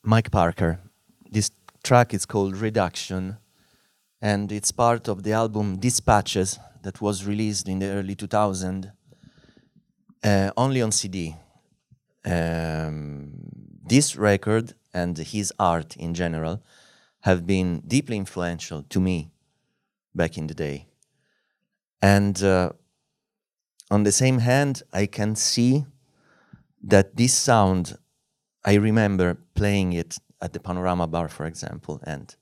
Mike 0.01 0.31
Parker. 0.31 0.79
This 1.29 1.51
track 1.83 2.11
is 2.11 2.25
called 2.25 2.57
Reduction, 2.57 3.37
and 4.19 4.51
it's 4.51 4.71
part 4.71 5.07
of 5.07 5.21
the 5.21 5.33
album 5.33 5.77
Dispatches 5.77 6.57
that 6.81 7.01
was 7.01 7.27
released 7.27 7.67
in 7.67 7.77
the 7.77 7.89
early 7.89 8.15
2000s, 8.15 8.91
uh, 10.23 10.49
only 10.57 10.81
on 10.81 10.91
CD. 10.91 11.35
Um, 12.25 13.33
this 13.85 14.15
record 14.15 14.73
and 14.91 15.15
his 15.19 15.53
art 15.59 15.95
in 15.97 16.15
general 16.15 16.63
have 17.19 17.45
been 17.45 17.81
deeply 17.81 18.17
influential 18.17 18.81
to 18.89 18.99
me 18.99 19.29
back 20.15 20.39
in 20.39 20.47
the 20.47 20.55
day. 20.55 20.87
And 22.01 22.41
uh, 22.41 22.71
on 23.91 24.01
the 24.01 24.11
same 24.11 24.39
hand, 24.39 24.81
I 24.91 25.05
can 25.05 25.35
see 25.35 25.85
that 26.81 27.15
this 27.15 27.35
sound 27.35 27.99
I 28.63 28.75
remember 28.75 29.37
playing 29.55 29.93
it 29.93 30.17
at 30.41 30.53
the 30.53 30.59
Panorama 30.59 31.07
Bar, 31.07 31.29
for 31.29 31.45
example, 31.45 31.99
and 32.03 32.35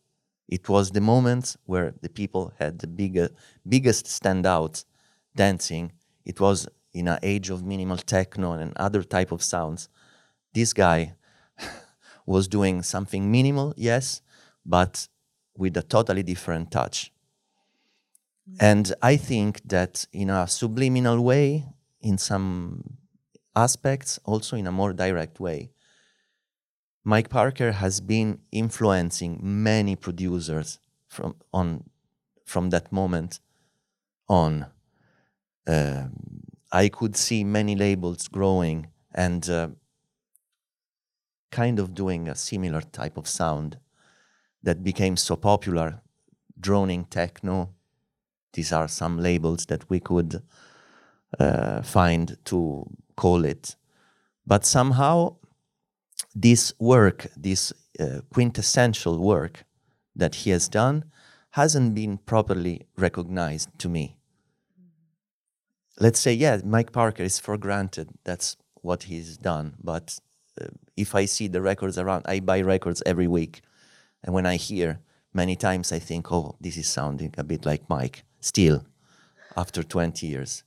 it 0.47 0.67
was 0.67 0.91
the 0.91 1.01
moment 1.01 1.55
where 1.65 1.93
the 2.01 2.09
people 2.09 2.51
had 2.59 2.79
the 2.79 2.87
bigger, 2.87 3.29
biggest 3.67 4.05
standout 4.05 4.83
dancing. 5.35 5.91
It 6.25 6.39
was 6.39 6.67
in 6.93 7.07
an 7.07 7.19
age 7.23 7.49
of 7.49 7.63
minimal 7.63 7.97
techno 7.97 8.53
and 8.53 8.73
other 8.75 9.03
type 9.03 9.31
of 9.31 9.43
sounds. 9.43 9.89
This 10.53 10.73
guy 10.73 11.13
was 12.25 12.47
doing 12.47 12.81
something 12.81 13.31
minimal, 13.31 13.73
yes, 13.77 14.21
but 14.65 15.07
with 15.55 15.77
a 15.77 15.83
totally 15.83 16.23
different 16.23 16.71
touch. 16.71 17.11
And 18.59 18.93
I 19.01 19.15
think 19.17 19.61
that 19.69 20.07
in 20.11 20.29
a 20.29 20.47
subliminal 20.47 21.21
way, 21.21 21.65
in 22.01 22.17
some 22.17 22.97
aspects, 23.55 24.19
also 24.25 24.55
in 24.55 24.65
a 24.65 24.71
more 24.71 24.93
direct 24.93 25.39
way, 25.39 25.69
Mike 27.03 27.29
Parker 27.29 27.71
has 27.71 28.01
been 28.01 28.39
influencing 28.51 29.39
many 29.41 29.95
producers 29.95 30.79
from 31.07 31.35
on 31.53 31.89
from 32.45 32.69
that 32.69 32.91
moment 32.91 33.39
on. 34.27 34.67
Uh, 35.67 36.07
I 36.71 36.89
could 36.89 37.15
see 37.15 37.43
many 37.43 37.75
labels 37.75 38.27
growing 38.27 38.87
and 39.13 39.49
uh, 39.49 39.69
kind 41.51 41.79
of 41.79 41.93
doing 41.93 42.27
a 42.27 42.35
similar 42.35 42.81
type 42.81 43.17
of 43.17 43.27
sound 43.27 43.77
that 44.61 44.83
became 44.83 45.17
so 45.17 45.35
popular, 45.35 46.01
droning 46.59 47.05
techno. 47.05 47.73
These 48.53 48.71
are 48.71 48.87
some 48.87 49.19
labels 49.19 49.65
that 49.67 49.89
we 49.89 49.99
could 49.99 50.43
uh, 51.39 51.81
find 51.81 52.37
to 52.45 52.85
call 53.15 53.45
it. 53.45 53.75
But 54.45 54.65
somehow, 54.65 55.37
this 56.41 56.73
work, 56.79 57.27
this 57.35 57.73
uh, 57.99 58.21
quintessential 58.33 59.19
work 59.19 59.65
that 60.15 60.35
he 60.35 60.51
has 60.51 60.69
done, 60.69 61.03
hasn't 61.51 61.95
been 61.95 62.17
properly 62.17 62.85
recognized 62.97 63.69
to 63.79 63.89
me. 63.89 64.15
Let's 65.99 66.19
say, 66.19 66.33
yeah, 66.33 66.61
Mike 66.63 66.93
Parker 66.93 67.23
is 67.23 67.39
for 67.39 67.57
granted. 67.57 68.09
That's 68.23 68.55
what 68.81 69.03
he's 69.03 69.37
done. 69.37 69.75
But 69.83 70.17
uh, 70.61 70.67
if 70.95 71.13
I 71.13 71.25
see 71.25 71.47
the 71.47 71.61
records 71.61 71.97
around, 71.97 72.23
I 72.25 72.39
buy 72.39 72.61
records 72.61 73.03
every 73.05 73.27
week. 73.27 73.61
And 74.23 74.33
when 74.33 74.45
I 74.45 74.55
hear, 74.55 74.99
many 75.33 75.57
times 75.57 75.91
I 75.91 75.99
think, 75.99 76.31
oh, 76.31 76.55
this 76.61 76.77
is 76.77 76.87
sounding 76.87 77.33
a 77.37 77.43
bit 77.43 77.65
like 77.65 77.89
Mike, 77.89 78.23
still, 78.39 78.85
after 79.57 79.83
20 79.83 80.25
years. 80.25 80.63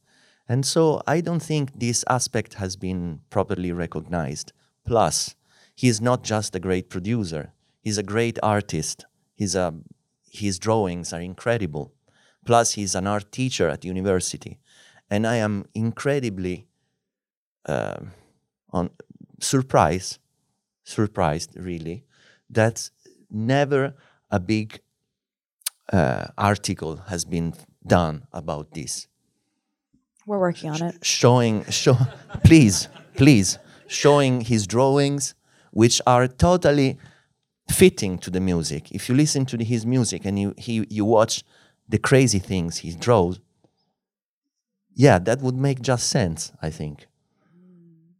And 0.49 0.67
so 0.67 1.03
I 1.07 1.23
don't 1.23 1.43
think 1.43 1.79
this 1.79 2.05
aspect 2.11 2.55
has 2.55 2.77
been 2.77 3.21
properly 3.31 3.73
recognized. 3.73 4.53
Plus, 4.85 5.35
he 5.75 5.89
is 5.89 6.01
not 6.01 6.23
just 6.23 6.55
a 6.55 6.61
great 6.61 6.89
producer, 6.91 7.53
he's 7.83 7.99
a 7.99 8.03
great 8.03 8.39
artist. 8.43 9.05
He's 9.35 9.55
a, 9.55 9.75
his 10.31 10.59
drawings 10.59 11.13
are 11.13 11.21
incredible. 11.21 11.93
Plus, 12.45 12.73
he's 12.75 12.95
an 12.95 13.07
art 13.07 13.33
teacher 13.33 13.69
at 13.69 13.85
university. 13.85 14.59
And 15.11 15.27
I 15.27 15.37
am 15.37 15.67
incredibly 15.75 16.67
uh, 17.67 18.01
on, 18.71 18.91
surprised, 19.41 20.19
surprised 20.85 21.57
really, 21.57 22.05
that 22.51 22.91
never 23.31 23.95
a 24.31 24.41
big 24.41 24.81
uh, 25.93 26.27
article 26.39 26.97
has 27.09 27.25
been 27.25 27.55
done 27.87 28.27
about 28.33 28.73
this. 28.73 29.09
We're 30.27 30.39
working 30.39 30.71
on 30.71 30.83
it. 30.83 31.05
Showing, 31.05 31.65
show, 31.65 31.97
please, 32.45 32.89
please, 33.17 33.59
showing 33.89 34.43
his 34.43 34.67
drawings, 34.67 35.35
which 35.73 36.01
are 36.07 36.29
totally 36.29 36.99
fitting 37.69 38.19
to 38.19 38.31
the 38.31 38.41
music. 38.41 38.93
If 38.93 39.09
you 39.09 39.15
listen 39.15 39.47
to 39.47 39.65
his 39.65 39.85
music 39.85 40.25
and 40.25 40.39
you 40.39 40.55
he, 40.57 40.87
you 40.89 41.05
watch 41.05 41.43
the 41.89 41.99
crazy 41.99 42.39
things 42.39 42.79
he 42.79 42.95
draws, 42.95 43.41
yeah, 44.95 45.19
that 45.19 45.41
would 45.41 45.57
make 45.57 45.81
just 45.81 46.09
sense, 46.09 46.53
I 46.63 46.71
think. 46.71 47.07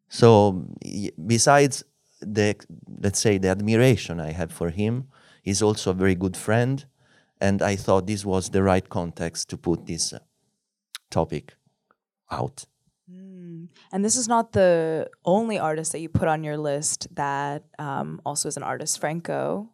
So 0.09 0.67
besides 1.27 1.85
the 2.21 2.57
let's 3.01 3.21
say 3.21 3.39
the 3.39 3.49
admiration 3.49 4.21
I 4.21 4.33
have 4.33 4.53
for 4.53 4.71
him, 4.71 5.09
he's 5.43 5.63
also 5.63 5.91
a 5.91 5.95
very 5.95 6.15
good 6.15 6.37
friend, 6.37 6.85
and 7.41 7.63
I 7.63 7.77
thought 7.77 8.07
this 8.07 8.25
was 8.25 8.51
the 8.51 8.63
right 8.63 8.89
context 8.89 9.51
to 9.51 9.57
put 9.57 9.87
this 9.87 10.13
uh, 10.13 10.21
topic 11.11 11.55
out. 12.31 12.67
And 13.93 14.05
this 14.05 14.17
is 14.17 14.29
not 14.29 14.53
the 14.53 15.09
only 15.25 15.59
artist 15.59 15.93
that 15.93 16.01
you 16.01 16.09
put 16.09 16.29
on 16.29 16.45
your 16.45 16.57
list 16.57 17.09
that 17.15 17.65
um, 17.79 18.21
also 18.25 18.49
is 18.49 18.57
an 18.57 18.63
artist, 18.63 18.99
Franco. 19.01 19.71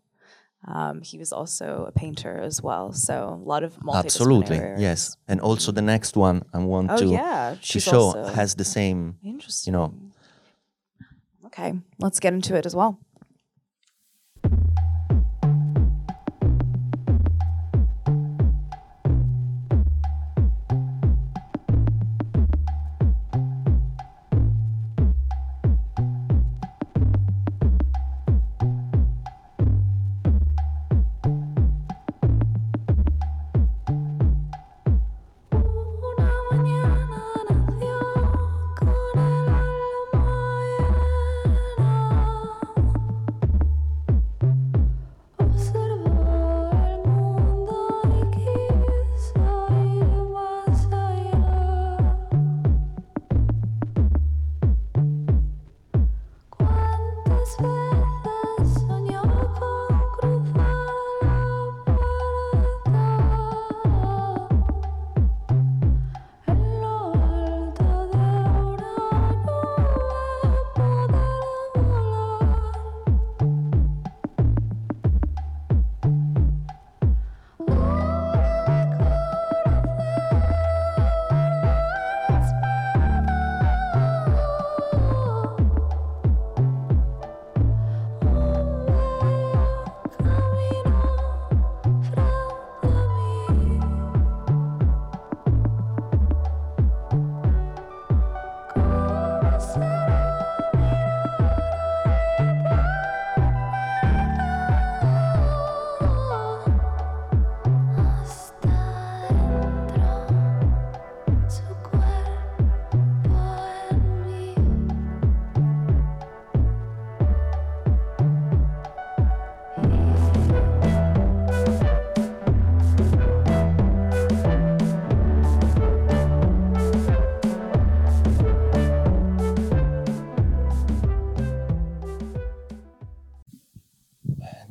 Um, 0.67 1.03
he 1.03 1.19
was 1.19 1.33
also 1.33 1.85
a 1.89 1.93
painter 1.93 2.41
as 2.41 2.61
well. 2.61 2.93
So 2.93 3.41
a 3.41 3.49
lot 3.49 3.63
of 3.63 3.77
multidisciplinary 3.77 4.05
Absolutely, 4.05 4.59
yes. 4.83 5.17
And 5.29 5.41
also 5.41 5.71
the 5.73 5.83
next 5.83 6.17
one 6.17 6.43
I 6.53 6.59
want 6.59 6.91
Oh, 6.91 6.97
to 6.99 7.07
yeah. 7.07 7.55
to 7.61 7.81
show 7.81 8.01
also 8.01 8.25
has 8.25 8.55
the 8.57 8.65
same, 8.65 9.19
interesting. 9.23 9.73
you 9.73 9.79
know, 9.79 9.95
Okay, 11.47 11.73
let's 11.99 12.21
get 12.21 12.35
into 12.35 12.57
it 12.57 12.67
as 12.67 12.75
well. 12.77 12.99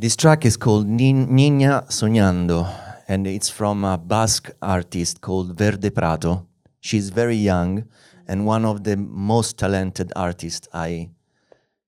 This 0.07 0.15
track 0.15 0.45
is 0.45 0.55
called 0.55 0.87
Niña 0.87 1.85
Soñando, 1.89 2.65
and 3.09 3.27
it's 3.27 3.49
from 3.49 3.83
a 3.83 3.97
Basque 3.97 4.51
artist 4.61 5.19
called 5.19 5.57
Verde 5.57 5.89
Prato. 5.89 6.47
She's 6.79 7.09
very 7.09 7.35
young 7.35 7.89
and 8.25 8.45
one 8.45 8.63
of 8.63 8.85
the 8.85 8.95
most 8.95 9.57
talented 9.57 10.13
artists 10.15 10.65
I 10.73 11.09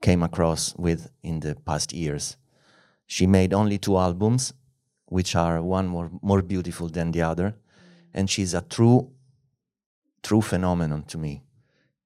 came 0.02 0.22
across 0.22 0.76
with 0.76 1.10
in 1.24 1.40
the 1.40 1.56
past 1.56 1.94
years. 1.94 2.36
She 3.08 3.26
made 3.26 3.54
only 3.54 3.78
two 3.78 3.98
albums, 3.98 4.52
which 5.06 5.34
are 5.38 5.64
one 5.64 5.88
more, 5.88 6.12
more 6.22 6.42
beautiful 6.42 6.90
than 6.90 7.14
the 7.14 7.22
other, 7.22 7.56
and 8.14 8.30
she's 8.30 8.54
a 8.54 8.64
true, 8.64 9.12
true 10.24 10.42
phenomenon 10.42 11.04
to 11.04 11.18
me. 11.18 11.44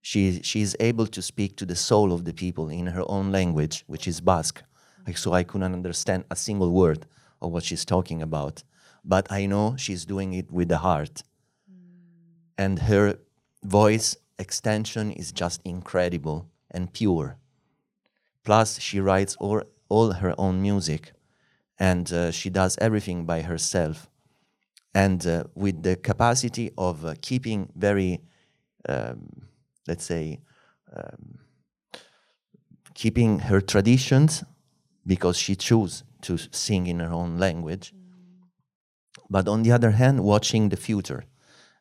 She, 0.03 0.43
she 0.43 0.61
is 0.61 0.77
able 0.79 1.07
to 1.07 1.23
speak 1.23 1.57
to 1.57 1.65
the 1.65 1.75
soul 1.75 2.13
of 2.13 2.23
the 2.23 2.33
people 2.35 2.69
in 2.69 2.85
her 2.85 3.03
own 3.07 3.31
language, 3.31 3.83
which 3.87 4.07
is 4.07 4.21
Basque. 4.21 4.61
Like, 5.05 5.17
so 5.17 5.33
I 5.33 5.43
couldn't 5.43 5.73
understand 5.73 6.25
a 6.31 6.35
single 6.35 6.71
word 6.71 7.05
of 7.41 7.51
what 7.51 7.63
she's 7.63 7.85
talking 7.85 8.21
about. 8.21 8.63
But 9.03 9.31
I 9.31 9.45
know 9.45 9.75
she's 9.77 10.05
doing 10.05 10.33
it 10.33 10.51
with 10.51 10.69
the 10.69 10.77
heart. 10.77 11.23
And 12.57 12.79
her 12.79 13.17
voice 13.63 14.15
extension 14.39 15.11
is 15.11 15.31
just 15.31 15.61
incredible 15.65 16.49
and 16.71 16.91
pure. 16.91 17.37
Plus, 18.43 18.79
she 18.79 18.99
writes 18.99 19.35
all, 19.39 19.63
all 19.89 20.13
her 20.13 20.33
own 20.37 20.61
music 20.61 21.13
and 21.79 22.11
uh, 22.13 22.31
she 22.31 22.49
does 22.49 22.77
everything 22.79 23.25
by 23.25 23.41
herself. 23.41 24.09
And 24.93 25.25
uh, 25.25 25.45
with 25.55 25.81
the 25.81 25.95
capacity 25.95 26.71
of 26.77 27.03
uh, 27.03 27.15
keeping 27.21 27.71
very, 27.75 28.21
um, 28.87 29.47
let's 29.87 30.05
say, 30.05 30.39
um, 30.95 31.39
keeping 32.93 33.39
her 33.39 33.59
traditions 33.59 34.43
because 35.05 35.37
she 35.37 35.55
chose 35.55 36.03
to 36.21 36.37
sing 36.51 36.87
in 36.87 36.99
her 36.99 37.11
own 37.11 37.37
language. 37.37 37.93
But 39.29 39.47
on 39.47 39.63
the 39.63 39.71
other 39.71 39.91
hand, 39.91 40.23
watching 40.23 40.69
the 40.69 40.77
future 40.77 41.25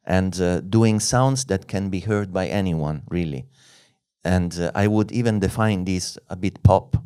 and 0.04 0.40
uh, 0.40 0.60
doing 0.60 1.00
sounds 1.00 1.44
that 1.46 1.68
can 1.68 1.88
be 1.88 2.00
heard 2.00 2.32
by 2.32 2.48
anyone, 2.48 3.02
really. 3.08 3.46
And 4.24 4.58
uh, 4.58 4.72
I 4.74 4.86
would 4.86 5.12
even 5.12 5.40
define 5.40 5.84
this 5.84 6.18
a 6.28 6.36
bit 6.36 6.62
pop. 6.62 6.96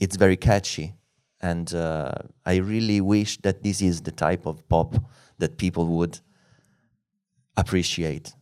It's 0.00 0.16
very 0.16 0.36
catchy. 0.36 0.94
And 1.40 1.74
uh, 1.74 2.12
I 2.46 2.56
really 2.56 3.00
wish 3.00 3.38
that 3.38 3.62
this 3.62 3.82
is 3.82 4.02
the 4.02 4.10
type 4.10 4.46
of 4.46 4.66
pop 4.68 4.96
that 5.38 5.58
people 5.58 5.86
would 5.88 6.20
appreciate. 7.56 8.34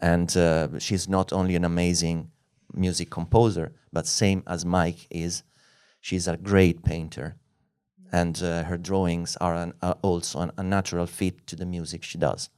And 0.00 0.34
uh, 0.36 0.78
she's 0.78 1.08
not 1.08 1.32
only 1.32 1.56
an 1.56 1.64
amazing 1.64 2.31
music 2.74 3.10
composer, 3.10 3.72
but 3.92 4.06
same 4.06 4.42
as 4.46 4.64
Mike 4.64 5.06
is, 5.10 5.42
she's 6.00 6.28
a 6.28 6.36
great 6.36 6.82
painter. 6.82 7.36
And 8.12 8.42
uh, 8.42 8.64
her 8.64 8.76
drawings 8.76 9.36
are, 9.40 9.54
an, 9.54 9.72
are 9.80 9.96
also 10.02 10.40
an, 10.40 10.52
a 10.58 10.62
natural 10.62 11.06
fit 11.06 11.46
to 11.46 11.56
the 11.56 11.64
music 11.64 12.02
she 12.02 12.18
does. 12.18 12.50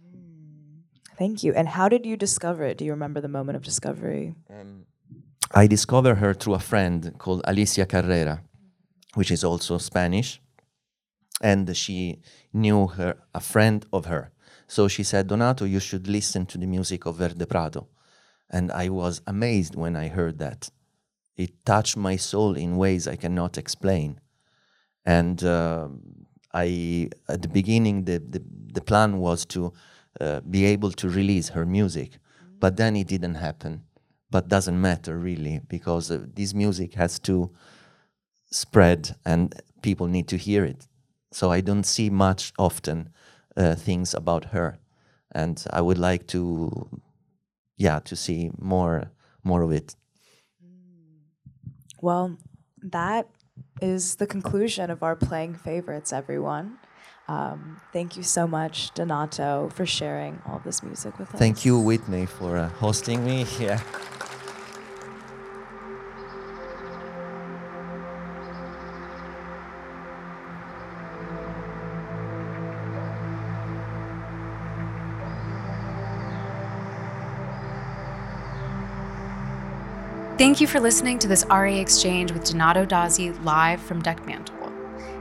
Mm. 0.00 0.82
Thank 1.18 1.42
you. 1.42 1.52
And 1.54 1.68
how 1.68 1.88
did 1.88 2.06
you 2.06 2.16
discover 2.16 2.64
it? 2.64 2.78
Do 2.78 2.84
you 2.84 2.92
remember 2.92 3.20
the 3.20 3.28
moment 3.28 3.56
of 3.56 3.62
discovery? 3.62 4.36
Um, 4.48 4.86
I 5.52 5.66
discovered 5.66 6.16
her 6.16 6.32
through 6.32 6.54
a 6.54 6.60
friend 6.60 7.12
called 7.18 7.42
Alicia 7.44 7.86
Carrera, 7.86 8.42
which 9.14 9.32
is 9.32 9.42
also 9.42 9.78
Spanish. 9.78 10.40
And 11.42 11.76
she 11.76 12.20
knew 12.52 12.86
her, 12.86 13.16
a 13.34 13.40
friend 13.40 13.84
of 13.92 14.04
her. 14.06 14.30
So 14.68 14.86
she 14.86 15.02
said, 15.02 15.26
Donato, 15.26 15.64
you 15.64 15.80
should 15.80 16.06
listen 16.06 16.46
to 16.46 16.58
the 16.58 16.66
music 16.66 17.04
of 17.06 17.16
Verde 17.16 17.44
Prato. 17.46 17.88
And 18.50 18.72
I 18.72 18.88
was 18.88 19.22
amazed 19.26 19.74
when 19.74 19.96
I 19.96 20.08
heard 20.08 20.38
that. 20.38 20.70
It 21.36 21.64
touched 21.64 21.96
my 21.96 22.16
soul 22.16 22.56
in 22.56 22.76
ways 22.76 23.06
I 23.08 23.16
cannot 23.16 23.56
explain. 23.56 24.20
And 25.04 25.42
um 25.44 26.02
I, 26.52 27.10
at 27.28 27.42
the 27.42 27.48
beginning, 27.48 28.04
the, 28.04 28.18
the, 28.18 28.42
the 28.72 28.80
plan 28.80 29.18
was 29.18 29.44
to 29.46 29.72
uh, 30.20 30.40
be 30.40 30.64
able 30.64 30.90
to 30.92 31.08
release 31.08 31.50
her 31.50 31.64
music, 31.64 32.18
but 32.58 32.76
then 32.76 32.96
it 32.96 33.06
didn't 33.06 33.36
happen. 33.36 33.84
But 34.30 34.48
doesn't 34.48 34.80
matter 34.80 35.18
really 35.18 35.60
because 35.68 36.10
uh, 36.10 36.24
this 36.34 36.54
music 36.54 36.94
has 36.94 37.18
to 37.20 37.50
spread 38.50 39.16
and 39.24 39.54
people 39.82 40.06
need 40.06 40.28
to 40.28 40.36
hear 40.36 40.64
it. 40.64 40.86
So 41.32 41.50
I 41.52 41.60
don't 41.60 41.84
see 41.84 42.10
much 42.10 42.52
often 42.58 43.10
uh, 43.56 43.74
things 43.74 44.14
about 44.14 44.46
her, 44.46 44.78
and 45.32 45.64
I 45.72 45.80
would 45.80 45.98
like 45.98 46.26
to, 46.28 46.88
yeah, 47.80 47.98
to 48.00 48.14
see 48.14 48.50
more 48.58 49.10
more 49.42 49.62
of 49.62 49.72
it. 49.72 49.96
Well, 52.02 52.36
that 52.82 53.26
is 53.80 54.16
the 54.16 54.26
conclusion 54.26 54.90
of 54.90 55.02
our 55.02 55.16
playing 55.16 55.54
favorites, 55.54 56.12
everyone. 56.12 56.78
Um, 57.26 57.80
thank 57.92 58.16
you 58.16 58.22
so 58.22 58.46
much, 58.46 58.92
Donato, 58.94 59.70
for 59.70 59.86
sharing 59.86 60.42
all 60.46 60.60
this 60.64 60.82
music 60.82 61.18
with 61.18 61.32
us. 61.32 61.38
Thank 61.38 61.64
you, 61.64 61.78
Whitney, 61.78 62.26
for 62.26 62.56
uh, 62.56 62.68
hosting 62.68 63.24
me. 63.24 63.46
Yeah. 63.58 63.80
Thank 80.40 80.58
you 80.58 80.66
for 80.66 80.80
listening 80.80 81.18
to 81.18 81.28
this 81.28 81.44
RA 81.50 81.64
exchange 81.64 82.32
with 82.32 82.44
Donato 82.44 82.86
Dozzy 82.86 83.44
live 83.44 83.78
from 83.78 84.00
Dekmantel. 84.00 84.72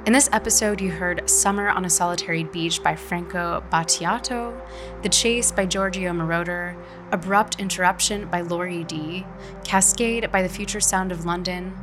In 0.07 0.13
this 0.13 0.29
episode, 0.31 0.79
you 0.79 0.91
heard 0.91 1.29
Summer 1.29 1.67
on 1.67 1.83
a 1.83 1.89
Solitary 1.89 2.45
Beach 2.45 2.81
by 2.81 2.95
Franco 2.95 3.61
Battiato, 3.69 4.57
The 5.03 5.09
Chase 5.09 5.51
by 5.51 5.65
Giorgio 5.65 6.13
Moroder, 6.13 6.73
Abrupt 7.11 7.59
Interruption 7.59 8.29
by 8.29 8.39
Lory 8.39 8.85
D, 8.85 9.25
Cascade 9.65 10.31
by 10.31 10.41
The 10.41 10.47
Future 10.47 10.79
Sound 10.79 11.11
of 11.11 11.25
London, 11.25 11.77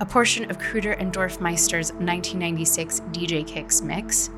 a 0.00 0.04
portion 0.04 0.50
of 0.50 0.58
Kruder 0.58 0.92
and 0.92 1.14
Dorfmeister's 1.14 1.92
1996 1.92 3.00
DJ 3.10 3.46
Kicks 3.46 3.80
mix, 3.80 4.28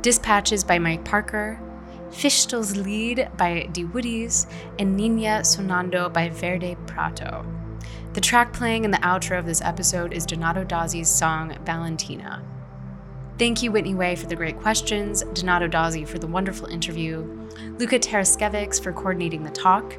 Dispatches 0.00 0.64
by 0.64 0.78
Mike 0.78 1.04
Parker, 1.04 1.60
Fichtel's 2.08 2.74
Lead 2.74 3.28
by 3.36 3.68
De 3.72 3.84
Woodies, 3.84 4.46
and 4.78 4.98
Niña 4.98 5.42
Soñando 5.42 6.10
by 6.10 6.30
Verde 6.30 6.74
Prato. 6.86 7.44
The 8.12 8.20
track 8.20 8.52
playing 8.52 8.84
in 8.84 8.90
the 8.90 8.98
outro 8.98 9.38
of 9.38 9.46
this 9.46 9.62
episode 9.62 10.12
is 10.12 10.26
Donato 10.26 10.64
Dozzy's 10.64 11.08
song 11.08 11.56
Valentina. 11.64 12.44
Thank 13.38 13.62
you, 13.62 13.72
Whitney 13.72 13.94
Wei, 13.94 14.16
for 14.16 14.26
the 14.26 14.36
great 14.36 14.60
questions, 14.60 15.22
Donato 15.32 15.66
Dozzy 15.66 16.06
for 16.06 16.18
the 16.18 16.26
wonderful 16.26 16.68
interview, 16.68 17.22
Luca 17.78 17.98
Taraskevics 17.98 18.82
for 18.82 18.92
coordinating 18.92 19.42
the 19.42 19.50
talk, 19.50 19.96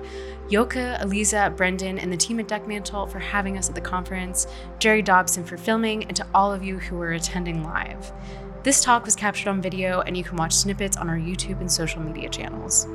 Yoka, 0.48 1.00
Eliza, 1.02 1.52
Brendan, 1.58 1.98
and 1.98 2.14
the 2.14 2.18
team 2.18 2.40
at 2.40 2.48
Dekmantel 2.48 3.10
for 3.10 3.18
having 3.18 3.58
us 3.58 3.68
at 3.68 3.74
the 3.74 3.82
conference, 3.82 4.46
Jerry 4.78 5.02
Dobson 5.02 5.44
for 5.44 5.58
filming, 5.58 6.04
and 6.04 6.16
to 6.16 6.28
all 6.36 6.54
of 6.54 6.64
you 6.64 6.78
who 6.78 6.98
were 6.98 7.14
attending 7.14 7.64
live. 7.64 8.14
This 8.62 8.84
talk 8.84 9.06
was 9.06 9.16
captured 9.16 9.50
on 9.50 9.60
video, 9.60 10.02
and 10.02 10.16
you 10.16 10.24
can 10.24 10.38
watch 10.38 10.54
snippets 10.54 10.98
on 10.98 11.10
our 11.10 11.18
YouTube 11.18 11.62
and 11.62 11.72
social 11.72 12.00
media 12.00 12.30
channels. 12.30 12.86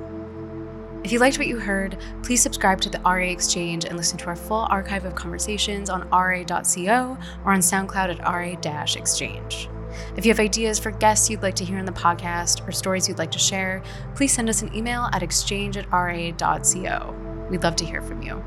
If 1.04 1.12
you 1.12 1.20
liked 1.20 1.38
what 1.38 1.46
you 1.46 1.58
heard, 1.58 1.96
please 2.22 2.42
subscribe 2.42 2.80
to 2.82 2.90
the 2.90 3.00
RA 3.00 3.16
Exchange 3.16 3.84
and 3.84 3.96
listen 3.96 4.18
to 4.18 4.26
our 4.26 4.36
full 4.36 4.66
archive 4.68 5.04
of 5.04 5.14
conversations 5.14 5.88
on 5.90 6.08
ra.co 6.10 7.16
or 7.44 7.52
on 7.52 7.60
SoundCloud 7.60 8.18
at 8.18 8.18
ra-exchange. 8.20 9.68
If 10.16 10.26
you 10.26 10.32
have 10.32 10.40
ideas 10.40 10.78
for 10.78 10.90
guests 10.90 11.30
you'd 11.30 11.42
like 11.42 11.54
to 11.56 11.64
hear 11.64 11.78
in 11.78 11.86
the 11.86 11.92
podcast 11.92 12.66
or 12.66 12.72
stories 12.72 13.08
you'd 13.08 13.18
like 13.18 13.30
to 13.30 13.38
share, 13.38 13.82
please 14.14 14.32
send 14.32 14.48
us 14.48 14.62
an 14.62 14.74
email 14.74 15.08
at 15.12 15.22
exchange 15.22 15.76
at 15.76 15.90
ra.co. 15.90 17.46
We'd 17.50 17.62
love 17.62 17.76
to 17.76 17.84
hear 17.84 18.02
from 18.02 18.22
you. 18.22 18.44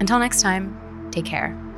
Until 0.00 0.18
next 0.18 0.40
time, 0.40 1.08
take 1.10 1.24
care. 1.24 1.71